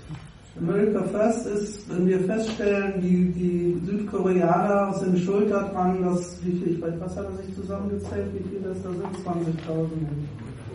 [0.58, 6.72] America First ist, wenn wir feststellen, die, die Südkoreaner sind schuld daran, dass, wie viel,
[6.74, 9.02] ich weiß, was hat er sich zusammengezählt, wie viel das da sind?
[9.24, 9.86] 20.000.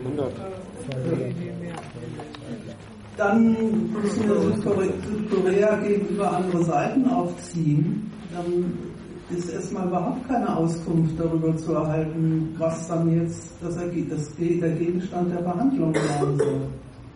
[0.04, 0.32] 100.
[3.16, 3.52] Dann
[3.92, 8.10] müssen wir Südkorea, Südkorea gegenüber andere Seiten aufziehen.
[8.32, 8.72] Dann
[9.36, 15.42] ist erstmal überhaupt keine Auskunft darüber zu erhalten, was dann jetzt das, der Gegenstand der
[15.42, 16.60] Verhandlungen sein soll.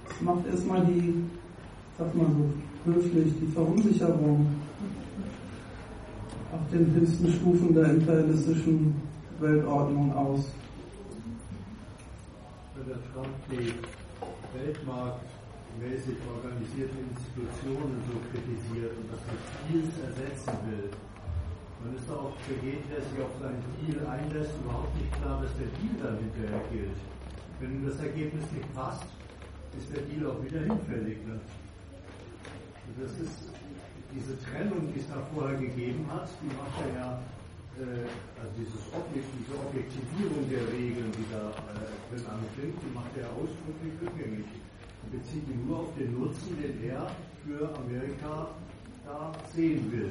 [0.08, 1.14] Das macht erstmal die
[1.98, 4.46] sag mal so höflich, die Verunsicherung
[6.52, 8.94] auf den höchsten Stufen der imperialistischen
[9.40, 10.52] Weltordnung aus.
[12.76, 13.72] Wenn der Trump die
[14.52, 20.90] weltmarktmäßig organisierten Institutionen so kritisiert und das mit Deals ersetzen will,
[21.80, 25.52] dann ist auch für jeden, der sich auf seinen Deal einlässt, überhaupt nicht klar, dass
[25.56, 26.98] der Deal dann hinterher gilt.
[27.60, 29.08] Wenn ihm das Ergebnis nicht passt,
[29.76, 31.24] ist der Deal auch wieder hinfällig.
[31.24, 31.40] Ne?
[32.94, 33.50] Das ist
[34.14, 37.08] diese Trennung, die es da vorher gegeben hat, die macht er ja,
[37.76, 38.08] äh,
[38.40, 42.16] also dieses Objekt, diese Objektivierung der Regeln, die da äh,
[42.56, 44.48] drin die macht er ausdrücklich rückgängig.
[45.02, 47.10] Und bezieht ihn nur auf den Nutzen, den er
[47.44, 48.48] für Amerika
[49.04, 50.10] da sehen will.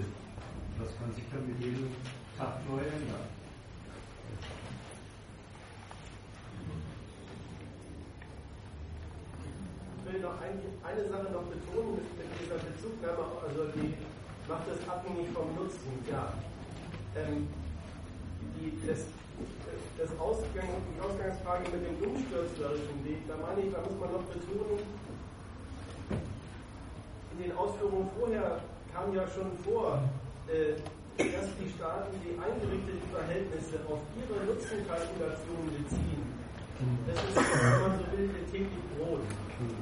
[0.80, 1.90] Das kann sich dann mit jedem
[2.38, 3.35] Tag neu ändern.
[10.06, 13.98] Will noch ein, eine Sache noch betonen mit, mit, dieser Bezugnahme, also die
[14.48, 16.34] macht es abhängig vom Nutzen, ja.
[17.16, 17.48] Ähm,
[18.56, 19.10] die, das,
[19.98, 24.26] das Ausgang, die Ausgangsfrage mit dem umstürzlerischen Weg, da meine ich, da muss man noch
[24.30, 24.80] betonen,
[27.36, 28.62] in den Ausführungen vorher
[28.94, 30.00] kam ja schon vor,
[30.48, 30.80] äh,
[31.18, 36.35] dass die Staaten die eingerichteten Verhältnisse auf ihre Nutzenkalkulationen beziehen.
[36.76, 39.24] Das ist, wenn man so will, der täglich Brot.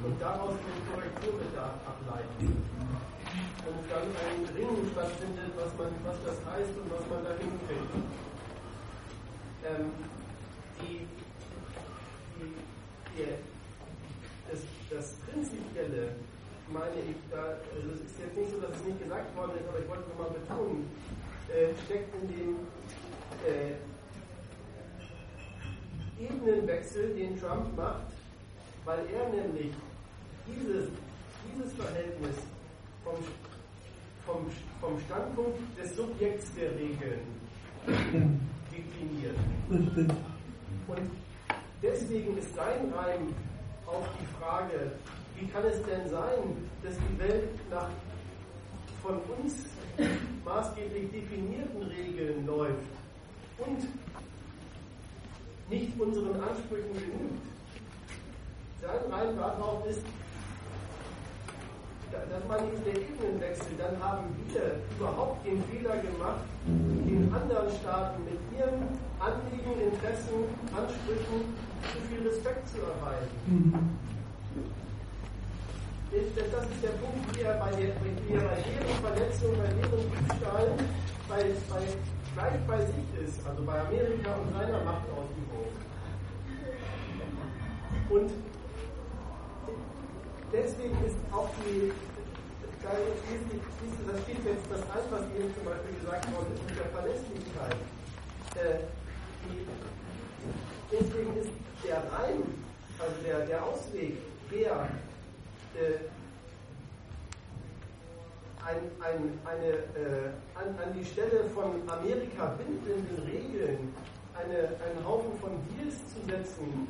[0.04, 2.62] Und daraus den Korrekturbedarf ableiten.
[3.66, 7.94] Und dann ein Ringen stattfindet, was, man, was das heißt und was man da hinkriegt.
[9.66, 9.90] Ähm,
[10.78, 11.08] die,
[12.38, 12.54] die,
[13.10, 13.26] die,
[14.50, 14.60] das,
[14.90, 16.14] das Prinzipielle
[16.68, 19.68] meine ich, da, also es ist jetzt nicht so, dass es nicht gesagt worden ist,
[19.68, 20.88] aber ich wollte es nochmal betonen,
[21.50, 22.50] äh, steckt in dem
[23.44, 23.76] äh,
[26.18, 28.12] Ebenenwechsel, den Trump macht,
[28.84, 29.72] weil er nämlich
[30.46, 30.88] dieses,
[31.48, 32.36] dieses Verhältnis
[33.02, 33.14] vom,
[34.26, 34.46] vom,
[34.80, 39.36] vom Standpunkt des Subjekts der Regeln definiert.
[40.86, 41.10] Und
[41.82, 43.34] deswegen ist sein Reim
[43.86, 44.92] auf die Frage,
[45.36, 47.88] wie kann es denn sein, dass die Welt nach
[49.02, 49.66] von uns
[50.44, 52.88] maßgeblich definierten Regeln läuft
[53.58, 53.86] und
[55.70, 57.42] nicht unseren Ansprüchen genügt?
[58.80, 60.02] Sein Rein darauf ist,
[62.12, 68.22] das meine ich der Ebenenwechsel, dann haben wir überhaupt den Fehler gemacht, den anderen Staaten
[68.24, 68.86] mit ihren
[69.18, 70.46] Anliegen, Interessen,
[70.76, 71.54] Ansprüchen
[71.92, 73.30] zu viel Respekt zu erweisen.
[73.46, 74.04] Mhm
[76.14, 80.68] das ist der Punkt, wie er bei, der, er bei deren Verletzung, bei deren Diebstahl
[81.28, 81.82] bei, bei,
[82.34, 85.70] gleich bei sich ist, also bei Amerika und seiner Machtausübung.
[88.10, 88.30] Und
[90.52, 91.92] deswegen ist auch die,
[92.82, 96.76] da schließt, das steht jetzt das ein, was eben zum Beispiel gesagt worden ist mit
[96.78, 97.76] der Verlässlichkeit.
[98.54, 98.86] Äh,
[100.90, 101.50] deswegen ist
[101.86, 102.42] der Reim,
[102.98, 104.18] also der, der Ausweg,
[104.50, 104.88] der
[105.74, 106.23] äh,
[108.64, 113.92] ein, ein, eine, äh, an, an, die Stelle von Amerika bindenden Regeln
[114.34, 116.88] eine, einen Haufen von Deals zu setzen,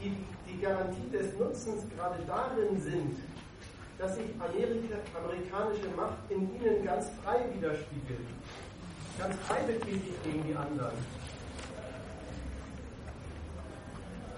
[0.00, 0.14] die
[0.46, 3.16] die Garantie des Nutzens gerade darin sind,
[3.98, 8.28] dass sich Amerika, amerikanische Macht in ihnen ganz frei widerspiegelt,
[9.18, 10.96] ganz frei betätigt gegen die anderen.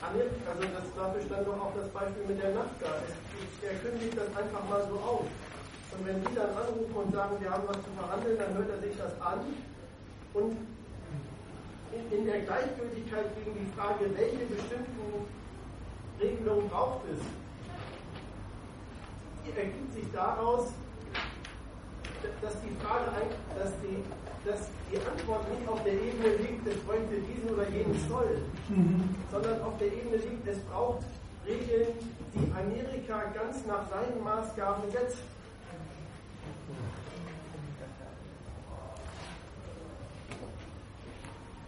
[0.01, 2.89] Also das, dafür stand doch auch das Beispiel mit der NAFTA.
[3.63, 5.27] Er kündigt das einfach mal so auf.
[6.01, 8.81] Und wenn die dann anrufen und sagen, wir haben was zu verhandeln, dann hört er
[8.81, 9.41] sich das an.
[10.33, 10.57] Und
[11.93, 15.29] in, der Gleichgültigkeit gegen die Frage, welche bestimmten
[16.19, 17.21] Regelungen braucht es,
[19.57, 20.73] ergibt sich daraus,
[22.41, 23.11] dass die Frage,
[23.59, 24.01] dass die,
[24.49, 29.17] dass die Antwort nicht auf der Ebene liegt, es bräuchte diesen oder jenen Zoll, mhm.
[29.31, 31.03] sondern auf der Ebene liegt, es braucht
[31.45, 31.93] Regeln,
[32.35, 35.19] die Amerika ganz nach seinen Maßgaben setzt.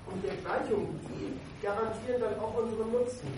[0.07, 3.29] Und der Gleichung, die garantieren dann auch unseren Nutzen.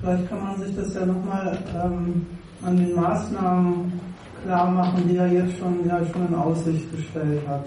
[0.00, 2.26] Vielleicht kann man sich das ja nochmal ähm,
[2.62, 4.00] an den Maßnahmen
[4.42, 7.66] klar machen, die er jetzt schon, ja, schon in Aussicht gestellt hat.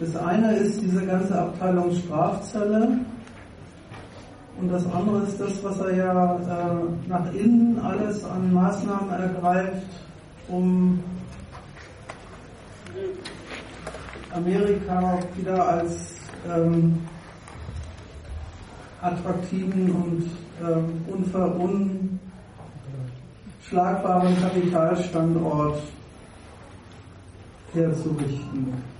[0.00, 2.98] Das eine ist diese ganze Abteilung Strafzelle
[4.60, 9.86] und das andere ist das, was er ja äh, nach innen alles an Maßnahmen ergreift,
[10.48, 11.02] um
[14.32, 16.14] Amerika wieder als
[16.48, 17.00] ähm,
[19.00, 20.30] attraktiven und
[20.60, 21.54] ähm, unver
[23.60, 25.82] unschlagbaren Kapitalstandort
[27.72, 28.97] herzurichten.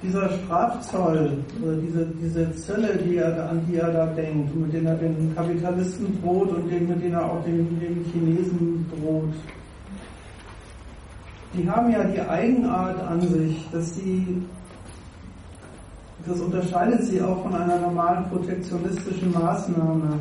[0.00, 4.86] Dieser Strafzoll oder diese, diese Zölle, die er, an die er da denkt, mit denen
[4.86, 9.34] er den Kapitalisten droht und den, mit denen er auch den, den Chinesen droht,
[11.54, 14.42] die haben ja die Eigenart an sich, dass sie
[16.26, 20.18] das unterscheidet sie auch von einer normalen protektionistischen Maßnahme,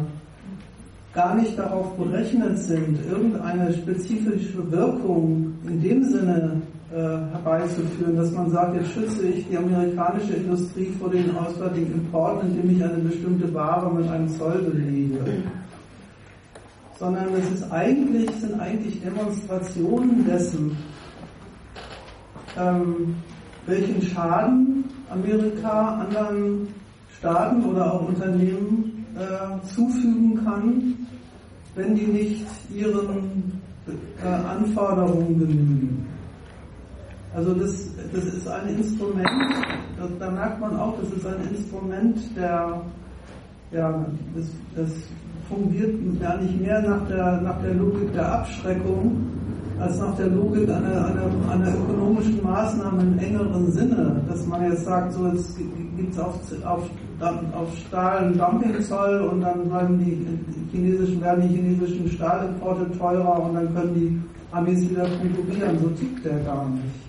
[1.13, 8.75] gar nicht darauf berechnet sind, irgendeine spezifische Wirkung in dem Sinne herbeizuführen, dass man sagt,
[8.75, 13.93] jetzt schütze ich die amerikanische Industrie vor den auswärtigen Importen, indem ich eine bestimmte Ware
[13.93, 15.19] mit einem Zoll belege.
[16.97, 20.77] Sondern es ist eigentlich, sind eigentlich Demonstrationen dessen,
[22.57, 23.15] ähm,
[23.65, 26.67] welchen Schaden Amerika anderen
[27.17, 30.95] Staaten oder auch Unternehmen äh, zufügen kann,
[31.75, 36.16] wenn die nicht ihren äh, Anforderungen genügen.
[37.35, 39.29] Also das, das ist ein Instrument,
[40.19, 42.81] da merkt man auch, das ist ein Instrument der,
[43.71, 44.05] ja,
[44.35, 44.45] das,
[44.75, 44.89] das
[45.49, 49.27] fungiert gar nicht mehr nach der, nach der Logik der Abschreckung,
[49.79, 54.85] als nach der Logik einer, einer, einer ökonomischen Maßnahme im engeren Sinne, dass man jetzt
[54.85, 55.57] sagt, so jetzt
[55.95, 56.35] gibt es auf,
[56.65, 56.89] auf,
[57.53, 60.25] auf Stahl einen Dumpingzoll und dann bleiben die
[60.71, 64.21] chinesischen, werden die chinesischen Stahlimporte teurer und dann können die
[64.51, 65.77] Amis wieder konkurrieren.
[65.79, 67.06] So tickt der gar nicht.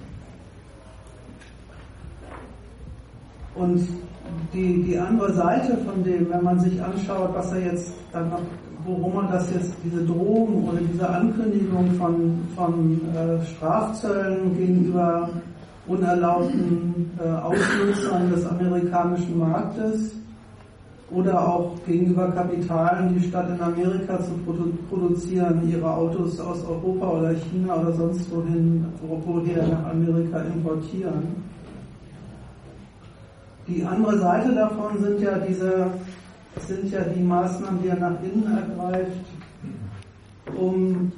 [3.58, 3.86] Und
[4.52, 8.40] die, die andere Seite von dem, wenn man sich anschaut, was er jetzt dann noch,
[8.84, 15.28] worum man das jetzt, diese Drohung oder diese Ankündigung von, von äh, Strafzöllen gegenüber
[15.86, 20.14] unerlaubten äh, Ausnutzern des amerikanischen Marktes
[21.10, 27.08] oder auch gegenüber Kapitalen, die statt in Amerika zu produ produzieren, ihre Autos aus Europa
[27.08, 31.47] oder China oder sonst wohin, woher nach Amerika importieren.
[33.68, 35.90] Die andere Seite davon sind ja diese,
[36.66, 39.12] sind ja die Maßnahmen, die er nach innen ergreift,
[40.56, 41.12] um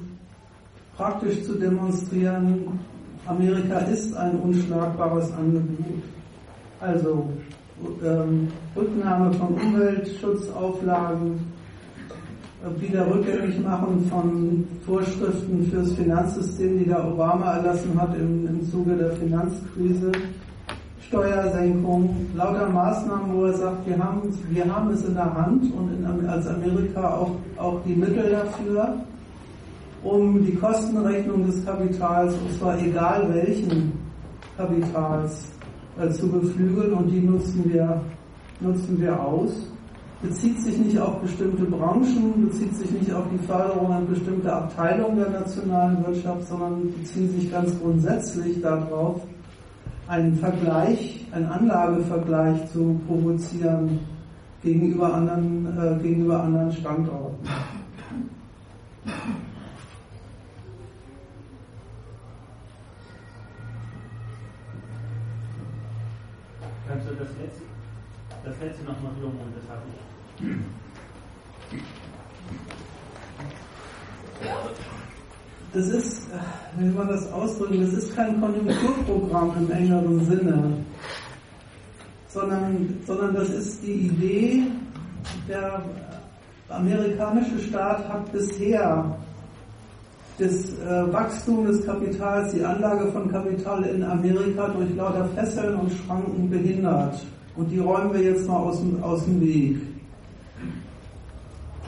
[0.97, 2.79] praktisch zu demonstrieren,
[3.25, 6.03] Amerika ist ein unschlagbares Angebot.
[6.79, 7.29] Also
[8.03, 11.39] ähm, Rücknahme von Umweltschutzauflagen,
[12.63, 18.69] äh, wieder rückgängig machen von Vorschriften fürs Finanzsystem, die der Obama erlassen hat im, im
[18.69, 20.11] Zuge der Finanzkrise.
[21.11, 25.91] Steuersenkung, lauter Maßnahmen, wo er sagt, wir haben, wir haben es in der Hand und
[25.91, 28.95] in, als Amerika auch, auch die Mittel dafür,
[30.03, 33.91] um die Kostenrechnung des Kapitals, und zwar egal welchen
[34.55, 35.47] Kapitals,
[35.99, 37.99] äh, zu beflügeln und die nutzen wir,
[38.61, 39.51] nutzen wir aus.
[40.21, 45.17] Bezieht sich nicht auf bestimmte Branchen, bezieht sich nicht auf die Förderung an bestimmte Abteilungen
[45.17, 49.19] der nationalen Wirtschaft, sondern bezieht sich ganz grundsätzlich darauf,
[50.11, 54.01] einen Vergleich, einen Anlagevergleich zu provozieren
[54.61, 57.47] gegenüber anderen, äh, gegenüber anderen Standorten.
[66.89, 67.63] Kannst du das letzte,
[68.43, 69.53] das letzte nochmal wiederholen?
[69.55, 70.51] Das habe ich
[75.73, 76.27] das ist,
[76.77, 80.73] wie soll man das ausdrücken, das ist kein Konjunkturprogramm im engeren Sinne,
[82.27, 84.63] sondern, sondern das ist die Idee,
[85.47, 85.81] der
[86.69, 89.17] amerikanische Staat hat bisher
[90.37, 95.91] das äh, Wachstum des Kapitals, die Anlage von Kapital in Amerika durch lauter Fesseln und
[95.91, 97.21] Schranken behindert.
[97.55, 99.77] Und die räumen wir jetzt mal aus dem, aus dem Weg.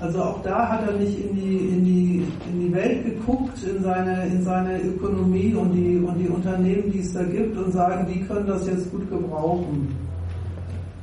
[0.04, 3.82] Also auch da hat er nicht in die, in die, in die Welt geguckt, in
[3.82, 8.06] seine, in seine Ökonomie und die, und die Unternehmen, die es da gibt und sagen,
[8.14, 9.96] die können das jetzt gut gebrauchen.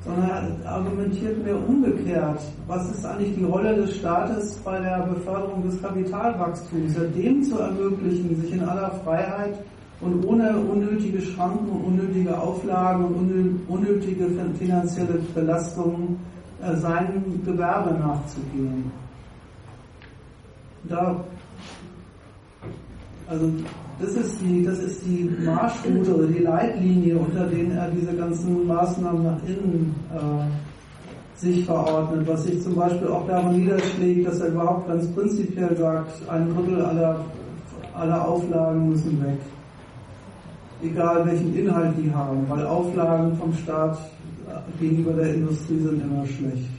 [0.04, 2.42] Sondern er argumentiert mir umgekehrt.
[2.66, 6.94] Was ist eigentlich die Rolle des Staates bei der Beförderung des Kapitalwachstums?
[6.94, 9.58] Ja, dem zu ermöglichen, sich in aller Freiheit
[10.02, 14.26] und ohne unnötige Schranken unnötige Auflagen und unnötige
[14.58, 16.18] finanzielle Belastungen
[16.76, 18.90] seinem Gewerbe nachzugehen.
[20.84, 21.24] Da,
[23.28, 23.52] also
[24.00, 28.66] das ist die, das ist die Marschroute oder die Leitlinie, unter denen er diese ganzen
[28.66, 34.48] Maßnahmen nach innen äh, sich verordnet, was sich zum Beispiel auch daran niederschlägt, dass er
[34.48, 37.24] überhaupt ganz prinzipiell sagt, ein Drittel aller,
[37.94, 39.38] aller Auflagen müssen weg.
[40.82, 43.98] Egal welchen Inhalt die haben, weil Auflagen vom Staat
[44.78, 46.70] gegenüber der Industrie sind immer schlecht.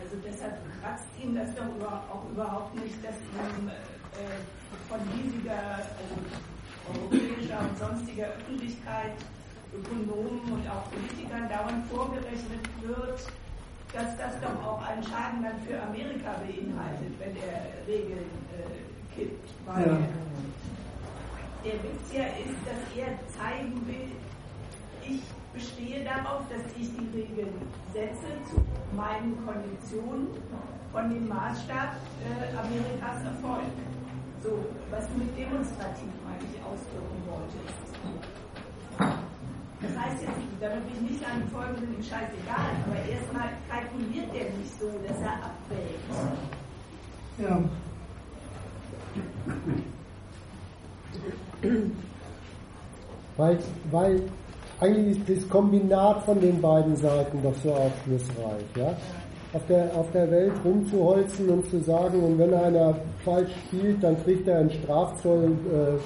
[0.00, 1.64] Also deshalb kratzt ihm das doch
[2.10, 4.40] auch überhaupt nicht, dass ihm äh,
[4.88, 6.14] von riesiger, also
[6.92, 9.16] europäischer und sonstiger Öffentlichkeit,
[9.72, 13.20] Ökonomen und auch Politikern dauernd vorgerechnet wird,
[13.92, 19.48] dass das doch auch einen Schaden dann für Amerika beinhaltet, wenn er Regeln äh, kippt.
[19.66, 19.98] Weil ja.
[21.64, 24.12] der Witz ja ist, dass er zeigen will,
[25.08, 25.22] ich
[25.52, 27.52] bestehe darauf, dass ich die Regeln
[27.92, 28.64] setze zu
[28.96, 30.28] meinen Konditionen
[30.92, 33.72] von dem Maßstab äh, Amerikas Erfolg.
[34.42, 34.58] So,
[34.90, 37.92] was du mit demonstrativ eigentlich ausdrücken wolltest.
[39.80, 44.34] Das heißt jetzt, damit ich nicht sagen, die Folgen sind ihm scheißegal, aber erstmal kalkuliert
[44.34, 46.10] er nicht so, dass er abwägt.
[47.38, 47.58] Ja.
[53.36, 53.58] Weil,
[53.90, 54.28] weil
[54.82, 58.64] eigentlich ist das Kombinat von den beiden Seiten doch so aufschlussreich.
[58.76, 58.94] Ja?
[59.52, 64.22] Auf, der, auf der Welt rumzuholzen und zu sagen, und wenn einer falsch spielt, dann
[64.24, 65.98] kriegt er einen Strafzoll äh,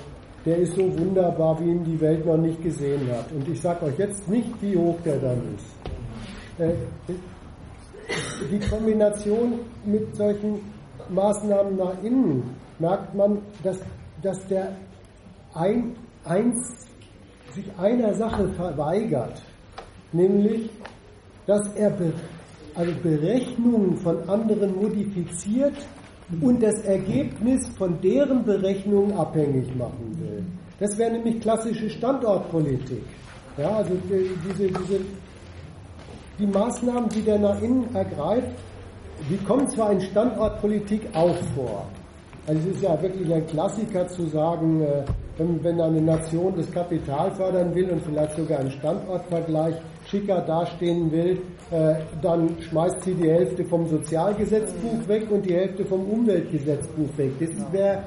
[0.46, 3.30] der ist so wunderbar, wie ihn die Welt noch nicht gesehen hat.
[3.32, 6.60] Und ich sage euch jetzt nicht, wie hoch der dann ist.
[6.60, 6.72] Äh,
[8.48, 10.60] die Kombination mit solchen
[11.08, 12.44] Maßnahmen nach innen
[12.78, 13.80] merkt man, dass,
[14.22, 14.76] dass der
[15.54, 16.85] ein, eins,
[17.56, 19.42] sich einer Sache verweigert,
[20.12, 20.70] nämlich,
[21.46, 22.12] dass er be,
[22.74, 25.74] also Berechnungen von anderen modifiziert
[26.40, 30.44] und das Ergebnis von deren Berechnungen abhängig machen will.
[30.78, 33.02] Das wäre nämlich klassische Standortpolitik.
[33.56, 35.00] Ja, also diese, diese,
[36.38, 38.50] die Maßnahmen, die der nach innen ergreift,
[39.30, 41.86] die kommen zwar in Standortpolitik auch vor.
[42.48, 45.02] Also es ist ja wirklich ein Klassiker zu sagen, äh,
[45.36, 49.74] wenn, wenn eine Nation das Kapital fördern will und vielleicht sogar einen Standortvergleich
[50.06, 51.40] schicker dastehen will,
[51.72, 57.32] äh, dann schmeißt sie die Hälfte vom Sozialgesetzbuch weg und die Hälfte vom Umweltgesetzbuch weg.
[57.40, 57.98] Das wäre,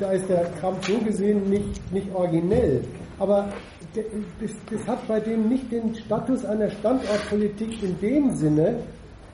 [0.00, 2.80] da ist der Kampf so gesehen nicht, nicht originell.
[3.20, 3.48] Aber
[3.94, 8.78] das, das hat bei dem nicht den Status einer Standortpolitik in dem Sinne,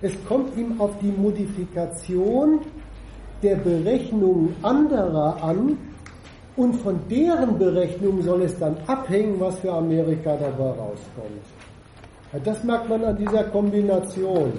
[0.02, 2.60] es kommt ihm auf die Modifikation
[3.42, 5.78] der Berechnungen anderer an
[6.56, 11.44] und von deren Berechnungen soll es dann abhängen, was für Amerika dabei rauskommt.
[12.44, 14.52] Das merkt man an dieser Kombination.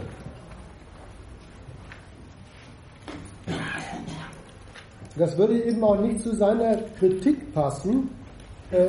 [5.18, 8.10] Das würde eben auch nicht zu seiner Kritik passen.
[8.72, 8.88] Äh,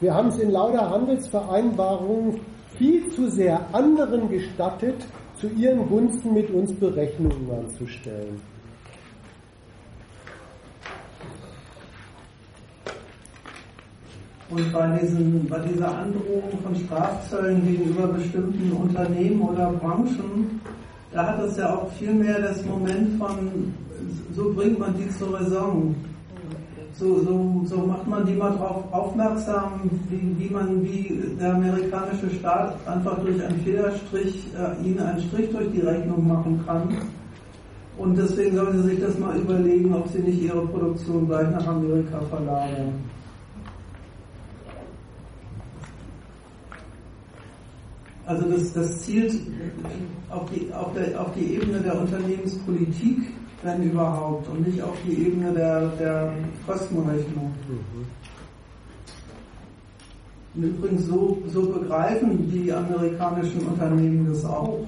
[0.00, 2.40] wir haben es in lauter Handelsvereinbarungen
[2.76, 4.96] viel zu sehr anderen gestattet,
[5.44, 8.40] zu ihren Gunsten mit uns Berechnungen anzustellen.
[14.50, 20.60] Und bei, diesen, bei dieser Androhung von Strafzöllen gegenüber bestimmten Unternehmen oder Branchen,
[21.12, 23.74] da hat es ja auch viel mehr das Moment von,
[24.34, 25.94] so bringt man die zur Raison.
[26.96, 32.30] So, so, so macht man die mal darauf aufmerksam, wie, wie man, wie der amerikanische
[32.30, 36.88] Staat einfach durch einen Federstrich äh, ihnen einen Strich durch die Rechnung machen kann.
[37.98, 41.66] Und deswegen sollen sie sich das mal überlegen, ob sie nicht ihre Produktion gleich nach
[41.66, 42.94] Amerika verlagern.
[48.26, 49.34] Also das, das zielt
[50.30, 53.18] auf die, auf, der, auf die Ebene der Unternehmenspolitik,
[53.64, 56.32] wenn überhaupt, und nicht auf die Ebene der, der
[56.66, 57.52] Kostenrechnung.
[60.54, 64.86] Und übrigens so, so begreifen die amerikanischen Unternehmen das auch.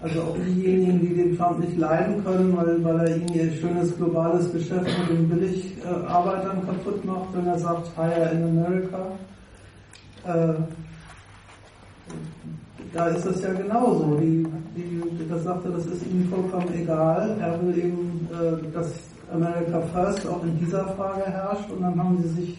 [0.00, 3.96] Also auch diejenigen, die den Trump nicht leiden können, weil, weil er ihnen ihr schönes
[3.96, 9.06] globales Geschäft mit den Billigarbeitern kaputt macht, wenn er sagt, hire in America.
[10.26, 10.54] Äh,
[12.94, 14.16] da ist es ja genauso.
[14.16, 14.46] Die,
[14.76, 17.36] die, das sagte, das ist ihnen vollkommen egal.
[17.40, 18.92] Er will eben, äh, dass
[19.32, 22.58] America First auch in dieser Frage herrscht und dann haben sie sich,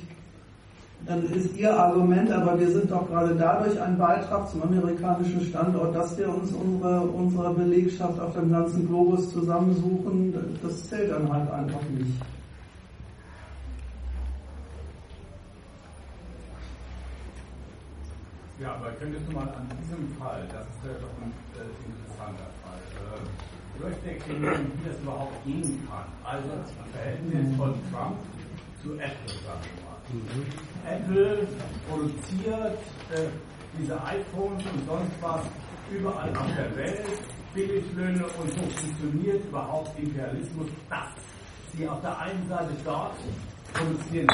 [1.07, 5.95] dann ist ihr Argument, aber wir sind doch gerade dadurch ein Beitrag zum amerikanischen Standort,
[5.95, 11.49] dass wir uns unsere, unsere Belegschaft auf dem ganzen Globus zusammensuchen, das zählt dann halt
[11.51, 12.11] einfach nicht.
[18.59, 22.49] Ja, aber könntest du mal an diesem Fall, das ist ja doch ein äh, interessanter
[22.63, 26.07] Fall, äh, durchdeklinieren, wie das überhaupt gehen kann.
[26.23, 28.17] Also das Verhältnis von Trump
[28.81, 29.99] zu Apple, sagen wir mal.
[30.07, 30.47] Mhm.
[30.87, 31.47] Apple
[31.89, 32.79] produziert
[33.11, 33.27] äh,
[33.77, 35.41] diese iPhones und sonst was
[35.91, 37.05] überall auf der Welt,
[37.53, 41.11] Billiglöhne und so funktioniert überhaupt Imperialismus, dass
[41.73, 43.17] sie auf der einen Seite dort
[43.75, 44.27] produzieren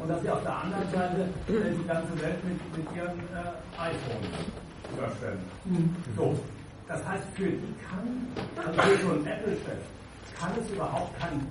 [0.00, 3.78] und dass sie auf der anderen Seite äh, die ganze Welt mit, mit ihren äh,
[3.78, 4.28] iPhones
[4.92, 5.44] überschwemmen.
[5.64, 5.96] Mhm.
[6.16, 6.38] So.
[6.86, 9.82] Das heißt, für die kann, also für so ein Apple-Chef,
[10.38, 11.46] kann es überhaupt kein,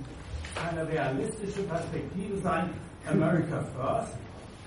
[0.55, 2.69] keine realistische Perspektive sein,
[3.09, 4.13] America First,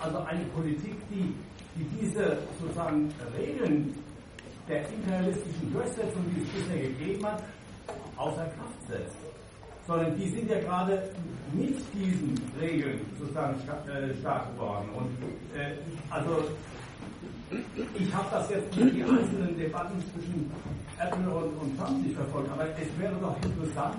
[0.00, 1.34] also eine Politik, die,
[1.76, 3.94] die diese sozusagen Regeln
[4.68, 7.42] der imperialistischen Durchsetzung, die es bisher gegeben hat,
[8.16, 9.25] außer Kraft setzt
[9.86, 11.02] sondern die sind ja gerade
[11.52, 14.88] mit diesen Regeln sozusagen äh, stark geworden.
[14.96, 15.76] Und äh,
[16.10, 16.48] also
[17.94, 20.50] ich habe das jetzt nicht die einzelnen Debatten zwischen
[20.98, 23.94] Apple und, und Trump nicht verfolgt, aber es wäre doch interessant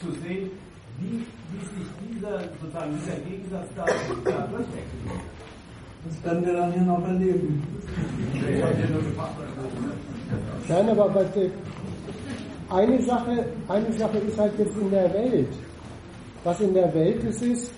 [0.00, 0.50] zu, zu sehen,
[0.98, 5.20] wie, wie sich dieser, sozusagen dieser Gegensatz da, da durchwechselt.
[6.04, 7.62] Das werden wir dann hier noch erleben.
[10.68, 11.24] Nein, aber bei,
[12.70, 15.48] eine Sache, eine Sache ist halt jetzt in der Welt.
[16.44, 17.72] Was in der Welt ist, ist,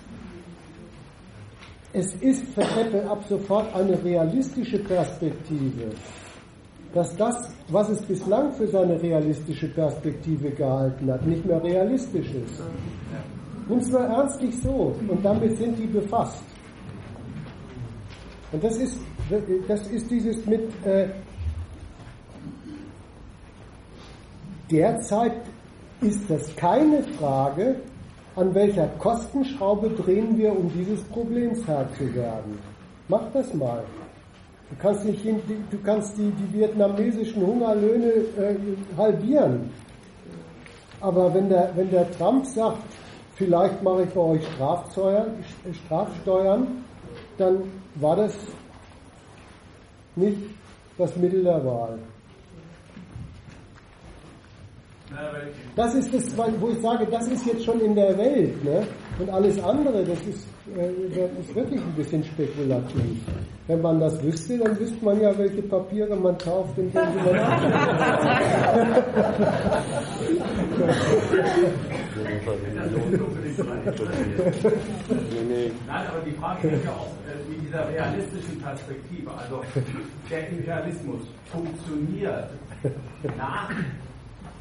[1.91, 5.91] es ist für Apple ab sofort eine realistische Perspektive,
[6.93, 12.61] dass das, was es bislang für seine realistische Perspektive gehalten hat, nicht mehr realistisch ist.
[13.67, 16.43] Nimm's mal ernstlich so und damit sind die befasst.
[18.51, 18.99] Und das ist,
[19.67, 21.07] das ist dieses mit äh,
[24.73, 25.33] derzeit
[26.01, 27.75] ist das keine Frage,
[28.35, 32.57] an welcher Kostenschraube drehen wir, um dieses Problems Herr zu werden.
[33.07, 33.83] Mach das mal.
[34.69, 38.55] Du kannst, nicht, du kannst die, die vietnamesischen Hungerlöhne äh,
[38.97, 39.69] halbieren.
[40.99, 42.79] Aber wenn der, wenn der Trump sagt,
[43.35, 45.27] vielleicht mache ich bei euch Strafsteuern,
[45.85, 46.67] Strafsteuern,
[47.37, 47.57] dann
[47.95, 48.33] war das
[50.15, 50.37] nicht
[50.97, 51.99] das Mittel der Wahl.
[55.75, 58.63] Das ist das, wo ich sage, das ist jetzt schon in der Welt.
[58.63, 58.85] Ne?
[59.19, 63.17] Und alles andere, das ist, äh, das ist wirklich ein bisschen spekulativ.
[63.67, 67.25] Wenn man das wüsste, dann wüsste man ja, welche Papiere man kauft, in denen man
[75.87, 79.31] Nein, aber die Frage ist ja auch äh, mit dieser realistischen Perspektive.
[79.31, 79.61] Also
[80.29, 81.21] der Imperialismus
[81.51, 82.49] funktioniert
[83.37, 83.69] nach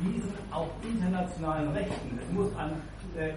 [0.04, 2.18] diesen auch internationalen Rechten.
[2.20, 2.72] Es muss an
[3.16, 3.32] äh,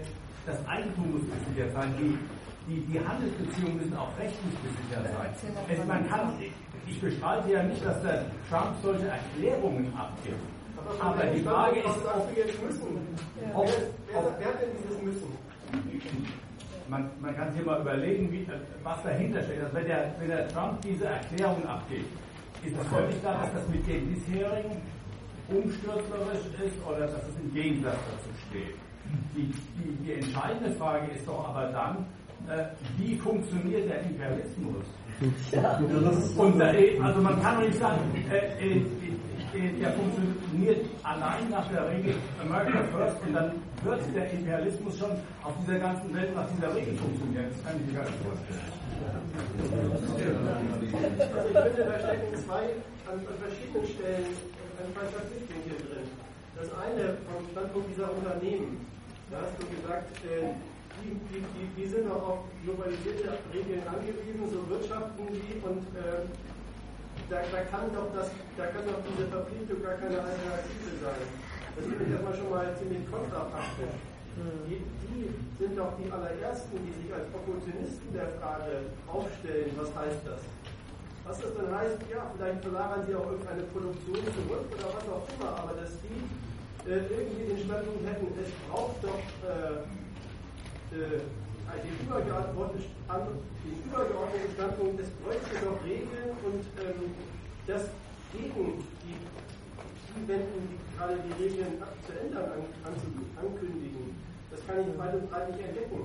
[0.45, 2.17] das Eigentum muss gesichert sein, die,
[2.69, 5.29] die, die Handelsbeziehungen müssen auch rechtlich gesichert sein.
[5.67, 6.33] Es, man kann,
[6.87, 10.37] ich bestreite ja nicht, dass der Trump solche Erklärungen abgibt.
[10.77, 13.17] Aber, Aber die Frage ist, ob wir jetzt müssen.
[13.53, 13.65] Ob,
[14.13, 15.37] ob, wer hat denn dieses Müssen?
[16.87, 18.45] Man, man, kann sich mal überlegen, wie,
[18.83, 19.63] was dahinter steht.
[19.63, 22.13] Also wenn, der, wenn der Trump diese Erklärung abgibt,
[22.63, 24.81] ist das völlig klar, dass das mit den bisherigen
[25.49, 28.75] umstürzlerisch ist oder dass es im Gegensatz dazu steht.
[29.35, 32.05] Die, die, die entscheidende Frage ist doch aber dann,
[32.49, 32.65] äh,
[32.97, 34.85] wie funktioniert der Imperialismus?
[35.51, 35.79] Ja.
[36.37, 38.77] Und, äh, also man kann nicht sagen, äh, äh,
[39.55, 43.51] äh, der funktioniert allein nach der Regel America First und dann
[43.83, 45.11] wird der Imperialismus schon
[45.43, 47.45] auf dieser ganzen Welt nach dieser Regel funktionieren.
[47.49, 48.85] Das kann ich mir gar nicht vorstellen.
[50.65, 52.63] Also ich finde, da stecken zwei
[53.07, 54.54] an verschiedenen Stellen
[54.85, 56.07] ein falscher Blickwinkel drin.
[56.53, 58.85] Das eine vom Standpunkt dieser Unternehmen,
[59.33, 60.53] da hast du gesagt, äh,
[61.01, 66.23] die, die, die, die, sind auch auf globalisierte Regeln angewiesen, so wirtschaften die und äh,
[67.27, 71.25] da, da, kann doch das, da kann doch diese Verpflichtung gar keine Alternative sein.
[71.75, 73.97] Das finde ich erstmal schon mal ziemlich kontrapraktisch.
[74.67, 80.23] Die, die, sind doch die allerersten, die sich als Opportunisten der Frage aufstellen, was heißt
[80.27, 80.43] das?
[81.25, 85.25] Was das dann heißt, ja, vielleicht verlagern sie auch irgendeine Produktion zurück oder was auch
[85.33, 86.21] immer, aber dass die
[86.85, 89.89] äh, irgendwie den Standpunkt hätten, es braucht doch äh,
[90.93, 91.25] äh,
[91.81, 92.85] den, übergeordneten
[94.53, 97.17] Standpunkt, es bräuchte doch Regeln und ähm,
[97.65, 97.89] das
[98.31, 102.93] gegen die, die wenden, die gerade die Regeln zu ändern an, an,
[103.41, 104.13] ankündigen.
[104.51, 106.01] Das kann ich weit und breit nicht entdecken.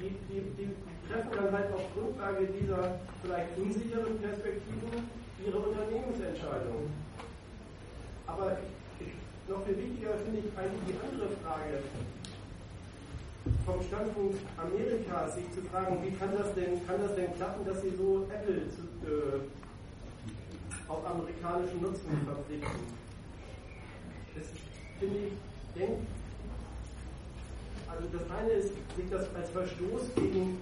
[0.00, 0.68] Die, die, die,
[1.08, 5.08] treffen dann halt auf Grundlage dieser vielleicht unsicheren Perspektiven
[5.44, 6.92] ihre Unternehmensentscheidungen.
[8.26, 8.56] Aber
[9.48, 11.84] noch viel wichtiger finde ich eigentlich die andere Frage
[13.66, 17.82] vom Standpunkt Amerikas, sich zu fragen, wie kann das denn, kann das denn klappen, dass
[17.82, 18.62] sie so Apple
[19.04, 19.40] äh,
[20.88, 22.80] auf amerikanischen Nutzen verpflichten?
[24.34, 24.44] Das
[24.98, 25.32] finde ich,
[25.78, 25.98] denk,
[27.86, 30.58] also das eine ist, sich das als Verstoß gegen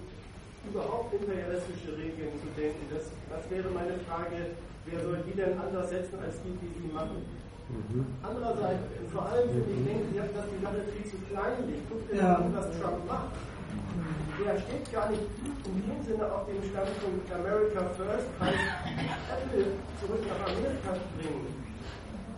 [0.69, 2.83] überhaupt imperialistische Regeln zu denken.
[2.89, 6.91] Das, das wäre meine Frage, wer soll die denn anders setzen als die, die sie
[6.93, 7.23] machen?
[7.69, 8.05] Mhm.
[8.21, 11.89] Andererseits, vor allem finde ich, denke ich, dass die Sache viel zu klein liegt.
[11.89, 12.35] Guckt dir ja.
[12.35, 13.33] an, was Trump macht.
[14.33, 15.21] Der steht gar nicht
[15.65, 18.65] in dem Sinne auf dem Standpunkt America First, heißt
[19.29, 21.53] Apple zurück nach Amerika bringen.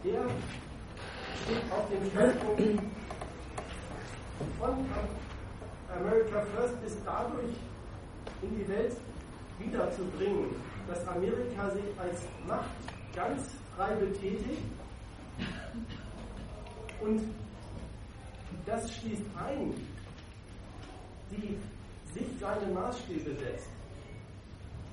[0.03, 0.27] Der
[1.41, 2.83] steht auf dem Standpunkt
[4.59, 4.85] von
[5.95, 7.55] America First ist dadurch
[8.45, 8.95] in die Welt
[9.59, 10.55] wiederzubringen,
[10.87, 12.69] dass Amerika sich als Macht
[13.15, 14.61] ganz frei betätigt
[17.01, 17.21] und
[18.65, 19.73] das schließt ein,
[21.31, 21.57] die
[22.13, 23.67] sich seine Maßstäbe setzt.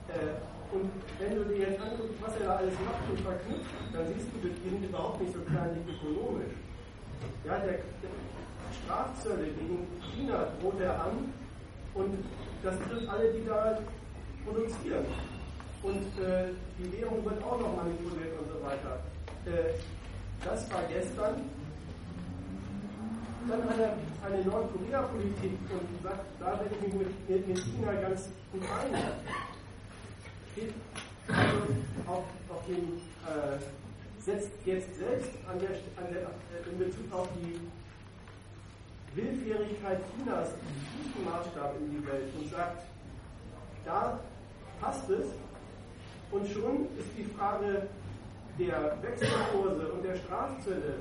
[0.08, 4.06] Äh, und wenn du dir jetzt anguckst, was er da alles macht und verknüpft, dann
[4.08, 6.54] siehst du, das sind überhaupt nicht so kleinlich ökonomisch.
[7.44, 8.12] Ja, der, der
[8.82, 11.32] Strafzölle gegen China droht er an
[11.94, 12.24] und
[12.62, 13.78] das trifft alle, die da
[14.44, 15.04] produzieren.
[15.82, 19.02] Und äh, die Währung wird auch noch manipuliert und so weiter.
[19.46, 19.74] Äh,
[20.44, 21.50] das war gestern.
[23.48, 28.28] Dann hat er eine Nordkorea-Politik und sagt, da werde ich mich mit, mit China ganz
[28.52, 28.94] gut ein.
[31.28, 31.58] Also
[32.06, 33.58] auf, auf den, äh,
[34.20, 37.58] setzt jetzt selbst an der, an der, in Bezug auf die
[39.14, 42.82] Willfährigkeit Chinas in diesem Maßstab in die Welt und sagt,
[43.84, 44.18] da
[44.80, 45.26] passt es
[46.30, 47.88] und schon ist die Frage
[48.58, 50.94] der Wechselkurse und der Strafzölle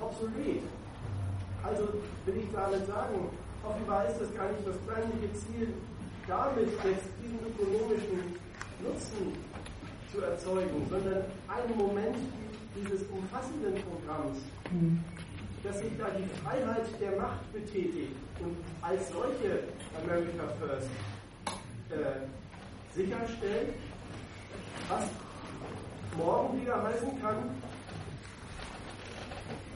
[0.00, 0.62] obsolet.
[1.62, 1.88] Also
[2.26, 3.28] will ich damit sagen,
[3.64, 5.68] offenbar ist das gar nicht das kleinliche Ziel,
[6.26, 8.36] damit jetzt diesen ökonomischen
[8.82, 9.32] Nutzen
[10.12, 12.16] zu erzeugen, sondern ein Moment
[12.76, 14.38] dieses umfassenden Programms,
[15.64, 19.60] dass sich da die Freiheit der Macht betätigt und als solche
[20.02, 20.88] America First
[21.90, 23.70] äh, sicherstellt,
[24.88, 25.04] was
[26.18, 27.36] morgen wieder heißen kann,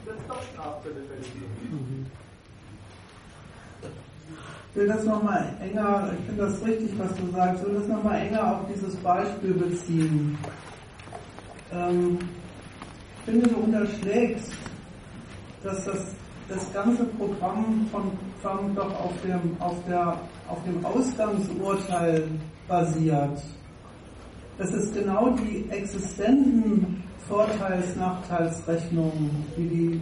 [0.05, 1.31] dass doch Strafzölle fällig.
[4.71, 7.87] Ich will das nochmal enger, ich finde das richtig, was du sagst, ich will das
[7.87, 10.37] nochmal enger auf dieses Beispiel beziehen.
[11.73, 12.19] Ähm,
[13.17, 14.53] ich finde, du unterschlägst,
[15.63, 16.15] dass das,
[16.47, 18.11] das ganze Programm von
[18.41, 22.27] Trump doch auf dem, auf, der, auf dem Ausgangsurteil
[22.67, 23.41] basiert.
[24.57, 29.99] Das ist genau die existenten Vorteils-Nachteilsrechnungen, die die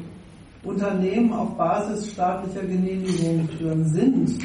[0.64, 4.40] Unternehmen auf Basis staatlicher Genehmigung führen, sind,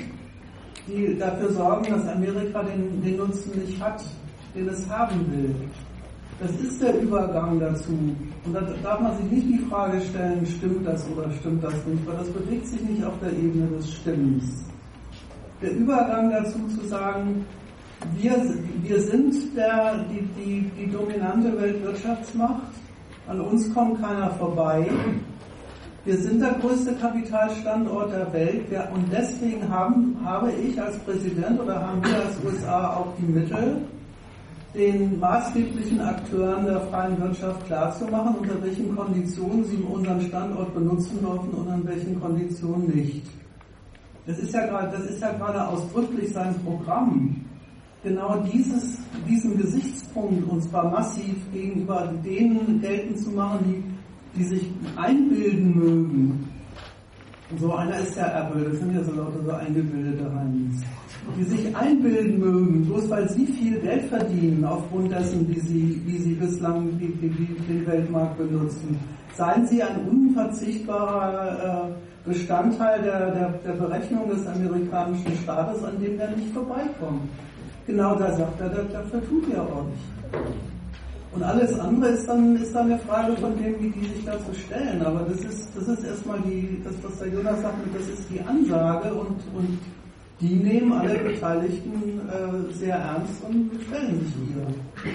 [0.87, 4.03] die dafür sorgen, dass Amerika den, den Nutzen nicht hat,
[4.55, 5.55] den es haben will.
[6.43, 7.93] Das ist der Übergang dazu.
[8.45, 12.05] Und da darf man sich nicht die Frage stellen, stimmt das oder stimmt das nicht,
[12.05, 14.65] weil das bewegt sich nicht auf der Ebene des Stimmens.
[15.63, 17.47] Der Übergang dazu zu sagen,
[18.21, 18.33] wir,
[18.83, 22.73] wir sind der, die, die, die dominante Weltwirtschaftsmacht,
[23.29, 24.91] an uns kommt keiner vorbei,
[26.05, 31.81] wir sind der größte Kapitalstandort der Welt und deswegen haben, habe ich als Präsident oder
[31.81, 33.77] haben wir als USA auch die Mittel,
[34.75, 41.51] den maßgeblichen Akteuren der freien Wirtschaft klarzumachen, unter welchen Konditionen sie unseren Standort benutzen dürfen
[41.51, 43.27] und an welchen Konditionen nicht.
[44.27, 47.37] Das ist ja gerade, das ist ja gerade ausdrücklich sein Programm.
[48.03, 53.93] Genau dieses, diesen Gesichtspunkt und zwar massiv gegenüber denen geltend zu machen, die
[54.35, 56.49] die sich einbilden mögen.
[57.59, 60.83] So einer ist ja Apple, das sind ja so lauter so eingebildete Heinis.
[61.39, 66.19] Die sich einbilden mögen, bloß weil sie viel Geld verdienen aufgrund dessen, wie sie, wie
[66.19, 68.99] sie bislang die, die, den Weltmarkt benutzen.
[69.35, 76.19] Seien sie ein unverzichtbarer äh, Bestandteil der, der, der Berechnung des amerikanischen Staates, an dem
[76.19, 77.23] er nicht vorbeikommt.
[77.87, 80.45] Genau da sagt er, dafür tut er auch nicht.
[81.35, 84.53] Und alles andere ist dann, ist dann eine Frage von dem, wie die sich dazu
[84.55, 85.01] stellen.
[85.03, 88.41] Aber das ist, das ist erstmal die, das, was der Jonas sagt, das ist die
[88.41, 89.79] Ansage und, und
[90.43, 95.13] die nehmen alle Beteiligten äh, sehr ernst und stellen sich ihr.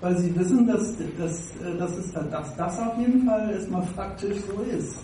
[0.00, 4.38] Weil sie wissen, dass, dass, äh, dass, es, dass das auf jeden Fall erstmal faktisch
[4.40, 4.98] so ist.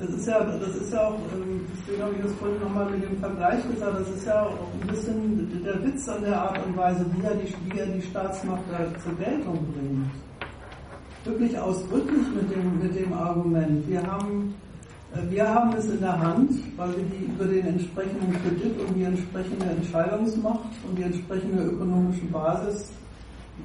[0.00, 3.02] Das ist ja, das ist ja auch, ähm, deswegen habe ich das vorhin nochmal mit
[3.02, 6.76] dem Vergleich gesagt, das ist ja auch ein bisschen der Witz an der Art und
[6.76, 8.62] Weise, wie er die, wie er die Staatsmacht
[9.02, 10.10] zur Geltung bringt.
[11.24, 13.88] Wirklich ausdrücklich mit dem, mit dem Argument.
[13.88, 14.54] Wir haben,
[15.30, 19.04] wir haben es in der Hand, weil wir die über den entsprechenden Kredit und die
[19.04, 22.90] entsprechende Entscheidungsmacht und die entsprechende ökonomische Basis,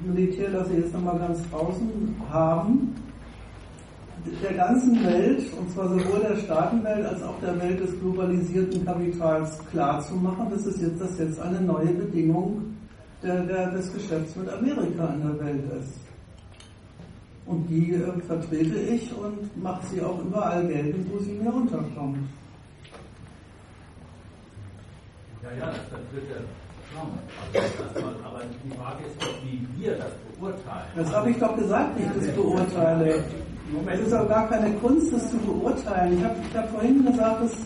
[0.02, 2.94] Militär lasse ich jetzt nochmal ganz draußen, haben
[4.42, 9.58] der ganzen Welt, und zwar sowohl der Staatenwelt als auch der Welt des globalisierten Kapitals
[9.70, 12.74] klarzumachen, dass es jetzt, dass jetzt eine neue Bedingung
[13.22, 16.03] der, der, des Geschäfts mit Amerika in der Welt ist.
[17.46, 22.18] Und die äh, vertrete ich und mache sie auch überall geltend, wo sie mir unterkommt.
[25.42, 26.40] Ja, ja, das vertritt der
[26.94, 27.12] Trump.
[28.24, 30.86] Aber die Frage ist doch, wie wir das beurteilen.
[30.96, 33.24] Das habe ich doch gesagt, wie ich das beurteile.
[33.86, 36.18] Es ist auch gar keine Kunst, das zu beurteilen.
[36.18, 37.56] Ich habe hab vorhin gesagt, es,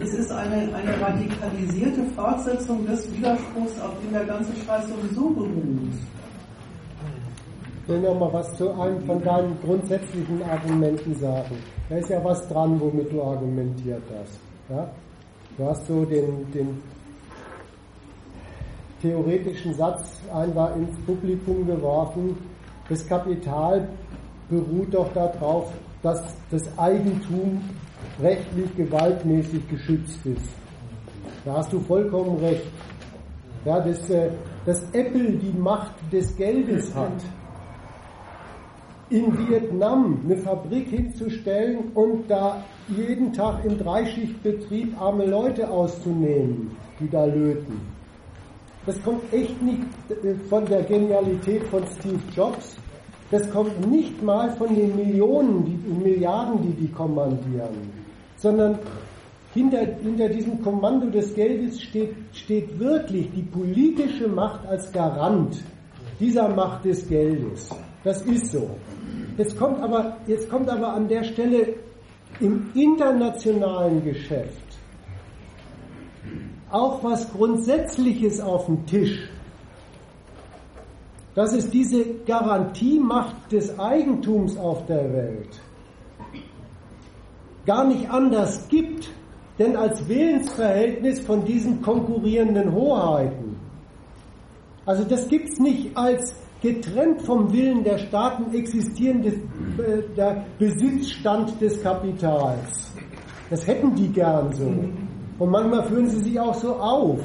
[0.00, 5.94] es ist eine, eine radikalisierte Fortsetzung des Widerspruchs, auf dem der ganze Scheiß sowieso beruht.
[7.90, 11.56] Will noch mal was zu einem von deinen grundsätzlichen Argumenten sagen.
[11.88, 14.38] Da ist ja was dran, womit du argumentiert hast.
[14.68, 14.88] Ja?
[15.58, 16.80] Du hast so den, den
[19.02, 22.36] theoretischen Satz einmal ins Publikum geworfen,
[22.88, 23.88] das Kapital
[24.48, 26.22] beruht doch darauf, dass
[26.52, 27.60] das Eigentum
[28.22, 30.48] rechtlich gewaltmäßig geschützt ist.
[31.44, 32.66] Da hast du vollkommen recht.
[33.64, 34.30] Ja, dass, äh,
[34.64, 37.20] dass Apple die Macht des Geldes hat,
[39.10, 47.08] in Vietnam eine Fabrik hinzustellen und da jeden Tag im Dreischichtbetrieb arme Leute auszunehmen, die
[47.08, 47.80] da löten.
[48.86, 52.76] Das kommt echt nicht äh, von der Genialität von Steve Jobs,
[53.30, 57.92] Das kommt nicht mal von den Millionen, die Milliarden, die die kommandieren,
[58.36, 58.78] sondern
[59.54, 65.62] hinter, hinter diesem Kommando des Geldes steht, steht wirklich die politische Macht als Garant
[66.18, 67.70] dieser Macht des Geldes.
[68.04, 68.70] Das ist so.
[69.36, 71.74] Jetzt kommt aber, jetzt kommt aber an der Stelle
[72.40, 74.56] im internationalen Geschäft
[76.70, 79.28] auch was Grundsätzliches auf dem Tisch
[81.34, 85.60] dass es diese Garantiemacht des Eigentums auf der Welt
[87.66, 89.08] gar nicht anders gibt,
[89.58, 93.56] denn als Willensverhältnis von diesen konkurrierenden Hoheiten.
[94.86, 101.60] Also das gibt es nicht als getrennt vom Willen der Staaten existierendes äh, der Besitzstand
[101.60, 102.92] des Kapitals.
[103.48, 104.72] Das hätten die gern so.
[105.38, 107.20] Und manchmal führen sie sich auch so auf.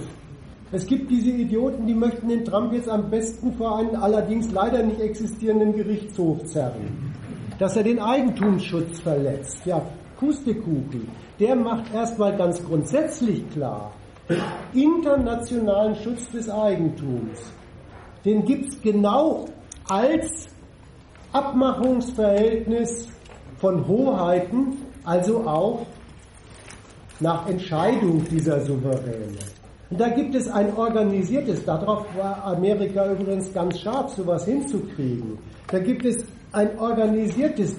[0.72, 4.82] Es gibt diese Idioten, die möchten den Trump jetzt am besten vor einen allerdings leider
[4.82, 7.14] nicht existierenden Gerichtshof zerren.
[7.60, 9.66] Dass er den Eigentumsschutz verletzt.
[9.66, 9.82] Ja,
[10.18, 11.08] Pustekuchen.
[11.40, 13.92] Der macht erstmal ganz grundsätzlich klar,
[14.74, 17.52] internationalen Schutz des Eigentums,
[18.26, 19.46] den gibt es genau
[19.88, 20.50] als
[21.32, 23.08] Abmachungsverhältnis
[23.58, 25.86] von Hoheiten, also auch
[27.20, 29.38] nach Entscheidung dieser Souveräne.
[29.90, 35.38] Und da gibt es ein organisiertes, darauf war Amerika übrigens ganz scharf, sowas hinzukriegen.
[35.68, 37.76] Da gibt es ein organisiertes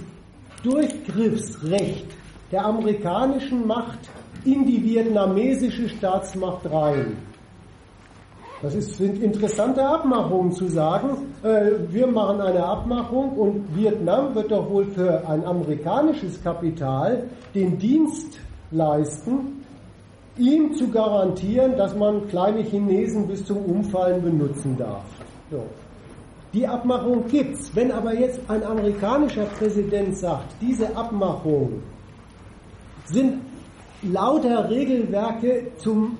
[0.62, 2.06] Durchgriffsrecht
[2.52, 3.98] der amerikanischen Macht
[4.44, 7.16] in die vietnamesische Staatsmacht rein.
[8.62, 14.50] Das ist, sind interessante Abmachungen zu sagen, äh, wir machen eine Abmachung und Vietnam wird
[14.50, 17.24] doch wohl für ein amerikanisches Kapital
[17.54, 18.38] den Dienst
[18.70, 19.62] leisten,
[20.38, 25.04] ihm zu garantieren, dass man kleine Chinesen bis zum Umfallen benutzen darf.
[25.50, 25.62] So.
[26.54, 27.70] Die Abmachung gibt's.
[27.74, 31.82] Wenn aber jetzt ein amerikanischer Präsident sagt, diese Abmachung
[33.04, 33.42] sind
[34.02, 36.16] lauter Regelwerke zum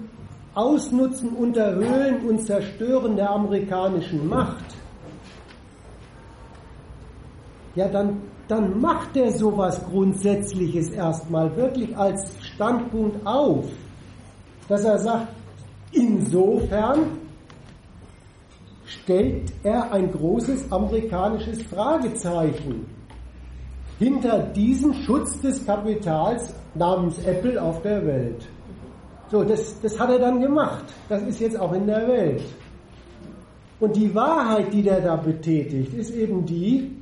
[0.57, 4.65] Ausnutzen, Unterhöhlen und Zerstören der amerikanischen Macht,
[7.77, 13.67] ja, dann, dann macht er sowas Grundsätzliches erstmal wirklich als Standpunkt auf
[14.69, 15.29] dass er sagt,
[15.93, 17.19] insofern
[18.85, 22.87] stellt er ein großes amerikanisches Fragezeichen
[23.99, 28.47] hinter diesem Schutz des Kapitals namens Apple auf der Welt.
[29.29, 30.85] So, das, das hat er dann gemacht.
[31.09, 32.43] Das ist jetzt auch in der Welt.
[33.81, 36.97] Und die Wahrheit, die der da betätigt, ist eben die,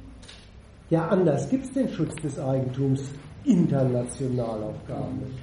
[0.91, 3.03] ja, anders gibt es den Schutz des Eigentums
[3.45, 5.39] international auch gar nicht.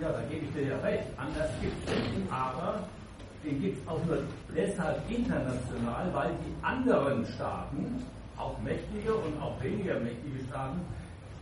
[0.00, 1.04] Ja, da gebe ich dir ja recht.
[1.16, 2.32] Anders gibt es nicht.
[2.32, 2.80] Aber
[3.44, 4.18] den gibt es auch nur
[4.54, 8.02] deshalb international, weil die anderen Staaten,
[8.36, 10.80] auch mächtige und auch weniger mächtige Staaten,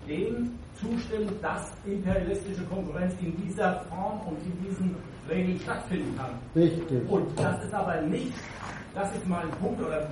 [0.07, 4.97] dem zustimmen, dass imperialistische Konkurrenz in dieser Form und in diesen
[5.29, 6.39] Regeln stattfinden kann.
[6.55, 7.09] Richtig.
[7.09, 8.33] Und das ist aber nicht,
[8.95, 10.11] das ist mal ein Punkt oder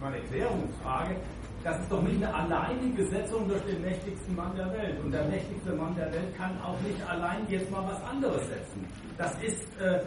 [0.00, 1.16] meine Erklärungsfrage,
[1.64, 4.98] das ist doch nicht eine alleinige Setzung durch den mächtigsten Mann der Welt.
[5.04, 8.84] Und der mächtigste Mann der Welt kann auch nicht allein jetzt mal was anderes setzen.
[9.16, 10.00] Das ist, äh,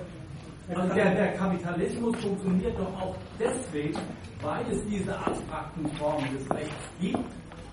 [0.76, 3.99] also der, der Kapitalismus funktioniert doch auch deswegen,
[4.41, 7.23] weil es diese abstrakten Formen des Rechts gibt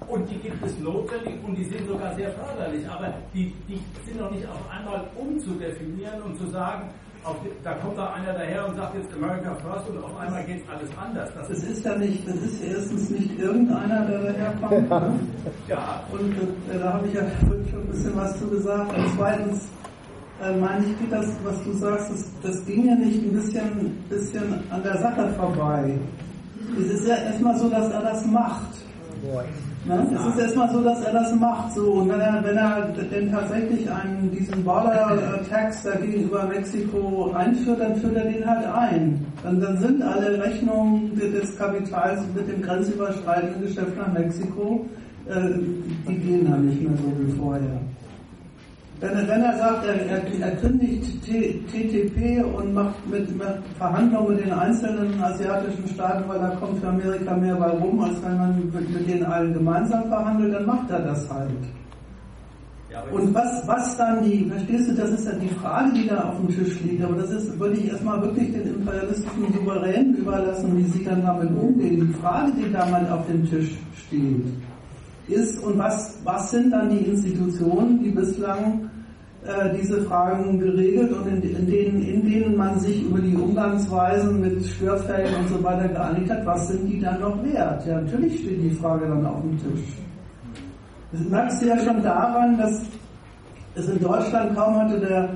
[0.08, 4.20] und die gibt es notwendig und die sind sogar sehr förderlich, aber die, die sind
[4.20, 6.90] noch nicht auf einmal umzudefinieren und zu sagen,
[7.24, 10.62] auf, da kommt da einer daher und sagt jetzt America First und auf einmal geht
[10.68, 11.30] alles anders.
[11.34, 14.90] Das, das ist ja nicht, das ist erstens nicht irgendeiner, der daherkommt.
[14.90, 15.20] Ne?
[15.68, 16.02] ja.
[16.10, 18.96] Und äh, da habe ich ja schon ein bisschen was zu gesagt.
[18.96, 19.68] Und zweitens
[20.42, 24.54] äh, meine ich, das, was du sagst, das, das ging ja nicht ein bisschen, bisschen
[24.70, 25.96] an der Sache vorbei.
[26.80, 28.72] Es ist ja erstmal so, dass er das macht.
[29.84, 30.06] Ne?
[30.14, 31.72] Es ist erstmal so, dass er das macht.
[31.74, 31.92] So.
[31.94, 37.80] Und wenn er, wenn er denn tatsächlich einen, diesen Border Tax da gegenüber Mexiko einführt,
[37.80, 39.26] dann führt er den halt ein.
[39.42, 44.86] Dann, dann sind alle Rechnungen des Kapitals mit dem grenzüberschreitenden Geschäft nach Mexiko,
[45.28, 45.59] äh,
[46.09, 47.80] die gehen dann nicht mehr so wie vorher.
[49.02, 54.36] Wenn er, wenn er sagt, er, er, er kündigt TTP und macht mit, mit, Verhandlungen
[54.36, 58.38] mit den einzelnen asiatischen Staaten, weil da kommt für Amerika mehr bei rum, als wenn
[58.38, 61.50] man mit, mit denen allen gemeinsam verhandelt, dann macht er das halt.
[62.92, 66.20] Ja, und was, was dann die, verstehst du, das ist ja die Frage, die da
[66.28, 70.78] auf dem Tisch liegt, aber das ist, würde ich erstmal wirklich den imperialistischen Souveränen überlassen,
[70.78, 72.06] wie sie dann damit umgehen.
[72.06, 73.76] Die Frage, die da mal auf dem Tisch
[74.06, 74.44] steht,
[75.26, 78.90] ist, und was, was sind dann die Institutionen, die bislang
[79.77, 84.64] diese Fragen geregelt und in, in, denen, in denen man sich über die Umgangsweisen mit
[84.64, 87.85] Störfällen und so weiter geeinigt hat, was sind die dann noch wert?
[87.86, 89.85] Ja, natürlich steht die Frage dann auf dem Tisch.
[91.10, 92.82] Das merkst du ja schon daran, dass
[93.74, 95.28] es in Deutschland kaum hatte der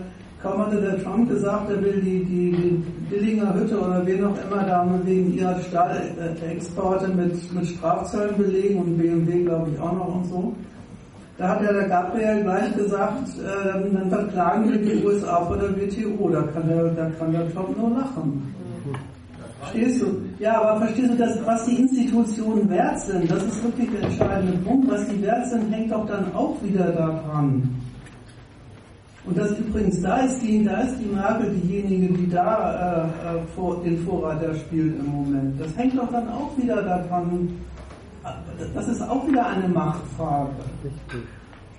[0.42, 4.36] Kaum hatte der Trump gesagt, er will die, die, die Dillinger Hütte oder wen auch
[4.46, 10.14] immer da wegen ihrer Stahlexporte mit, mit Strafzöllen belegen und BMW glaube ich auch noch
[10.14, 10.54] und so.
[11.38, 15.76] Da hat ja der Gabriel gleich gesagt, äh, dann verklagen wir die USA vor der
[15.76, 18.54] WTO, da kann der, da kann der Trump nur lachen.
[19.60, 20.22] Verstehst du?
[20.38, 24.56] Ja, aber verstehst du, dass, was die Institutionen wert sind, das ist wirklich der entscheidende
[24.58, 24.90] Punkt.
[24.90, 27.68] Was die wert sind, hängt doch dann auch wieder daran.
[29.26, 33.40] Und das übrigens, da ist die, da ist die Merkel diejenige, die da äh, äh
[33.56, 35.60] vor, den Vorreiter spielt im Moment.
[35.60, 37.48] Das hängt doch dann auch wieder daran,
[38.74, 40.50] das ist auch wieder eine Machtfrage.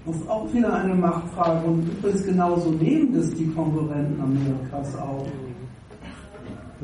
[0.05, 5.25] Das ist auch wieder eine Machtfrage und übrigens genauso nehmen das die Konkurrenten Amerikas auch.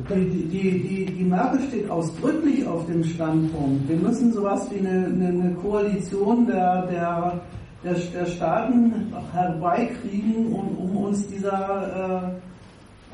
[0.09, 3.87] Die, die, die, die, Merkel steht ausdrücklich auf dem Standpunkt.
[3.87, 7.41] Wir müssen sowas wie eine, eine, Koalition der, der
[7.83, 12.52] der, der Staaten herbeikriegen, um, um uns dieser äh,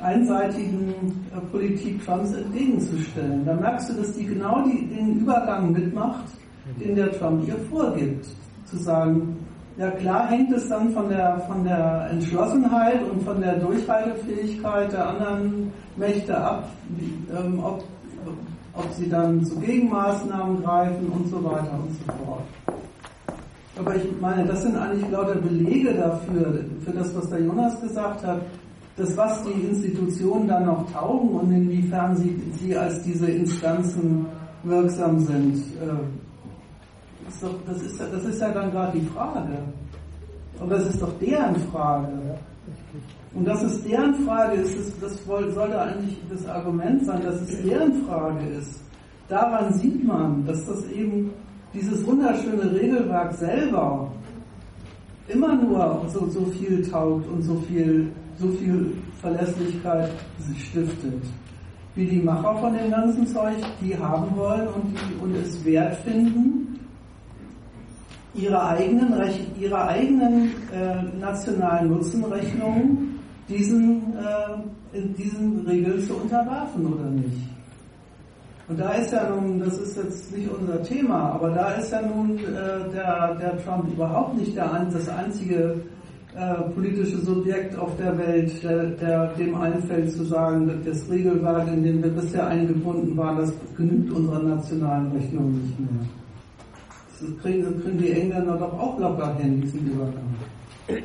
[0.02, 0.94] einseitigen
[1.36, 3.46] äh, Politik Trumps entgegenzustellen.
[3.46, 6.26] Da merkst du, dass die genau die, den Übergang mitmacht,
[6.80, 8.26] den der Trump ihr vorgibt.
[8.66, 9.38] Zu sagen,
[9.78, 15.10] ja klar hängt es dann von der, von der Entschlossenheit und von der Durchhaltefähigkeit der
[15.10, 16.70] anderen Mächte ab,
[17.36, 17.84] ähm, ob,
[18.76, 22.44] ob sie dann zu Gegenmaßnahmen greifen und so weiter und so fort.
[23.78, 28.26] Aber ich meine, das sind eigentlich lauter Belege dafür, für das, was der Jonas gesagt
[28.26, 28.42] hat,
[29.00, 34.26] dass was die Institutionen dann noch taugen und inwiefern sie, sie als diese Instanzen
[34.64, 35.56] wirksam sind.
[35.56, 39.58] Äh, ist doch, das, ist, das ist ja dann gerade die Frage.
[40.60, 42.10] Und das ist doch deren Frage.
[43.34, 47.62] Und dass es deren Frage ist, das, das sollte eigentlich das Argument sein, dass es
[47.64, 48.82] deren Frage ist.
[49.30, 51.32] Daran sieht man, dass das eben
[51.74, 54.12] dieses wunderschöne Regelwerk selber
[55.28, 60.12] immer nur so, so viel taugt und so viel, so viel Verlässlichkeit
[60.58, 61.24] stiftet.
[61.96, 65.96] Wie die Macher von dem ganzen Zeug, die haben wollen und, die, und es wert
[65.98, 66.80] finden,
[68.34, 69.14] ihre eigenen,
[69.60, 77.50] ihre eigenen äh, nationalen Nutzenrechnungen diesen, äh, diesen Regeln zu unterwerfen oder nicht.
[78.70, 82.02] Und da ist ja nun, das ist jetzt nicht unser Thema, aber da ist ja
[82.04, 85.82] nun äh, der, der Trump überhaupt nicht der, das einzige
[86.36, 91.84] äh, politische Subjekt auf der Welt, der, der, dem einfällt zu sagen, das Regelwerk, in
[91.84, 95.90] dem wir bisher eingebunden waren, das genügt unserer nationalen Rechnung nicht mehr.
[97.20, 100.36] Das kriegen, das kriegen die Engländer doch auch locker hin, diesen Übergang.
[100.88, 100.96] Ja,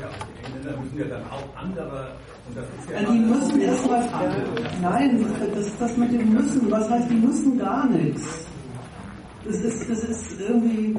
[0.00, 2.08] die Engländer müssen ja dann auch andere
[2.92, 4.04] ja die müssen erstmal.
[4.80, 8.47] Nein, das, das mit dem Müssen, was heißt, die müssen gar nichts.
[9.48, 10.94] Das ist, das ist irgendwie,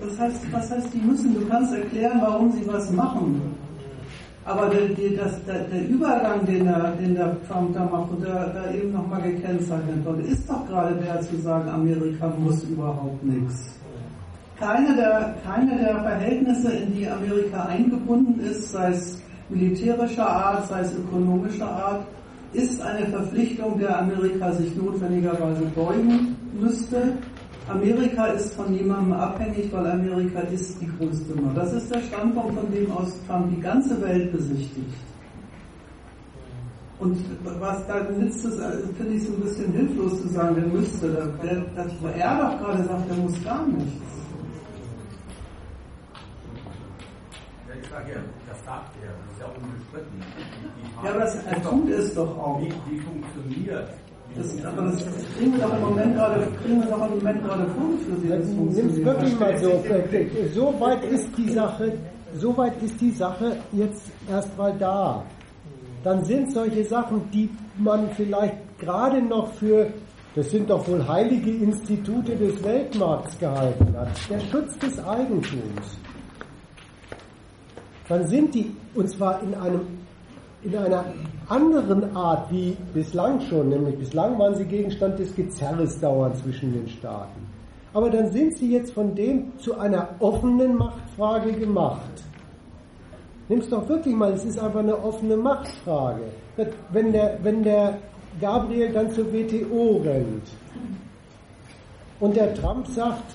[0.00, 3.42] das heißt, was heißt, die müssen, du kannst erklären, warum sie was machen.
[4.44, 8.72] Aber der, das, der, der Übergang, den der, den der Trump da macht und der
[8.72, 13.74] eben nochmal gekennzeichnet wurde, ist doch gerade der zu sagen, Amerika muss überhaupt nichts.
[14.60, 20.80] Keine der, keine der Verhältnisse, in die Amerika eingebunden ist, sei es militärischer Art, sei
[20.82, 22.06] es ökonomischer Art,
[22.52, 27.12] ist eine Verpflichtung, der Amerika sich notwendigerweise beugen müsste.
[27.68, 31.56] Amerika ist von niemandem abhängig, weil Amerika ist die größte Macht.
[31.56, 34.94] Das ist der Standpunkt, von dem aus Trump die ganze Welt besichtigt.
[36.98, 37.16] Und
[37.60, 41.08] was da nützt es, also finde ich so ein bisschen hilflos zu sagen, der müsste,
[41.12, 43.92] der, der, das, er doch gerade sagt, der muss gar nichts.
[47.80, 50.20] Ich sage ja, das sagt er ja unbestritten.
[51.04, 52.60] Ja, aber das, er tut es doch auch.
[52.60, 53.88] Wie, wie funktioniert
[54.36, 55.04] das, aber das
[55.36, 59.04] kriegen wir doch im Moment gerade, kriegen wir doch im Moment gerade vorgeführt, funktioniert.
[59.04, 59.84] wirklich mal so.
[60.54, 61.92] So weit ist die Sache,
[62.34, 65.24] so weit ist die Sache jetzt erstmal da.
[66.04, 69.88] Dann sind solche Sachen, die man vielleicht gerade noch für,
[70.34, 74.10] das sind doch wohl heilige Institute des Weltmarkts gehalten hat.
[74.30, 75.98] Der Schutz des Eigentums
[78.08, 79.80] dann sind die, und zwar in, einem,
[80.62, 81.04] in einer
[81.48, 86.88] anderen Art wie bislang schon, nämlich bislang waren sie Gegenstand des Gezerres dauernd zwischen den
[86.88, 87.46] Staaten.
[87.94, 92.22] Aber dann sind sie jetzt von dem zu einer offenen Machtfrage gemacht.
[93.48, 96.24] Nimm es doch wirklich mal, es ist einfach eine offene Machtfrage.
[96.92, 97.98] Wenn der, wenn der
[98.40, 100.48] Gabriel dann zur WTO rennt
[102.20, 103.34] und der Trump sagt,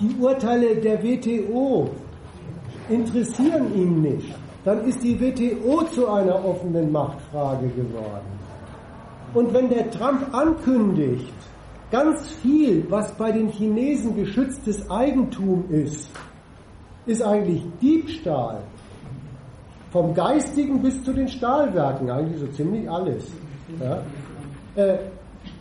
[0.00, 1.88] die Urteile der WTO
[2.88, 4.41] interessieren ihn nicht.
[4.64, 8.38] Dann ist die WTO zu einer offenen Machtfrage geworden.
[9.34, 11.32] Und wenn der Trump ankündigt,
[11.90, 16.10] ganz viel, was bei den Chinesen geschütztes Eigentum ist,
[17.06, 18.62] ist eigentlich Diebstahl.
[19.90, 23.26] Vom Geistigen bis zu den Stahlwerken, eigentlich so ziemlich alles.
[23.80, 24.02] Ja?
[24.74, 24.98] Äh,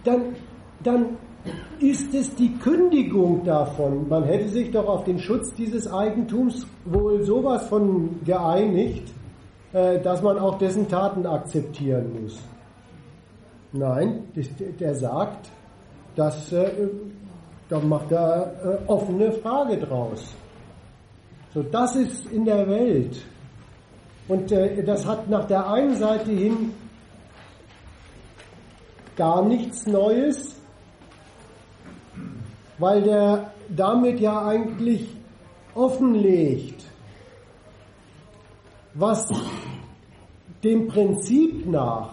[0.03, 0.36] dann,
[0.84, 1.18] dann
[1.80, 4.07] ist es die Kündigung davon.
[4.07, 9.11] Man hätte sich doch auf den Schutz dieses Eigentums wohl sowas von geeinigt,
[9.73, 12.39] äh, dass man auch dessen Taten akzeptieren muss.
[13.73, 14.23] Nein,
[14.80, 15.49] der sagt,
[16.15, 16.89] dass, äh,
[17.69, 20.23] da macht er äh, offene Frage draus.
[21.53, 23.22] So, das ist in der Welt.
[24.27, 26.72] Und das hat nach der einen Seite hin
[29.18, 30.51] gar nichts Neues,
[32.82, 35.08] weil der damit ja eigentlich
[35.76, 36.84] offenlegt,
[38.95, 39.30] was
[40.64, 42.10] dem Prinzip nach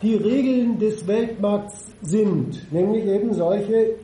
[0.00, 3.96] die Regeln des Weltmarkts sind, nämlich eben solche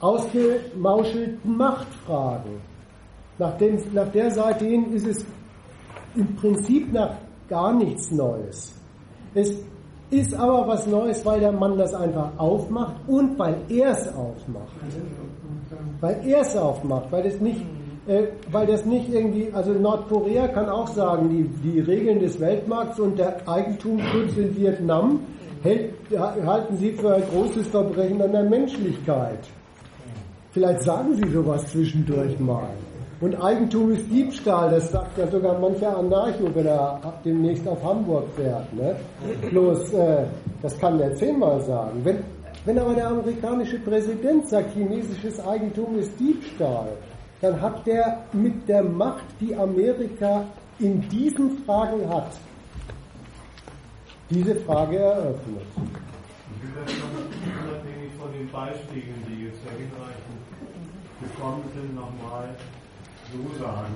[0.00, 2.60] ausgemauschelten Machtfragen.
[3.38, 5.24] Nach, dem, nach der Seite hin ist es
[6.16, 7.16] im Prinzip nach
[7.48, 8.74] gar nichts Neues.
[9.34, 9.62] Es
[10.10, 14.72] ist aber was Neues, weil der Mann das einfach aufmacht und weil er es aufmacht.
[16.00, 17.60] Weil er es aufmacht, weil das nicht,
[18.08, 22.98] äh, weil das nicht irgendwie, also Nordkorea kann auch sagen, die, die Regeln des Weltmarkts
[22.98, 25.20] und der Eigentumsschutz in Vietnam
[25.62, 29.48] hält, halten sie für ein großes Verbrechen an der Menschlichkeit.
[30.52, 32.70] Vielleicht sagen sie sowas zwischendurch mal.
[33.20, 38.24] Und Eigentum ist Diebstahl, das sagt ja sogar mancher Anarcho, wenn er demnächst auf Hamburg
[38.34, 38.72] fährt.
[38.72, 38.96] Ne?
[39.50, 40.24] Bloß, äh,
[40.62, 42.00] das kann der zehnmal sagen.
[42.02, 42.24] Wenn,
[42.64, 46.96] wenn aber der amerikanische Präsident sagt, chinesisches Eigentum ist Diebstahl,
[47.42, 50.44] dann hat der mit der Macht, die Amerika
[50.78, 52.32] in diesen Fragen hat,
[54.30, 55.66] diese Frage eröffnet.
[55.76, 57.02] Ich
[57.62, 60.40] unabhängig von den Beispielen, die jetzt ja hinreichend
[61.20, 62.48] gekommen sind, nochmal
[63.32, 63.94] so sagen.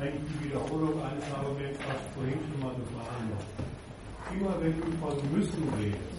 [0.00, 3.44] Eigentlich die Wiederholung eines Arguments, was vorhin schon mal gefallen war.
[4.32, 6.16] Immer wenn du von müssen redest,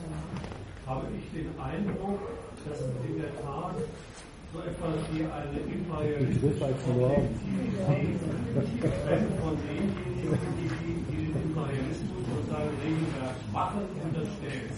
[0.86, 2.20] habe ich den Eindruck,
[2.64, 3.76] dass in der Tat
[4.54, 8.22] so etwas wie eine imperialistische Objektivität
[9.42, 10.70] von denjenigen, die,
[11.10, 14.70] den Imperialismus und seine Regelwerk machen, unterstellt.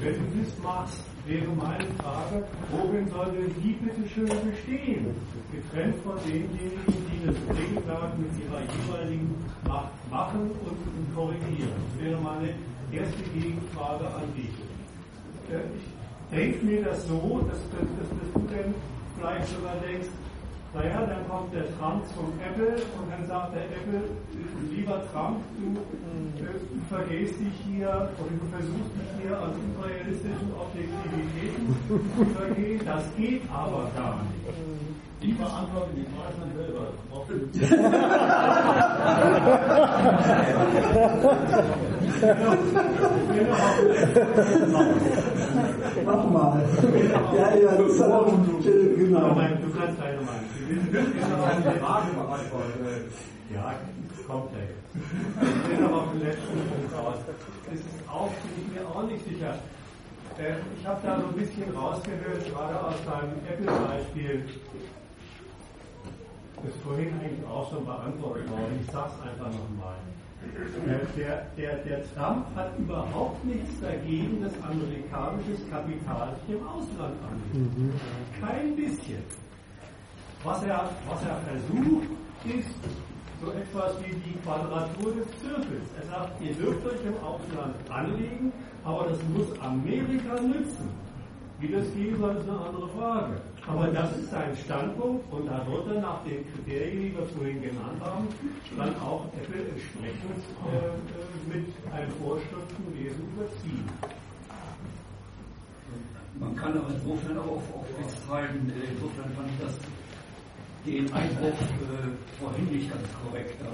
[0.00, 5.06] Wenn du das machst, wäre meine Frage, worin soll denn die bitte schön bestehen?
[5.52, 9.34] Getrennt von denjenigen, die das Regelwerk mit ihrer jeweiligen
[9.66, 11.74] Macht machen und korrigieren.
[11.74, 12.54] Das wäre meine
[12.92, 14.54] erste Gegenfrage an dich.
[15.50, 18.74] Äh, ich denke mir das so, dass, dass, dass, dass du denn
[19.18, 20.08] vielleicht sogar denkst,
[20.74, 24.02] naja, dann kommt der Trump zum Apple und dann sagt der Apple,
[24.70, 30.52] lieber Trump, du, äh, du vergehst dich hier oder du versuchst dich hier an imperialistischen
[30.52, 32.80] Objektivitäten zu vergehen.
[32.84, 34.75] Das geht aber gar nicht.
[35.20, 36.86] Ich beantworte die Frage dann selber.
[46.04, 46.62] Mach mal.
[47.36, 49.28] Ja, ja, das hat auch genau.
[49.30, 50.46] Du kannst deine Meinung.
[50.92, 52.84] eine Frage beantworten.
[53.52, 54.86] Ja, jetzt.
[55.40, 57.18] Ich bin aber auf den letzten Punkt raus.
[57.26, 59.54] Das ist auch, bin ich mir auch nicht sicher.
[60.78, 64.44] Ich habe da so ein bisschen rausgehört, gerade aus deinem Apple-Beispiel,
[66.64, 68.80] ist vorhin eigentlich auch schon beantwortet worden.
[68.80, 69.96] Ich sage es einfach nochmal.
[71.16, 77.78] Der, der, der Trump hat überhaupt nichts dagegen, dass amerikanisches Kapital sich im Ausland anbietet.
[77.78, 77.92] Mhm.
[78.40, 79.22] Kein bisschen.
[80.44, 82.08] Was er, was er versucht,
[82.44, 82.78] ist
[83.42, 85.88] so etwas wie die Quadratur des Zirkels.
[86.00, 88.52] Er sagt, ihr dürft euch im Ausland anlegen,
[88.84, 90.88] aber das muss Amerika nützen.
[91.58, 93.40] Wie das gehen soll, ist eine andere Frage.
[93.66, 97.62] Aber das ist sein Standpunkt und da wird er nach den Kriterien, die wir vorhin
[97.62, 98.28] genannt haben,
[98.76, 103.88] dann auch Apple entsprechend äh, äh mit einem Vorschriftenwesen überziehen.
[106.38, 109.78] Man kann aber insofern auch, auch festhalten, äh, insofern fand ich das
[110.84, 113.56] den Einwurf äh, vorhin nicht ganz korrekt.
[113.60, 113.72] Da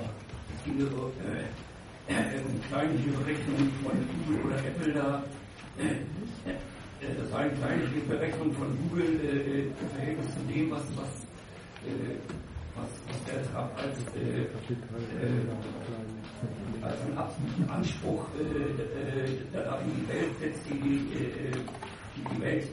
[0.57, 3.93] es ging so äh, äh, kleinliche Berechnungen von
[4.27, 5.23] Google oder Apple da.
[5.79, 6.53] Äh,
[7.33, 11.09] äh, das war eine kleine Berechnung von Google äh, im Verhältnis zu dem, was, was,
[11.87, 12.17] äh,
[12.77, 14.47] was, was der Trump als, äh, äh,
[16.83, 18.45] als einen absoluten Anspruch äh,
[19.53, 20.99] da in die Welt setzt, die die,
[22.17, 22.69] die, die Welt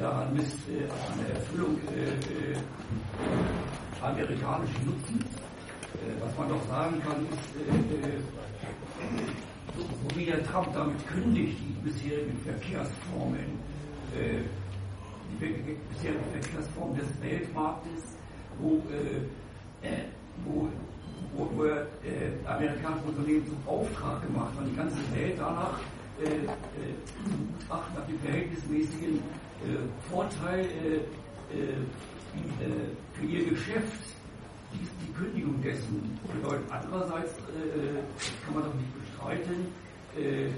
[0.00, 1.76] daran misst, an der Erfüllung
[4.00, 5.18] amerikanischen Nutzen.
[5.94, 7.54] Äh, was man doch sagen kann, ist,
[9.78, 13.58] äh, äh, so wie der Trump damit kündigt, die bisherigen Verkehrsformen,
[15.40, 18.02] die bisherigen Verkehrsformen des Weltmarktes,
[18.60, 18.82] wo,
[20.44, 20.68] wo,
[21.36, 21.86] wo, wo er
[22.46, 25.78] amerikanische Unternehmen zum Auftrag gemacht hat, die ganze Welt danach
[27.68, 29.20] nach dem verhältnismäßigen
[30.10, 30.66] Vorteil
[33.14, 34.08] für ihr Geschäft
[34.72, 36.70] die Kündigung dessen bedeutet.
[36.70, 39.66] Andererseits äh, kann man doch nicht bestreiten,
[40.16, 40.50] äh, äh,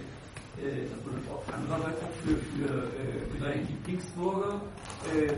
[0.90, 4.60] das bedeutet auch auch für, für, äh, für seine Lieblingsbürger,
[5.14, 5.32] äh,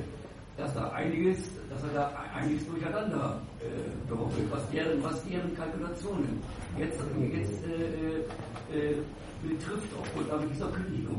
[0.57, 6.41] dass da einiges, dass er da einiges durcheinander äh, beruppelt, was deren, was deren Kalkulationen
[6.79, 6.99] jetzt,
[7.33, 8.97] jetzt äh, äh,
[9.43, 11.19] betrifft aufgrund dieser Kündigung.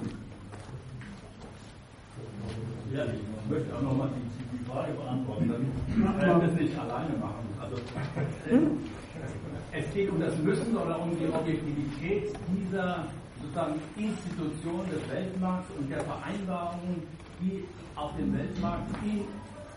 [2.93, 7.43] Ja, ich möchte auch nochmal die die Frage beantworten, damit wir das nicht alleine machen.
[7.59, 8.59] Also, äh,
[9.73, 13.07] es geht um das Müssen oder um die Objektivität dieser
[13.41, 17.03] sozusagen Institution des Weltmarkts und der Vereinbarungen,
[17.41, 17.63] die
[17.95, 19.25] auf dem Weltmarkt in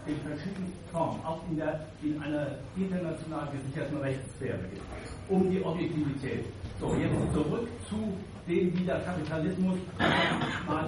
[0.07, 4.83] den verschiedenen Formen, auch in, der, in einer international gesicherten Rechtssphäre gibt.
[5.29, 6.45] Um die Objektivität.
[6.79, 8.15] So, jetzt zurück zu
[8.47, 10.87] dem, wie der Kapitalismus mal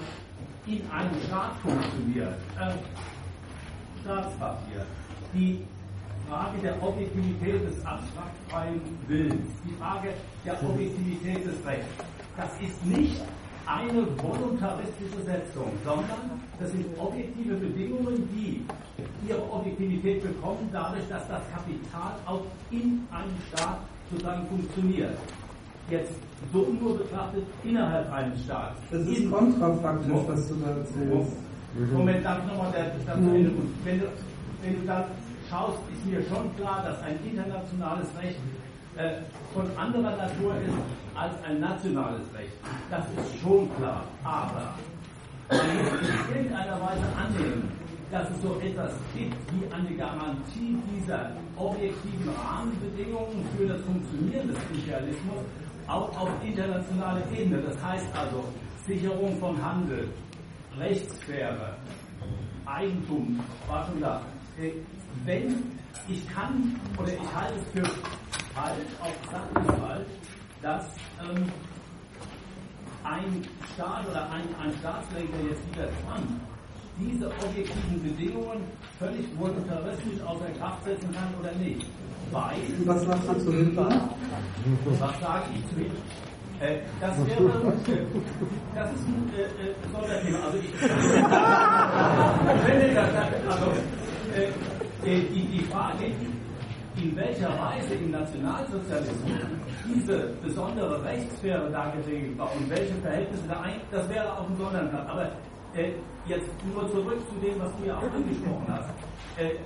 [0.66, 2.34] in einem Staat funktioniert.
[2.60, 2.72] Äh,
[4.02, 4.86] Staatspapier.
[5.34, 5.64] Die
[6.28, 10.08] Frage der Objektivität des abstrakt freien Willens, die Frage
[10.44, 11.88] der Objektivität des Rechts.
[12.36, 13.20] Das ist nicht
[13.64, 18.64] eine voluntaristische Setzung, sondern das sind objektive Bedingungen, die
[19.26, 23.78] ihre Objektivität bekommen, dadurch, dass das Kapital auch in einem Staat
[24.10, 25.16] sozusagen funktioniert.
[25.90, 26.12] Jetzt
[26.52, 28.78] so nur betrachtet innerhalb eines Staates.
[28.90, 31.32] Das ist kontrafaktisch, was du da erzählst.
[31.92, 33.50] Moment, darf ich nochmal Ende
[33.84, 34.06] wenn du,
[34.62, 35.04] wenn du dann
[35.48, 38.38] schaust, ist mir schon klar, dass ein internationales Recht
[38.96, 39.22] äh,
[39.54, 40.74] von anderer Natur ist
[41.14, 42.52] als ein nationales Recht.
[42.90, 44.04] Das ist schon klar.
[44.24, 44.74] Aber
[45.50, 47.70] man muss in irgendeiner Weise annehmen,
[48.10, 54.58] dass es so etwas gibt wie eine Garantie dieser objektiven Rahmenbedingungen für das Funktionieren des
[54.72, 55.44] Imperialismus
[55.86, 57.62] auch auf internationaler Ebene.
[57.62, 58.44] Das heißt also
[58.86, 60.08] Sicherung von Handel,
[60.78, 61.76] Rechtssphäre,
[62.66, 64.22] Eigentum, war schon da.
[65.24, 65.78] Wenn
[66.08, 67.84] ich kann oder ich halte es für
[68.54, 70.08] falsch, auch sachlich falsch,
[70.62, 70.86] dass
[71.20, 71.52] ähm,
[73.04, 76.28] ein Staat oder ein, ein Staatslenker jetzt wieder Trump
[76.98, 78.64] diese objektiven Bedingungen
[78.98, 81.86] völlig voluntaristisch außer Kraft setzen kann oder nicht.
[82.32, 83.88] Weil, was sagst du zu Hitler?
[84.98, 86.02] Was sage ich zu Hitler?
[86.60, 87.42] Äh, das wäre, äh,
[88.74, 89.46] das ist ein äh, äh
[89.92, 90.38] Sonderthema.
[90.46, 90.72] Also ich,
[93.48, 93.66] also,
[94.34, 94.50] äh,
[95.04, 96.06] die, die Frage,
[96.96, 99.38] in welcher Weise im Nationalsozialismus
[99.86, 104.56] diese besondere Rechtssphäre da geregelt war und welche Verhältnisse da ein, das wäre auch ein
[104.56, 105.06] Sonderplan.
[105.06, 105.30] Aber
[105.74, 105.92] äh,
[106.26, 108.88] jetzt nur zurück zu dem, was du ja auch angesprochen hast.
[109.38, 109.56] Äh,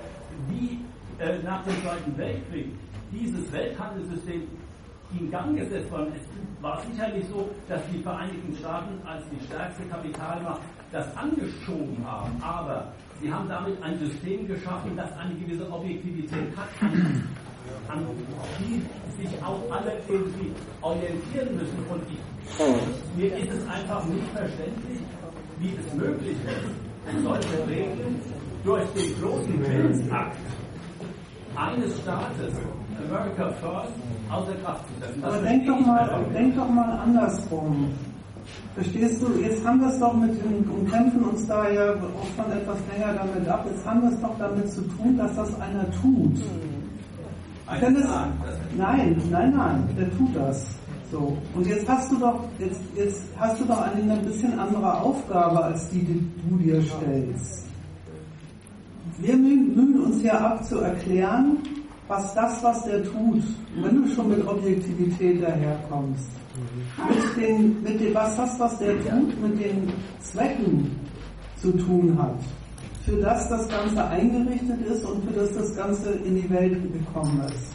[0.48, 0.78] wie
[1.18, 2.66] äh, nach dem Zweiten Weltkrieg
[3.10, 4.42] dieses Welthandelssystem
[5.18, 6.26] in Gang gesetzt worden ist,
[6.62, 12.42] war sicherlich so, dass die Vereinigten Staaten als die stärkste Kapitalmacht das angeschoben haben.
[12.42, 12.92] Aber
[13.22, 16.68] sie haben damit ein System geschaffen, das eine gewisse Objektivität hat,
[17.88, 18.06] an,
[18.58, 18.82] die
[19.22, 21.78] sich auch alle irgendwie orientieren müssen.
[21.88, 25.00] Und ich, mir ist es einfach nicht verständlich,
[25.60, 28.20] wie es möglich ist, solche Regeln
[28.64, 30.36] durch den bloßen Willensakt
[31.54, 32.54] eines Staates,
[33.06, 33.92] America First,
[34.30, 35.24] außer Kraft zu setzen.
[35.24, 37.92] Aber denk doch, mal, denk doch mal andersrum.
[38.74, 42.26] Verstehst du, jetzt haben wir es doch mit den, und kämpfen uns da ja auch
[42.36, 45.60] schon etwas länger damit ab, jetzt haben wir es doch damit zu tun, dass das
[45.60, 46.40] einer tut.
[47.66, 48.04] Ein es,
[48.76, 50.66] nein, nein, nein, der tut das.
[51.10, 51.36] So.
[51.54, 55.62] Und jetzt hast du doch, jetzt, jetzt hast du doch eine ein bisschen andere Aufgabe,
[55.62, 57.66] als die, die du dir stellst.
[59.18, 61.58] Wir mühen uns hier ab zu erklären,
[62.08, 63.42] was das, was der tut,
[63.76, 66.28] wenn du schon mit Objektivität daherkommst,
[67.08, 70.90] mit den, mit dem, was das, was der tut, mit den Zwecken
[71.56, 72.38] zu tun hat,
[73.04, 77.40] für das das Ganze eingerichtet ist und für das das Ganze in die Welt gekommen
[77.46, 77.72] ist.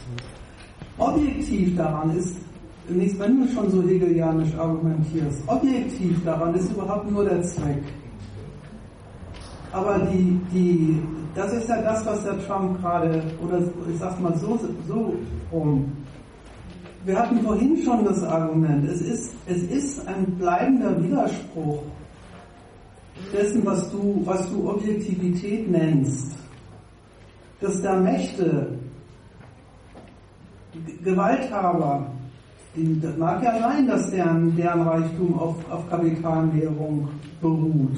[0.98, 2.38] Objektiv daran ist,
[2.90, 7.84] nicht, wenn du schon so hegelianisch argumentierst, objektiv daran ist überhaupt nur der Zweck.
[9.74, 11.02] Aber die, die,
[11.36, 13.60] das ist ja das, was der Trump gerade, oder
[13.92, 14.58] ich sag's mal so,
[14.88, 15.14] so
[15.52, 15.92] rum.
[17.08, 21.82] Wir hatten vorhin schon das Argument, es ist, es ist ein bleibender Widerspruch
[23.32, 26.38] dessen, was du, was du Objektivität nennst.
[27.60, 28.78] dass da Mächte,
[31.04, 32.12] Gewalthaber,
[32.76, 37.08] das mag ja sein, dass deren, deren Reichtum auf, auf Kapitalmehrung
[37.42, 37.98] beruht.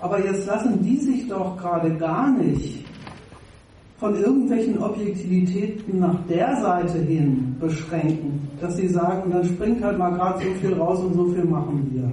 [0.00, 2.85] Aber jetzt lassen die sich doch gerade gar nicht
[3.98, 10.10] von irgendwelchen Objektivitäten nach der Seite hin beschränken, dass sie sagen, dann springt halt mal
[10.10, 12.12] gerade so viel raus und so viel machen wir.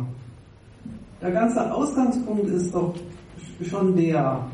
[1.21, 2.93] Der ganze Ausgangspunkt ist doch
[3.61, 4.45] schon der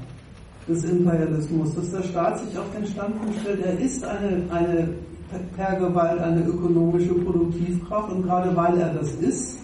[0.67, 4.89] des Imperialismus, dass der Staat sich auf den Standpunkt stellt, er ist eine, eine
[5.55, 9.59] per Gewalt eine ökonomische Produktivkraft und gerade weil er das ist,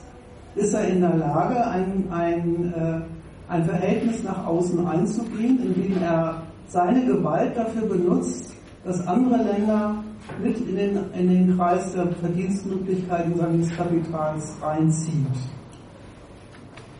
[0.56, 6.42] ist er in der Lage, ein, ein, äh, ein Verhältnis nach außen einzugehen, indem er
[6.68, 8.54] seine Gewalt dafür benutzt,
[8.84, 10.04] dass andere Länder
[10.42, 15.28] mit in den, in den Kreis der Verdienstmöglichkeiten seines Kapitals reinzieht.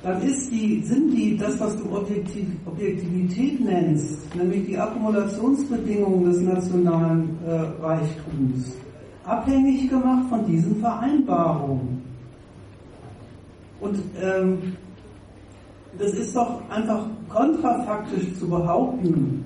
[0.04, 6.42] Dann ist die, sind die, das, was du Objektiv, Objektivität nennst, nämlich die Akkumulationsbedingungen des
[6.42, 8.78] nationalen äh, Reichtums,
[9.24, 12.04] abhängig gemacht von diesen Vereinbarungen.
[13.82, 14.76] Und ähm,
[15.98, 19.45] das ist doch einfach kontrafaktisch zu behaupten,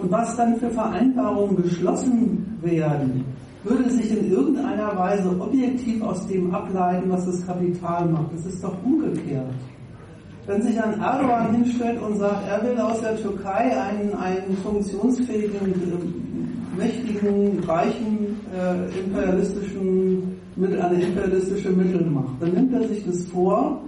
[0.00, 3.24] und was dann für Vereinbarungen geschlossen werden,
[3.64, 8.32] würde sich in irgendeiner Weise objektiv aus dem ableiten, was das Kapital macht.
[8.34, 9.52] Das ist doch umgekehrt.
[10.46, 15.72] Wenn sich ein Erdogan hinstellt und sagt, er will aus der Türkei einen, einen funktionsfähigen,
[15.74, 23.82] äh, mächtigen, reichen, äh, imperialistischen, eine imperialistische Mittelmacht, dann nimmt er sich das vor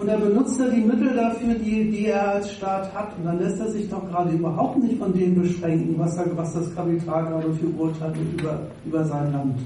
[0.00, 3.14] und er benutzt er die Mittel dafür, die, die er als Staat hat.
[3.18, 6.54] Und dann lässt er sich doch gerade überhaupt nicht von dem beschränken, was, er, was
[6.54, 9.58] das Kapital gerade für Urteile über, über sein Land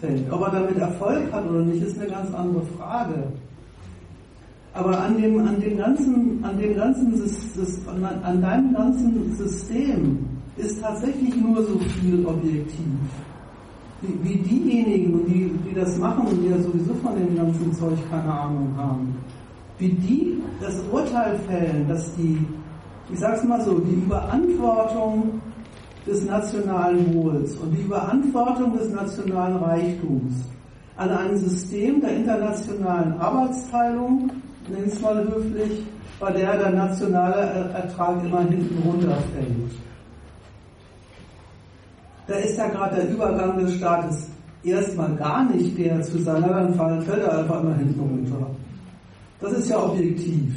[0.00, 0.32] fällt.
[0.32, 3.24] Ob er damit Erfolg hat oder nicht, ist eine ganz andere Frage.
[4.72, 7.22] Aber an dem, an dem ganzen, an dem ganzen,
[7.86, 12.86] an, an deinem ganzen System ist tatsächlich nur so viel objektiv.
[14.00, 17.98] Wie, wie diejenigen, die, die das machen und die ja sowieso von dem ganzen Zeug
[18.10, 19.14] keine Ahnung haben
[19.78, 22.38] wie die das Urteil fällen, dass die,
[23.12, 25.40] ich sag's mal so, die Überantwortung
[26.06, 30.34] des nationalen Wohls und die Überantwortung des nationalen Reichtums
[30.96, 34.30] an ein System der internationalen Arbeitsteilung,
[34.68, 35.84] nenn es mal höflich,
[36.18, 39.72] bei der der nationale Ertrag immer hinten runterfällt.
[42.26, 44.28] Da ist ja gerade der Übergang des Staates
[44.64, 48.50] erstmal gar nicht der zu sein, dann fällt er einfach immer hinten runter.
[49.40, 50.54] Das ist ja objektiv.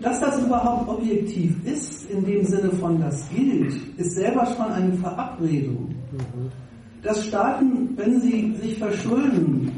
[0.00, 4.92] Dass das überhaupt objektiv ist, in dem Sinne von das gilt, ist selber schon eine
[4.94, 5.94] Verabredung.
[7.02, 9.70] Dass Staaten, wenn sie sich verschulden,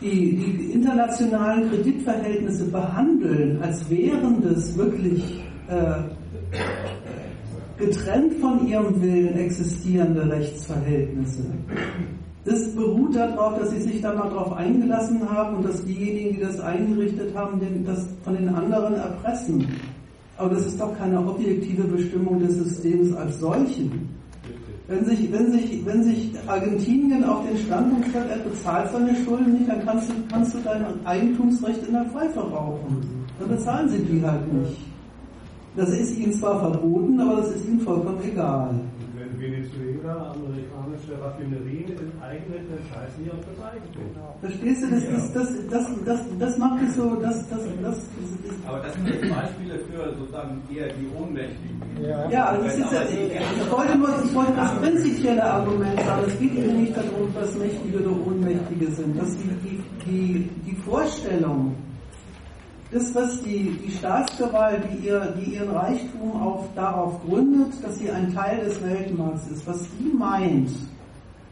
[0.00, 6.02] die, die internationalen Kreditverhältnisse behandeln, als wären das wirklich äh,
[7.78, 11.44] getrennt von ihrem Willen existierende Rechtsverhältnisse.
[12.44, 16.40] Das beruht darauf, dass sie sich da mal drauf eingelassen haben und dass diejenigen, die
[16.40, 19.66] das eingerichtet haben, das von den anderen erpressen.
[20.36, 24.08] Aber das ist doch keine objektive Bestimmung des Systems als solchen.
[24.86, 29.52] Wenn sich, wenn sich, wenn sich Argentinien auf den Standpunkt stellt, er bezahlt seine Schulden
[29.52, 32.96] nicht, dann kannst du, kannst du dein Eigentumsrecht in der Pfeife rauchen.
[33.38, 34.78] Dann bezahlen sie die halt nicht.
[35.76, 38.80] Das ist ihnen zwar verboten, aber das ist ihnen vollkommen egal.
[39.14, 40.34] Wenn Venezuela
[40.98, 44.02] amerikanische Raffinerien enteignet, dann scheißen die auf das Eigentum.
[44.40, 48.66] Verstehst du, das, ist, das, das, das, das macht es so, das, das, das, ist
[48.66, 51.82] Aber das sind Beispiele für sozusagen eher die Ohnmächtigen.
[52.02, 56.22] Ja, ja also das ist ja, ich, wollte nur, ich wollte das prinzipielle Argument sagen.
[56.26, 59.18] Es geht eben nicht darum, dass Mächtige oder Ohnmächtige sind.
[59.18, 61.74] Dass die, die, die, die Vorstellung,
[62.90, 68.10] das, was die, die Staatsgewalt, die, ihr, die ihren Reichtum auf, darauf gründet, dass sie
[68.10, 70.70] ein Teil des Weltmarkts ist, was sie meint,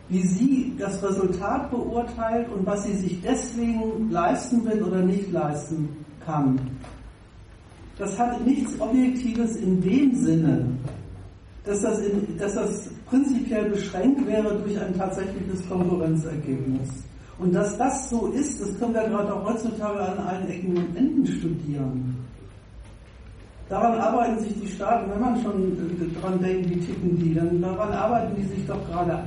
[0.09, 5.89] wie sie das Resultat beurteilt und was sie sich deswegen leisten will oder nicht leisten
[6.25, 6.59] kann.
[7.99, 10.67] Das hat nichts Objektives in dem Sinne,
[11.65, 16.89] dass das, in, dass das prinzipiell beschränkt wäre durch ein tatsächliches Konkurrenzergebnis.
[17.39, 20.97] Und dass das so ist, das können wir gerade auch heutzutage an allen Ecken und
[20.97, 22.17] Enden studieren.
[23.69, 27.61] Daran arbeiten sich die Staaten, wenn man schon äh, dran denkt, wie ticken die, dann
[27.61, 29.25] daran arbeiten die sich doch gerade ab.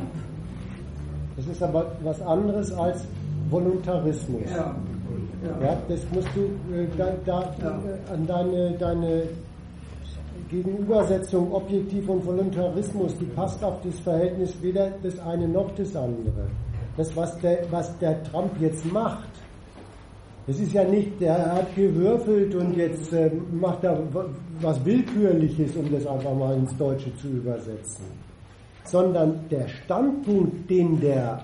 [1.35, 3.05] Das ist aber was anderes als
[3.49, 4.41] Voluntarismus.
[4.49, 4.75] Ja.
[5.43, 5.65] Ja.
[5.65, 7.79] ja das musst du äh, da, da ja.
[7.79, 9.23] äh, an deine, deine
[10.49, 16.47] Gegenübersetzung Objektiv und Voluntarismus, die passt auf das Verhältnis weder das eine noch das andere
[16.99, 19.29] das, was der, was der Trump jetzt macht,
[20.49, 24.01] Es ist ja nicht, der hat gewürfelt und jetzt äh, macht er
[24.61, 28.05] was Willkürliches, um das einfach mal ins Deutsche zu übersetzen.
[28.83, 31.43] Sondern der Standpunkt, den der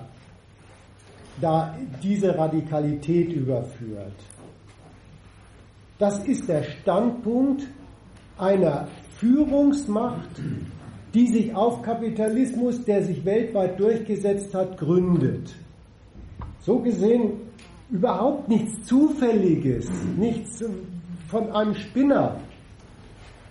[1.40, 4.18] da diese Radikalität überführt,
[6.00, 7.62] das ist der Standpunkt
[8.38, 8.88] einer
[9.20, 10.42] Führungsmacht,
[11.16, 15.54] die sich auf Kapitalismus, der sich weltweit durchgesetzt hat, gründet.
[16.60, 17.40] So gesehen
[17.90, 19.88] überhaupt nichts Zufälliges,
[20.18, 20.62] nichts
[21.28, 22.36] von einem Spinner.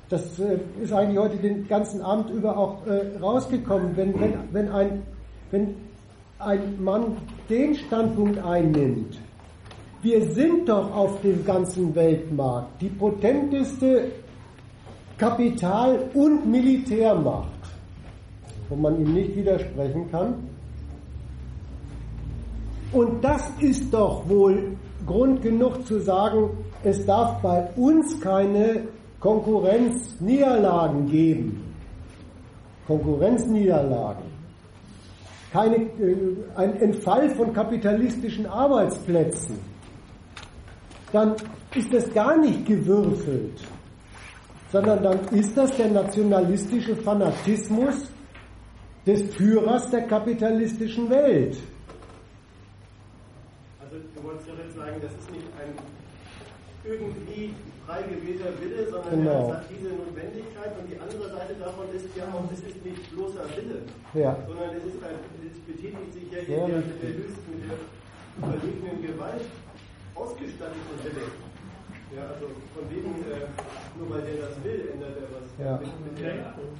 [0.09, 3.97] Das äh, ist eigentlich heute den ganzen Abend über auch äh, rausgekommen.
[3.97, 5.01] Wenn, wenn, wenn, ein,
[5.49, 5.73] wenn
[6.37, 7.17] ein Mann
[7.49, 9.17] den Standpunkt einnimmt,
[10.03, 14.11] wir sind doch auf dem ganzen Weltmarkt die potenteste
[15.17, 17.54] Kapital- und Militärmacht,
[18.69, 20.35] wo man ihm nicht widersprechen kann.
[22.91, 26.49] Und das ist doch wohl Grund genug zu sagen,
[26.83, 28.83] es darf bei uns keine
[29.19, 31.73] Konkurrenzniederlagen geben.
[32.87, 34.23] Konkurrenzniederlagen.
[35.51, 36.17] Keine, äh,
[36.55, 39.57] ein Entfall von kapitalistischen Arbeitsplätzen.
[41.11, 41.33] Dann
[41.73, 43.61] ist das gar nicht gewürfelt,
[44.71, 48.09] sondern dann ist das der nationalistische Fanatismus
[49.05, 51.57] des Führers der kapitalistischen Welt
[54.15, 55.71] du wolltest ja jetzt sagen, das ist nicht ein
[56.83, 57.53] irgendwie
[57.85, 59.49] frei gewählter Wille, sondern genau.
[59.49, 63.01] er hat diese Notwendigkeit und die andere Seite davon ist ja auch, es ist nicht
[63.13, 63.81] bloßer Wille,
[64.13, 64.37] ja.
[64.47, 67.77] sondern es ist ein, es betätigt sich ja, ja der, mit der höchsten, mit der
[68.37, 69.45] überlegenen Gewalt
[70.13, 71.25] ausgestattete Wille.
[72.15, 73.43] Ja, also von wegen, äh,
[73.99, 75.45] nur weil der das will, ändert er was.
[75.59, 75.79] Ja.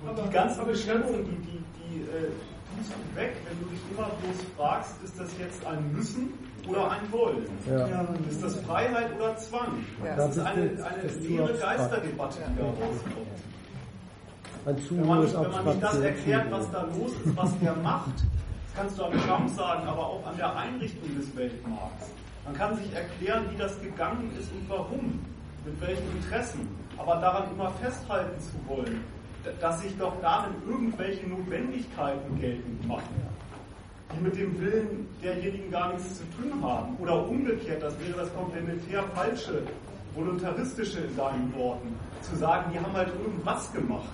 [0.08, 2.32] Aber die ganze Beschränkung, die, die, die äh,
[2.72, 6.34] tust du weg, wenn du dich immer bloß fragst, ist das jetzt ein Müssen
[6.68, 7.46] oder ein Wollen?
[7.70, 8.08] Ja.
[8.30, 9.84] Ist das Freiheit oder Zwang?
[10.04, 10.16] Ja.
[10.16, 13.28] Das, ist eine, eine leere Geisterdebatte, die da rauskommt.
[14.66, 17.60] Ein zu wenn, man, hohes wenn man nicht das erklärt, was da los ist, was
[17.60, 22.08] der macht, das kannst du an Trump sagen, aber auch an der Einrichtung des Weltmarkts.
[22.45, 25.19] Man kann sich erklären, wie das gegangen ist und warum,
[25.65, 26.69] mit welchen Interessen.
[26.95, 29.03] Aber daran immer festhalten zu wollen,
[29.59, 33.15] dass sich doch darin irgendwelche Notwendigkeiten geltend machen,
[34.14, 36.95] die mit dem Willen derjenigen gar nichts zu tun haben.
[36.99, 39.64] Oder umgekehrt, das wäre das komplementär falsche,
[40.14, 44.07] voluntaristische in deinen Worten, zu sagen, die haben halt irgendwas gemacht.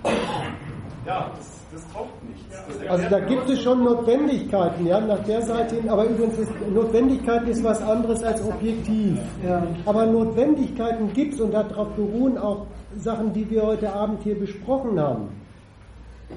[1.06, 2.88] Ja, das, das taugt nichts.
[2.88, 7.48] also da gibt es schon Notwendigkeiten, ja, nach der Seite hin, aber übrigens ist Notwendigkeiten
[7.48, 9.18] ist was anderes als objektiv.
[9.44, 9.66] Ja.
[9.86, 15.00] Aber Notwendigkeiten gibt es und darauf beruhen auch Sachen, die wir heute Abend hier besprochen
[15.00, 15.30] haben.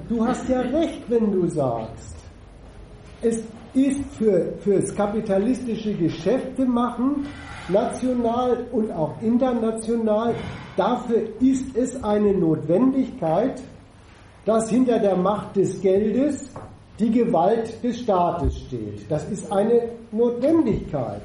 [0.09, 2.15] Du hast ja recht, wenn du sagst,
[3.21, 7.27] es ist für, fürs kapitalistische Geschäfte machen,
[7.69, 10.33] national und auch international,
[10.75, 13.61] dafür ist es eine Notwendigkeit,
[14.45, 16.49] dass hinter der Macht des Geldes
[16.99, 19.09] die Gewalt des Staates steht.
[19.09, 21.23] Das ist eine Notwendigkeit.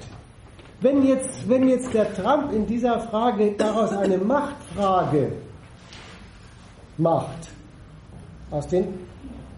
[0.80, 5.32] Wenn jetzt, wenn jetzt der Trump in dieser Frage daraus eine Machtfrage
[6.96, 7.50] macht,
[8.50, 8.88] aus den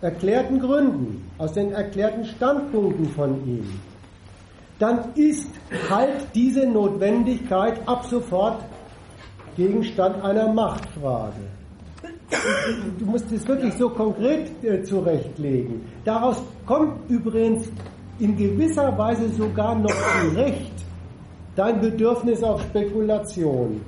[0.00, 3.80] erklärten Gründen, aus den erklärten Standpunkten von ihm,
[4.80, 5.48] dann ist
[5.88, 8.64] halt diese Notwendigkeit ab sofort
[9.56, 11.51] Gegenstand einer Machtfrage.
[12.98, 15.82] Du musst es wirklich so konkret äh, zurechtlegen.
[16.04, 17.68] Daraus kommt übrigens
[18.18, 20.72] in gewisser Weise sogar noch zurecht
[21.56, 23.80] dein Bedürfnis auf Spekulation.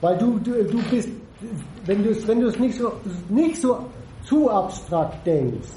[0.00, 1.08] Weil du, du, du bist,
[1.86, 2.92] wenn du es wenn nicht, so,
[3.28, 3.78] nicht so
[4.24, 5.68] zu abstrakt denkst,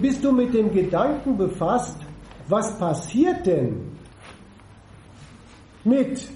[0.00, 1.96] bist du mit dem Gedanken befasst,
[2.48, 3.92] was passiert denn
[5.84, 6.26] mit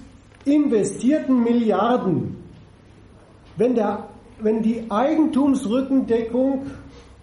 [0.45, 2.38] investierten Milliarden
[3.59, 4.05] wenn, der,
[4.39, 6.65] wenn die Eigentumsrückendeckung,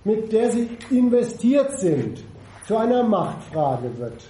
[0.05, 2.23] mit der sie investiert sind,
[2.67, 4.23] zu einer Machtfrage wird.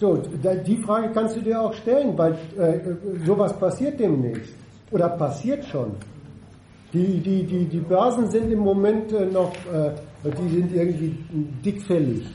[0.00, 4.54] So, die Frage kannst du dir auch stellen, weil äh, sowas passiert demnächst.
[4.90, 5.92] Oder passiert schon.
[6.92, 9.92] Die, die, die, die Börsen sind im Moment äh, noch, äh,
[10.24, 11.16] die sind irgendwie
[11.64, 12.26] dickfällig.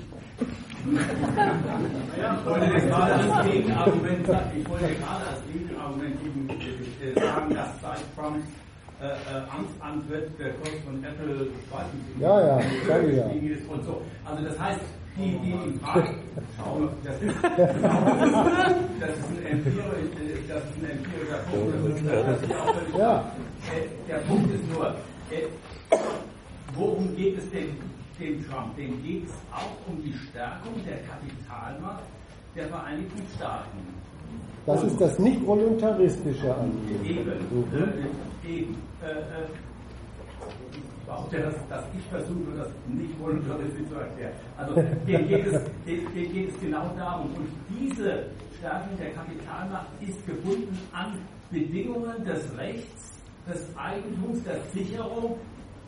[2.17, 6.15] Ja, ich wollte gerade als Gegenargument, ich wollte gerade als Gegenargument
[7.01, 7.69] äh, sagen, dass
[8.15, 8.37] Trump
[8.99, 13.25] äh, äh, Amtsantritt der Kurs von Apple, ich weiß nicht, ja, ja, sage ja.
[13.69, 14.01] und so.
[14.25, 14.81] Also das heißt,
[15.17, 16.15] die, die, die Frage,
[16.57, 17.59] schau, das ist, das
[19.17, 19.93] ist ein empirischer,
[20.47, 23.31] das ist ein empirischer Punkt, das ist auch völlig ja.
[23.69, 24.87] Äh, der Punkt ist nur,
[25.29, 25.47] äh,
[26.73, 27.77] worum geht es dem,
[28.19, 28.75] dem Trump?
[28.77, 32.03] Dem geht es auch um die Stärkung der Kapitalmacht
[32.55, 33.96] der Vereinigten Staaten.
[34.67, 37.03] Das ist das nicht voluntaristische Anliegen.
[37.03, 37.31] Eben,
[38.45, 38.75] eben.
[39.01, 39.47] Äh, äh,
[41.07, 44.33] behaupte, dass, dass ich versuche, das nicht voluntaristisch zu erklären.
[44.57, 47.33] Also hier geht, es, hier geht es genau darum.
[47.33, 48.25] Und diese
[48.57, 51.17] Stärkung der Kapitalmacht ist gebunden an
[51.49, 55.37] Bedingungen des Rechts, des Eigentums, der Sicherung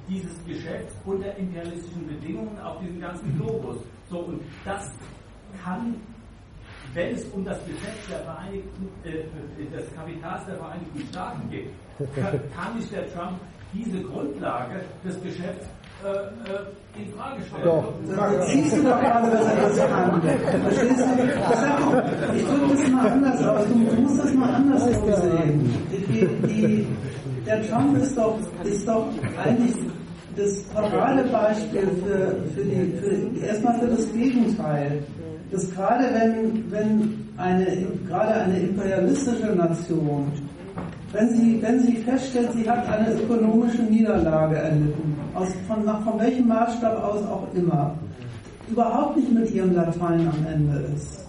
[0.08, 3.78] dieses Geschäfts unter imperialistischen Bedingungen auf diesem ganzen Globus.
[4.10, 4.90] So, und das
[5.64, 5.96] kann,
[6.94, 11.70] wenn es um das Geschäft der Vereinigten, äh, des Kapitals der Vereinigten Staaten geht,
[12.16, 13.40] kann, nicht der Trump
[13.74, 15.68] diese Grundlage des Geschäfts
[16.04, 17.64] äh, äh, in Frage stellen.
[17.64, 17.94] Doch.
[18.16, 20.22] Das siehst du doch gerade, dass er das kann.
[20.22, 22.36] Verstehst du?
[22.36, 23.68] Ich drücke das mal anders aus.
[23.68, 25.86] Du musst das mal anders sehen.
[25.92, 26.88] Die, die,
[27.46, 29.08] der Trump ist doch, ist doch
[29.44, 29.76] eigentlich
[30.36, 35.04] das Paradebeispiel für, für die, für, erstmal für das Gegenteil.
[35.52, 37.66] Dass gerade wenn, wenn eine,
[38.08, 40.32] gerade eine imperialistische Nation
[41.12, 46.48] wenn sie, wenn sie feststellt, sie hat eine ökonomische Niederlage erlitten, aus, von, von welchem
[46.48, 47.96] Maßstab aus auch immer,
[48.70, 51.28] überhaupt nicht mit ihrem Latein am Ende ist,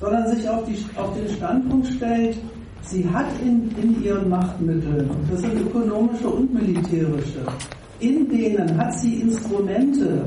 [0.00, 2.36] sondern sich auf, die, auf den Standpunkt stellt,
[2.82, 7.42] sie hat in, in ihren Machtmitteln, das sind ökonomische und militärische,
[8.00, 10.24] in denen hat sie Instrumente,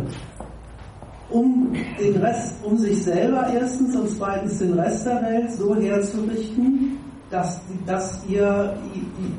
[1.36, 6.98] um den Rest, um sich selber erstens und zweitens den Rest der Welt so herzurichten,
[7.30, 8.74] dass, dass ihr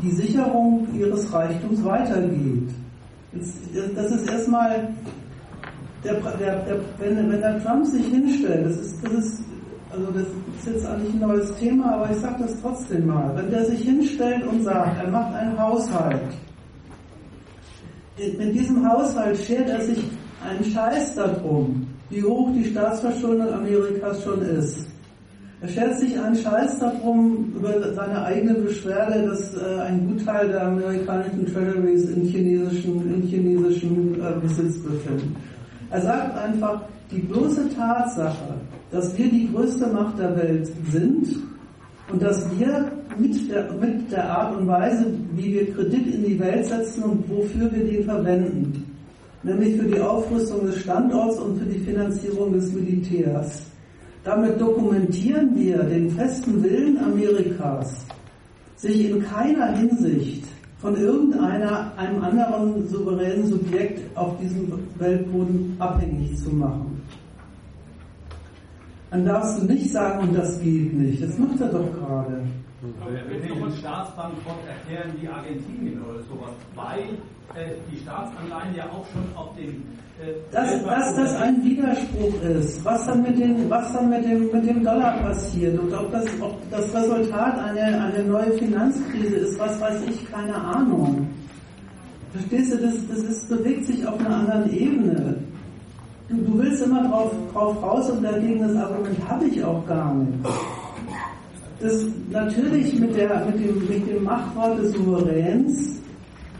[0.02, 2.68] die, Sicherung ihres Reichtums weitergeht.
[3.94, 4.88] Das ist erstmal,
[6.04, 9.44] der, der, der, wenn, wenn der Trump sich hinstellt, das ist, das ist,
[9.90, 13.50] also das ist jetzt eigentlich ein neues Thema, aber ich sage das trotzdem mal, wenn
[13.50, 16.20] der sich hinstellt und sagt, er macht einen Haushalt,
[18.18, 20.02] in diesem Haushalt schert er sich
[20.46, 24.86] einen Scheiß darum, wie hoch die Staatsverschuldung Amerikas schon ist.
[25.60, 30.66] Er schert sich einen Scheiß darum über seine eigene Beschwerde, dass äh, ein Gutteil der
[30.66, 35.34] amerikanischen Treasuries in chinesischen, in chinesischen äh, Besitz befinden.
[35.90, 38.54] Er sagt einfach, die bloße Tatsache,
[38.90, 41.26] dass wir die größte Macht der Welt sind
[42.12, 46.38] und dass wir mit der, mit der Art und Weise, wie wir Kredit in die
[46.38, 48.84] Welt setzen und wofür wir den verwenden,
[49.46, 53.62] nämlich für die Aufrüstung des Standorts und für die Finanzierung des Militärs,
[54.24, 58.04] damit dokumentieren wir den festen Willen Amerikas,
[58.76, 60.44] sich in keiner Hinsicht
[60.78, 67.00] von irgendeiner, einem anderen souveränen Subjekt auf diesem Weltboden abhängig zu machen.
[69.10, 71.22] Dann darfst du nicht sagen, das geht nicht.
[71.22, 72.42] Das macht er doch gerade.
[73.00, 77.18] Aber er wird nicht einen Staatsbankrott erklären wie Argentinien oder sowas, weil
[77.54, 79.82] äh, die Staatsanleihen ja auch schon auf dem
[80.50, 84.66] dass, dass das ein Widerspruch ist, was dann mit, den, was dann mit, dem, mit
[84.66, 89.78] dem Dollar passiert und ob das, ob das Resultat eine, eine neue Finanzkrise ist, was
[89.78, 91.28] weiß ich, keine Ahnung.
[92.32, 95.36] Verstehst du, das, das ist, bewegt sich auf einer anderen Ebene.
[96.28, 100.14] Du, du willst immer drauf, drauf raus und dagegen das Argument habe ich auch gar
[100.14, 100.32] nicht.
[101.80, 106.00] Das natürlich mit, der, mit, dem, mit dem Machtwort des Souveräns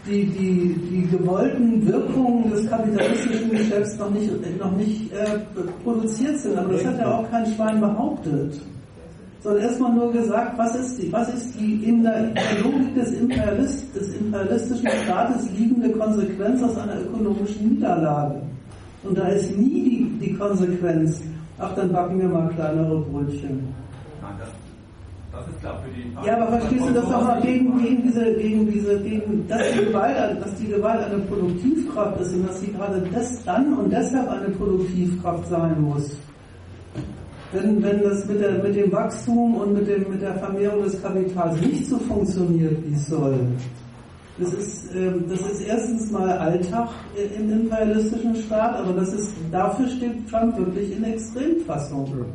[0.06, 5.38] die, die, die gewollten Wirkungen des kapitalistischen Geschäfts noch nicht, noch nicht äh,
[5.82, 6.56] produziert sind.
[6.56, 8.60] Aber das hat ja auch kein Schwein behauptet.
[9.40, 13.94] Sondern erstmal nur gesagt, was ist die, was ist die in der Logik des, Imperialist,
[13.94, 18.42] des imperialistischen Staates liegende Konsequenz aus einer ökonomischen Niederlage.
[19.02, 19.82] Und da ist nie
[20.20, 21.22] die, die Konsequenz,
[21.58, 23.85] ach, dann backen wir mal kleinere Brötchen.
[25.36, 28.34] Das ist klar für die Ja, aber verstehst du das auch mal gegen, gegen diese,
[28.36, 32.72] gegen diese, gegen, dass die Gewalt, dass die Gewalt eine Produktivkraft ist und dass sie
[32.72, 36.16] gerade das dann und deshalb eine Produktivkraft sein muss.
[37.52, 41.00] Wenn, wenn das mit, der, mit dem Wachstum und mit, dem, mit der Vermehrung des
[41.02, 43.38] Kapitals nicht so funktioniert, wie es soll,
[44.38, 46.88] das ist, ähm, das ist erstens mal Alltag
[47.38, 52.26] im imperialistischen Staat, aber das ist, dafür steht Trump wirklich in Extremfassung.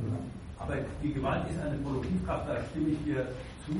[0.72, 3.28] Aber die Gewalt ist eine Produktivkraft, da stimme ich dir
[3.68, 3.76] zu.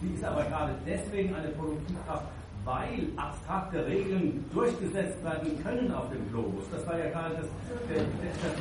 [0.00, 2.26] Sie ist aber gerade deswegen eine Produktivkraft,
[2.64, 6.70] weil abstrakte Regeln durchgesetzt werden können auf dem Globus.
[6.70, 7.46] Das war ja gerade das,
[7.90, 8.06] das, das
[8.46, 8.54] das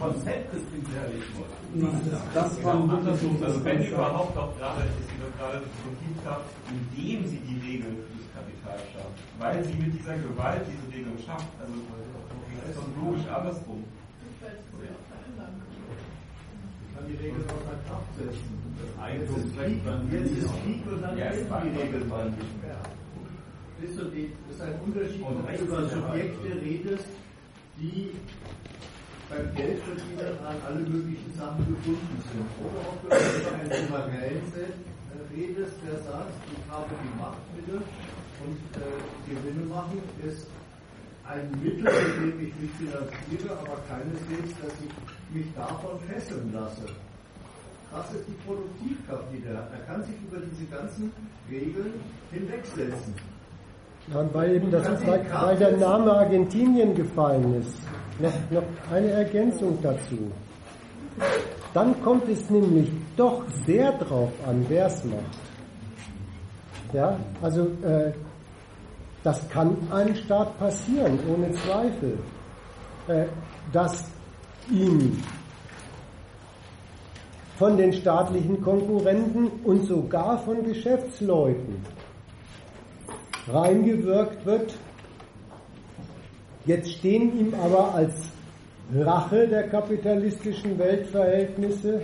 [0.00, 1.44] Konzept des Imperialismus.
[2.32, 3.36] Das, war ein Unterschied.
[3.44, 8.00] Also wenn überhaupt doch gerade ist sie doch gerade die Produktivkraft, indem sie die Regeln
[8.00, 9.12] für das Kapital schafft.
[9.36, 11.52] Weil sie mit dieser Gewalt diese Regeln schafft.
[11.60, 11.84] Also
[12.64, 13.84] das ist doch logisch andersrum
[17.00, 18.52] kann die Regeln außer Kraft setzen.
[18.76, 18.92] Das
[20.12, 22.80] Jetzt ist Krieg und dann gelten die Regeln mal nicht mehr.
[23.80, 27.08] Das ist ein Unterschied, ob du über Subjekte redest,
[27.80, 28.12] die
[29.30, 32.44] beim Geldverdienen an alle möglichen Sachen gebunden sind.
[32.60, 34.52] Oder ob du über einen souveränen
[35.32, 37.80] redest, der sagt, ich habe die Machtmittel
[38.44, 40.48] und äh, Gewinne machen ist
[41.24, 44.92] ein Mittel, mit dem ich mich finanziere, aber keineswegs, dass ich
[45.32, 46.86] mich davon fesseln lasse.
[47.92, 49.68] Das ist die Produktivkraft, die der hat.
[49.72, 51.12] Er kann sich über diese ganzen
[51.50, 51.94] Regeln
[52.30, 53.14] hinwegsetzen.
[54.08, 57.76] Ja, weil eben das, weil, weil der Name Argentinien gefallen ist.
[58.18, 60.30] Noch, noch eine Ergänzung dazu.
[61.74, 65.38] Dann kommt es nämlich doch sehr drauf an, wer es macht.
[66.92, 68.12] Ja, also äh,
[69.22, 72.18] das kann einem Staat passieren, ohne Zweifel,
[73.06, 73.26] äh,
[73.72, 74.04] dass
[74.70, 75.22] ihm
[77.58, 81.84] von den staatlichen Konkurrenten und sogar von Geschäftsleuten
[83.48, 84.74] reingewirkt wird.
[86.66, 88.14] Jetzt stehen ihm aber als
[88.94, 92.02] Rache der kapitalistischen Weltverhältnisse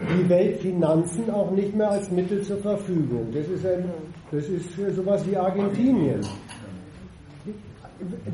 [0.00, 3.28] die Weltfinanzen auch nicht mehr als Mittel zur Verfügung.
[3.32, 3.88] Das ist, ein,
[4.30, 6.20] das ist sowas wie Argentinien.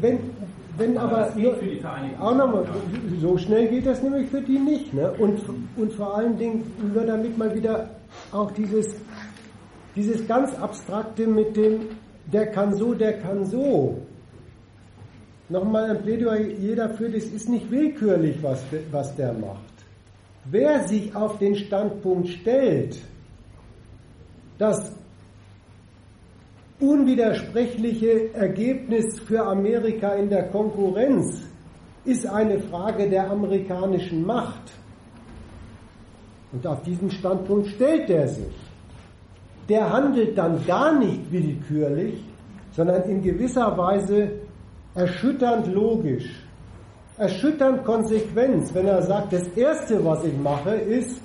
[0.00, 0.18] Wenn,
[0.76, 1.54] wenn aber nur,
[2.18, 2.64] auch nochmal,
[3.20, 4.94] so schnell geht das nämlich für die nicht.
[4.94, 5.12] Ne?
[5.18, 5.40] Und,
[5.76, 7.90] und vor allen Dingen nur damit mal wieder
[8.32, 8.96] auch dieses,
[9.94, 11.80] dieses ganz abstrakte mit dem,
[12.32, 13.98] der kann so, der kann so.
[15.48, 19.58] Nochmal ein Plädoyer dafür, das ist nicht willkürlich, was, was der macht.
[20.44, 22.98] Wer sich auf den Standpunkt stellt,
[24.58, 24.99] dass
[26.80, 31.42] unwidersprechliche Ergebnis für Amerika in der Konkurrenz
[32.04, 34.72] ist eine Frage der amerikanischen Macht.
[36.52, 38.56] Und auf diesen Standpunkt stellt er sich.
[39.68, 42.24] Der handelt dann gar nicht willkürlich,
[42.72, 44.32] sondern in gewisser Weise
[44.94, 46.44] erschütternd logisch,
[47.18, 51.20] erschütternd konsequent, wenn er sagt, das Erste, was ich mache, ist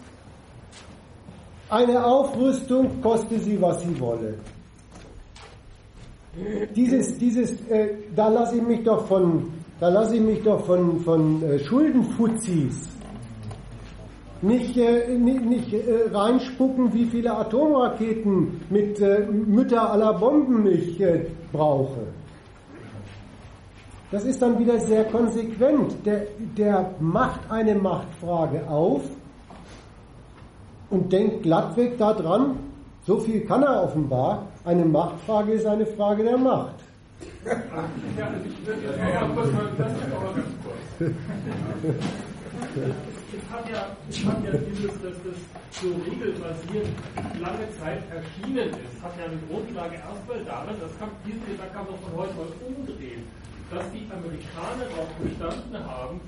[1.70, 4.36] eine Aufrüstung, koste sie, was sie wolle.
[6.76, 11.00] Dieses, dieses, äh, da lasse ich mich doch von, da lasse ich mich doch von,
[11.00, 12.90] von äh, Schuldenfuzis
[14.42, 21.00] nicht, äh, nicht, nicht äh, reinspucken, wie viele Atomraketen mit äh, Mütter aller Bomben ich
[21.02, 22.08] äh, brauche.
[24.12, 26.06] Das ist dann wieder sehr konsequent.
[26.06, 29.02] Der, der macht eine Machtfrage auf
[30.90, 32.58] und denkt glattweg daran,
[33.06, 34.48] so viel kann er offenbar.
[34.64, 36.76] Eine Machtfrage ist eine Frage der Macht.
[37.46, 37.54] Es
[43.52, 45.38] hat ja, es hat ja dieses, dass das
[45.82, 46.88] so regelbasiert
[47.40, 51.86] lange Zeit erschienen ist, hat ja eine Grundlage erstmal darin, das kann, diesen Gedanken kann
[51.86, 53.28] man von heute mal umdrehen,
[53.70, 56.22] dass die Amerikaner darauf bestanden haben,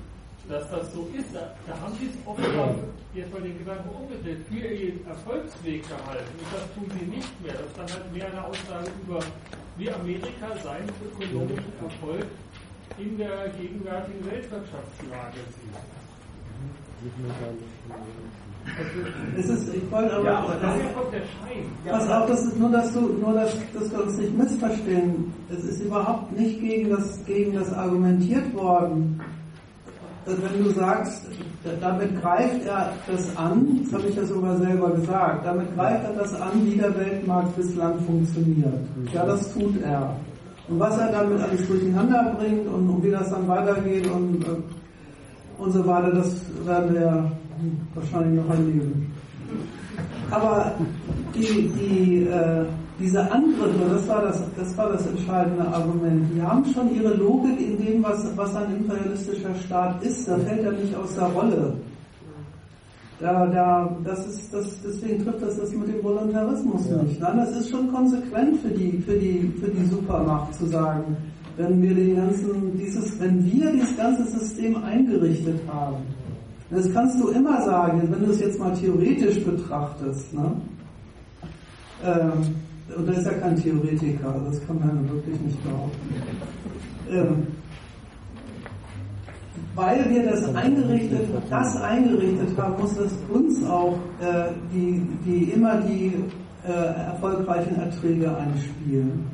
[0.50, 1.34] dass das so ist.
[1.34, 2.76] Da, da haben sie es offenbar
[3.14, 6.34] jetzt mal den Gedanken umgedreht, für ihren Erfolgsweg gehalten.
[6.40, 7.54] Und das tun sie nicht mehr.
[7.54, 9.20] Das ist dann halt mehr eine Aussage über,
[9.78, 12.28] wie Amerika seinen ökonomischen Erfolg
[12.98, 15.78] in der gegenwärtigen Weltwirtschaftslage sieht.
[19.38, 21.66] Es ist, ich wollte aber, ja, aber daher kommt der Schein.
[21.86, 25.34] Pass auf, das ist nur, dass du, nur, dass, dass wir uns nicht missverstehen.
[25.50, 29.22] Es ist überhaupt nicht gegen das, gegen das argumentiert worden,
[30.28, 31.26] wenn du sagst,
[31.82, 36.14] damit greift er das an, das habe ich ja sogar selber gesagt, damit greift er
[36.14, 38.74] das an, wie der Weltmarkt bislang funktioniert.
[39.14, 40.16] Ja, das tut er.
[40.68, 45.62] Und was er damit alles durcheinander bringt und, und wie das dann weitergeht und, äh,
[45.62, 47.32] und so weiter, das werden wir
[47.96, 49.14] wahrscheinlich noch erleben.
[50.30, 50.74] Aber
[51.34, 52.66] die, die, äh,
[53.00, 56.26] diese Angriffe, das war das, das war das entscheidende Argument.
[56.34, 60.28] Die haben schon ihre Logik in dem, was, was ein imperialistischer Staat ist.
[60.28, 61.74] Da fällt er nicht aus der Rolle.
[63.20, 67.02] Da, da, das ist, das, deswegen trifft das das mit dem Voluntarismus ja.
[67.02, 67.20] nicht.
[67.20, 71.18] Nein, das ist schon konsequent für die, für die, für die Supermacht zu sagen,
[71.58, 75.98] wenn wir den ganzen, dieses, wenn wir dieses ganze System eingerichtet haben.
[76.70, 80.52] Das kannst du immer sagen, wenn du es jetzt mal theoretisch betrachtest, ne?
[82.04, 82.56] Ähm,
[82.96, 86.16] und das ist ja kein Theoretiker, das kann man wirklich nicht behaupten.
[87.10, 87.48] Ähm,
[89.76, 95.82] weil wir das eingerichtet, das eingerichtet haben, muss es uns auch äh, die, die immer
[95.82, 96.14] die
[96.68, 99.26] äh, erfolgreichen Erträge einspielen.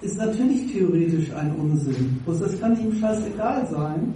[0.00, 2.20] Ist natürlich theoretisch ein Unsinn.
[2.24, 4.14] Bloß das kann ihm scheißegal sein,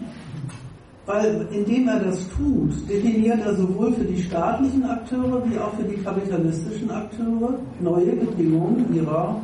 [1.07, 5.85] weil indem er das tut, definiert er sowohl für die staatlichen Akteure wie auch für
[5.85, 9.41] die kapitalistischen Akteure neue Bedingungen ihrer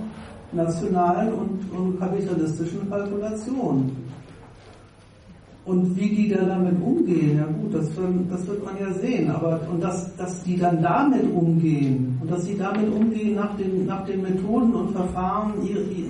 [0.52, 3.90] nationalen und, und kapitalistischen Kalkulation.
[5.64, 7.90] Und wie die dann damit umgehen, ja gut, das,
[8.30, 9.30] das wird man ja sehen.
[9.30, 13.84] Aber und dass, dass die dann damit umgehen und dass sie damit umgehen nach den,
[13.84, 15.52] nach den Methoden und Verfahren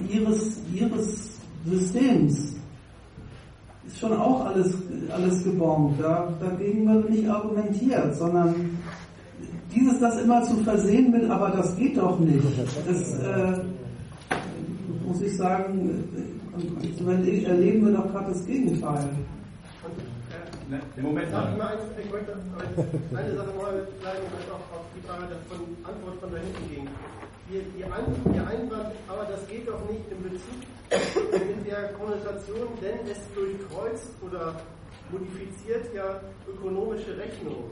[0.08, 2.57] ihres, ihres Systems,
[3.98, 4.74] schon auch alles,
[5.10, 6.00] alles gebombt.
[6.00, 6.28] Ja?
[6.40, 8.78] Dagegen wird nicht argumentiert, sondern
[9.74, 12.44] dieses das immer zu versehen mit, aber das geht doch nicht.
[12.86, 13.60] Das äh,
[15.06, 16.04] muss ich sagen,
[17.46, 19.08] erleben wir doch gerade das Gegenteil.
[21.00, 25.06] Moment habe ich mal eins, ich möchte eine Sache mal bleiben und auch auf die
[25.06, 26.88] Frage von Antwort von da hinten ging.
[27.50, 30.60] Ihr, ihr, Einwand, aber das geht doch nicht in Bezug
[31.32, 34.60] mit der Konnotation, denn es durchkreuzt oder
[35.10, 37.70] modifiziert ja ökonomische Rechnung.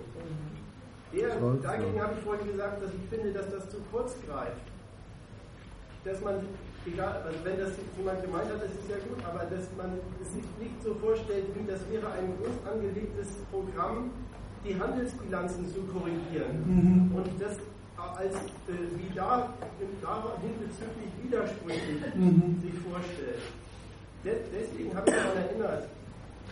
[1.12, 4.64] Der, dagegen habe ich vorhin gesagt, dass ich finde, dass das zu kurz greift.
[6.04, 6.40] Dass man
[6.86, 10.32] egal, also wenn das jemand gemeint hat, das ist ja gut, aber dass man es
[10.32, 14.10] sich nicht so vorstellt, wie das wäre ein groß angelegtes Programm,
[14.64, 16.62] die Handelsbilanzen zu korrigieren.
[16.64, 17.14] Mhm.
[17.14, 17.58] Und das
[17.96, 19.52] als äh, wie da
[20.02, 22.60] dahin bezüglich widersprüchlich mhm.
[22.60, 23.42] sich vorstellt.
[24.24, 25.88] De deswegen habe ich daran erinnert,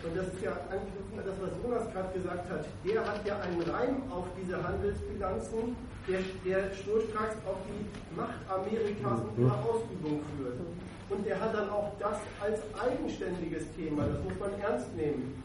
[0.05, 3.41] und das ist ja anknüpfend an das, was Jonas gerade gesagt hat, der hat ja
[3.41, 5.77] einen Reim auf diese Handelsbilanzen,
[6.09, 10.61] der, der schnurstracks auf die Macht Amerikas und ihre Ausübung führt.
[11.09, 15.43] Und der hat dann auch das als eigenständiges Thema, das muss man ernst nehmen.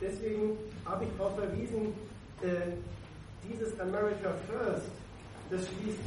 [0.00, 1.94] Deswegen habe ich darauf verwiesen,
[2.42, 2.76] äh,
[3.48, 4.92] dieses America First,
[5.50, 6.00] das schließt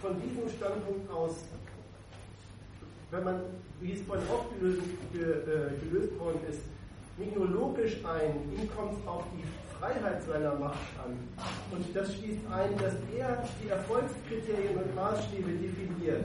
[0.00, 1.36] von diesem Standpunkt aus,
[3.10, 3.40] wenn man,
[3.80, 4.82] wie es vorhin auch gelöst,
[5.14, 6.60] äh, gelöst worden ist,
[7.16, 9.44] nicht nur logisch ein, ihm kommt auf die
[9.78, 11.16] Freiheit seiner Macht an.
[11.70, 16.24] Und das schließt ein, dass er die Erfolgskriterien und Maßstäbe definiert.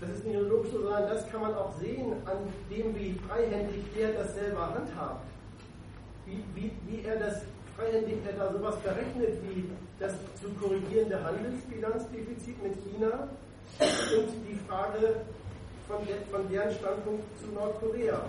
[0.00, 2.38] Das ist nicht nur logisch, sondern das kann man auch sehen an
[2.70, 5.26] dem, wie freihändig er das selber handhabt.
[6.26, 7.42] Wie, wie, wie er das
[7.76, 13.28] freihändig er da sowas berechnet wie das zu korrigierende Handelsbilanzdefizit mit China
[13.78, 15.22] und die Frage
[15.88, 18.20] von, der, von deren Standpunkt zu Nordkorea.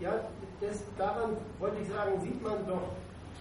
[0.00, 0.20] Ja,
[0.60, 2.92] das, daran wollte ich sagen, sieht man doch,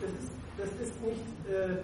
[0.02, 1.22] das ist, das ist nicht.
[1.48, 1.78] Äh,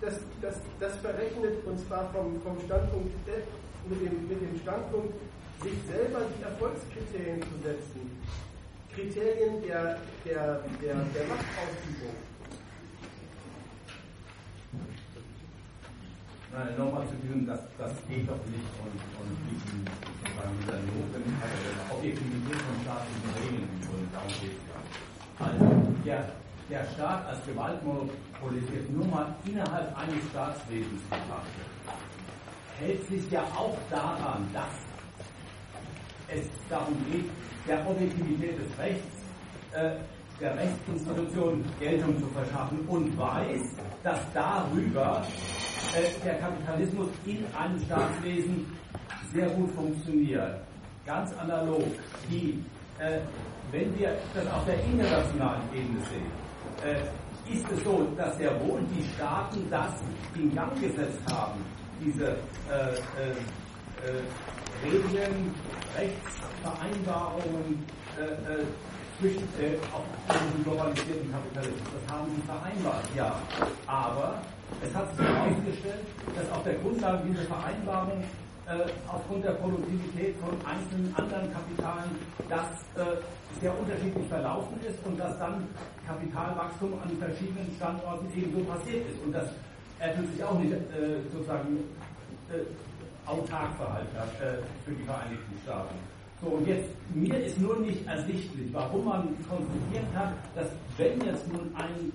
[0.00, 3.14] das, das, das verrechnet und zwar vom, vom Standpunkt
[3.88, 5.14] mit dem, mit dem Standpunkt,
[5.62, 8.10] sich selber die Erfolgskriterien zu setzen.
[8.94, 12.14] Kriterien der, der, der, der Machtausübung.
[16.54, 19.82] Nein, nochmal zu diesem, das, das geht doch nicht und, und diesen,
[20.22, 24.62] sozusagen dieser Notwendigkeit oder Objektivität von staatlichen Regeln im Grunde, darum geht.
[25.42, 25.66] Also,
[26.06, 26.30] der,
[26.70, 31.66] der Staat als gewaltmonopolisiert nur mal innerhalb eines Staatswesens betrachtet,
[32.78, 34.93] hält sich ja auch daran, dass
[36.28, 37.26] es darum geht,
[37.66, 39.24] der Objektivität des Rechts
[39.72, 39.96] äh,
[40.40, 43.62] der Rechtsinstitution Geltung zu verschaffen und weiß,
[44.02, 45.24] dass darüber
[45.94, 48.66] äh, der Kapitalismus in einem Staatswesen
[49.32, 50.60] sehr gut funktioniert.
[51.06, 51.84] Ganz analog.
[52.28, 52.62] Die,
[52.98, 53.20] äh,
[53.70, 56.30] wenn wir das auf der internationalen Ebene sehen,
[56.84, 59.92] äh, ist es so, dass sehr wohl die Staaten das
[60.34, 61.64] in Gang gesetzt haben,
[62.00, 63.30] diese äh, äh,
[64.04, 64.22] äh,
[64.82, 65.54] Regeln,
[65.96, 67.84] Rechtsvereinbarungen,
[69.18, 71.88] zwischen, äh, auf diesem globalisierten Kapitalismus.
[71.94, 73.36] Das haben sie vereinbart, ja.
[73.86, 74.42] Aber
[74.82, 76.04] es hat sich herausgestellt,
[76.34, 78.24] dass auf der Grundlage dieser Vereinbarung
[78.66, 82.10] äh, aufgrund der Produktivität von einzelnen anderen Kapitalen
[82.48, 83.20] das äh,
[83.60, 85.68] sehr unterschiedlich verlaufen ist und dass dann
[86.06, 89.20] Kapitalwachstum an verschiedenen Standorten ebenso passiert ist.
[89.22, 89.48] Und das
[89.98, 91.78] erfüllt sich auch nicht äh, sozusagen
[92.50, 92.64] äh,
[93.26, 95.94] autark verhalten hat äh, für die Vereinigten Staaten.
[96.42, 101.50] So, und jetzt, mir ist nur nicht ersichtlich, warum man konstruiert hat, dass wenn jetzt
[101.50, 102.12] nun ein,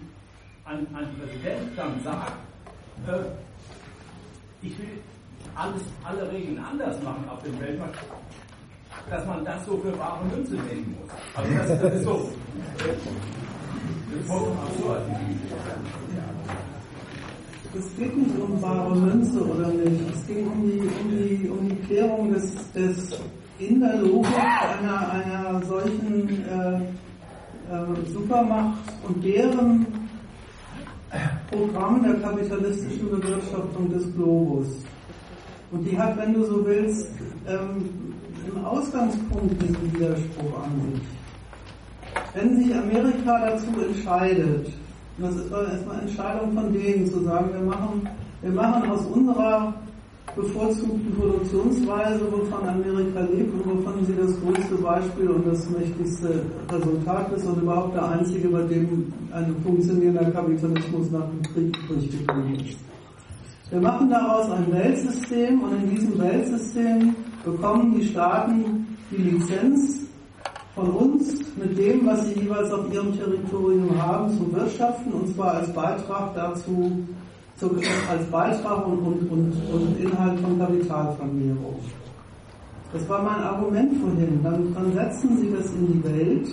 [0.66, 2.34] ein, ein Präsident dann sagt,
[3.08, 3.26] äh,
[4.62, 5.00] ich will
[5.56, 7.98] alles, alle Regeln anders machen auf dem Weltmarkt,
[9.10, 11.10] dass man das so für wahre Münze nehmen muss.
[11.36, 12.32] Also das, das ist so.
[17.78, 20.02] Es geht nicht um wahre Münze oder nicht.
[20.14, 23.20] Es ging um die, um die, um die Klärung des, des
[23.60, 29.86] in der Logik einer, einer solchen äh, äh, Supermacht und deren
[31.52, 34.68] Programm der kapitalistischen Bewirtschaftung des Globus.
[35.72, 37.10] Und die hat, wenn du so willst,
[37.48, 38.14] ähm,
[38.48, 41.02] im Ausgangspunkt diesen Widerspruch an sich.
[42.34, 44.72] Wenn sich Amerika dazu entscheidet,
[45.20, 48.08] und das ist erstmal eine Entscheidung von denen, zu sagen, wir machen,
[48.42, 49.74] wir machen aus unserer
[50.36, 56.42] bevorzugten Produktionsweise, wovon Amerika lebt und wovon sie das größte Beispiel und das mächtigste
[56.72, 62.56] Resultat ist und überhaupt der einzige, bei dem ein funktionierender Kapitalismus nach dem Krieg durchgekommen
[62.56, 62.80] ist.
[63.72, 70.09] Wir machen daraus ein Weltsystem und in diesem Weltsystem bekommen die Staaten die Lizenz
[70.80, 75.56] von uns mit dem, was sie jeweils auf ihrem Territorium haben, zu wirtschaften und zwar
[75.56, 77.06] als Beitrag dazu,
[78.10, 81.76] als Beitrag und, und, und, und Inhalt von Kapitalvermehrung.
[82.94, 84.42] Das war mein Argument vorhin.
[84.42, 86.48] Dann, dann setzen Sie das in die Welt.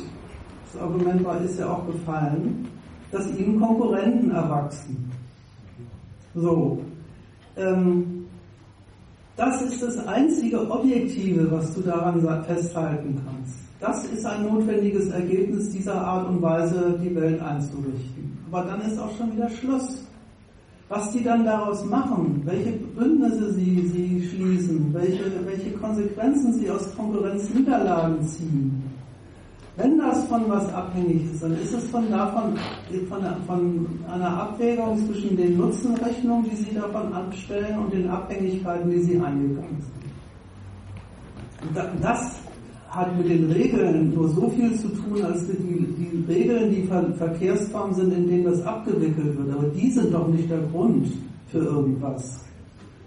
[0.72, 2.66] Das Argument war, ist ja auch gefallen,
[3.12, 5.10] dass Ihnen Konkurrenten erwachsen.
[6.34, 6.78] So.
[7.56, 8.26] Ähm,
[9.36, 13.65] das ist das einzige Objektive, was du daran festhalten kannst.
[13.78, 18.38] Das ist ein notwendiges Ergebnis dieser Art und Weise, die Welt einzurichten.
[18.50, 20.02] Aber dann ist auch schon wieder Schluss.
[20.88, 26.94] Was die dann daraus machen, welche Bündnisse sie, sie schließen, welche, welche Konsequenzen sie aus
[26.94, 28.84] Konkurrenzniederlagen ziehen,
[29.76, 32.56] wenn das von was abhängig ist, dann ist es von davon,
[33.08, 39.00] von, von einer Abwägung zwischen den Nutzenrechnungen, die Sie davon abstellen und den Abhängigkeiten, die
[39.00, 41.76] Sie eingegangen sind.
[42.00, 42.45] Das
[42.96, 47.12] hat mit den Regeln nur so viel zu tun, als die, die Regeln, die Ver
[47.14, 49.50] Verkehrsformen sind, in denen das abgewickelt wird.
[49.52, 51.06] Aber die sind doch nicht der Grund
[51.48, 52.44] für irgendwas.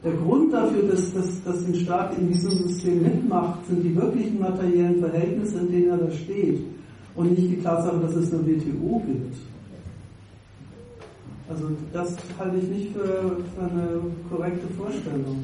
[0.03, 4.39] Der Grund dafür, dass, dass, dass ein Staat in diesem System mitmacht, sind die wirklichen
[4.39, 6.59] materiellen Verhältnisse, in denen er da steht.
[7.15, 9.35] Und nicht die Tatsache, dass es eine WTO gibt.
[11.49, 15.43] Also das halte ich nicht für, für eine korrekte Vorstellung.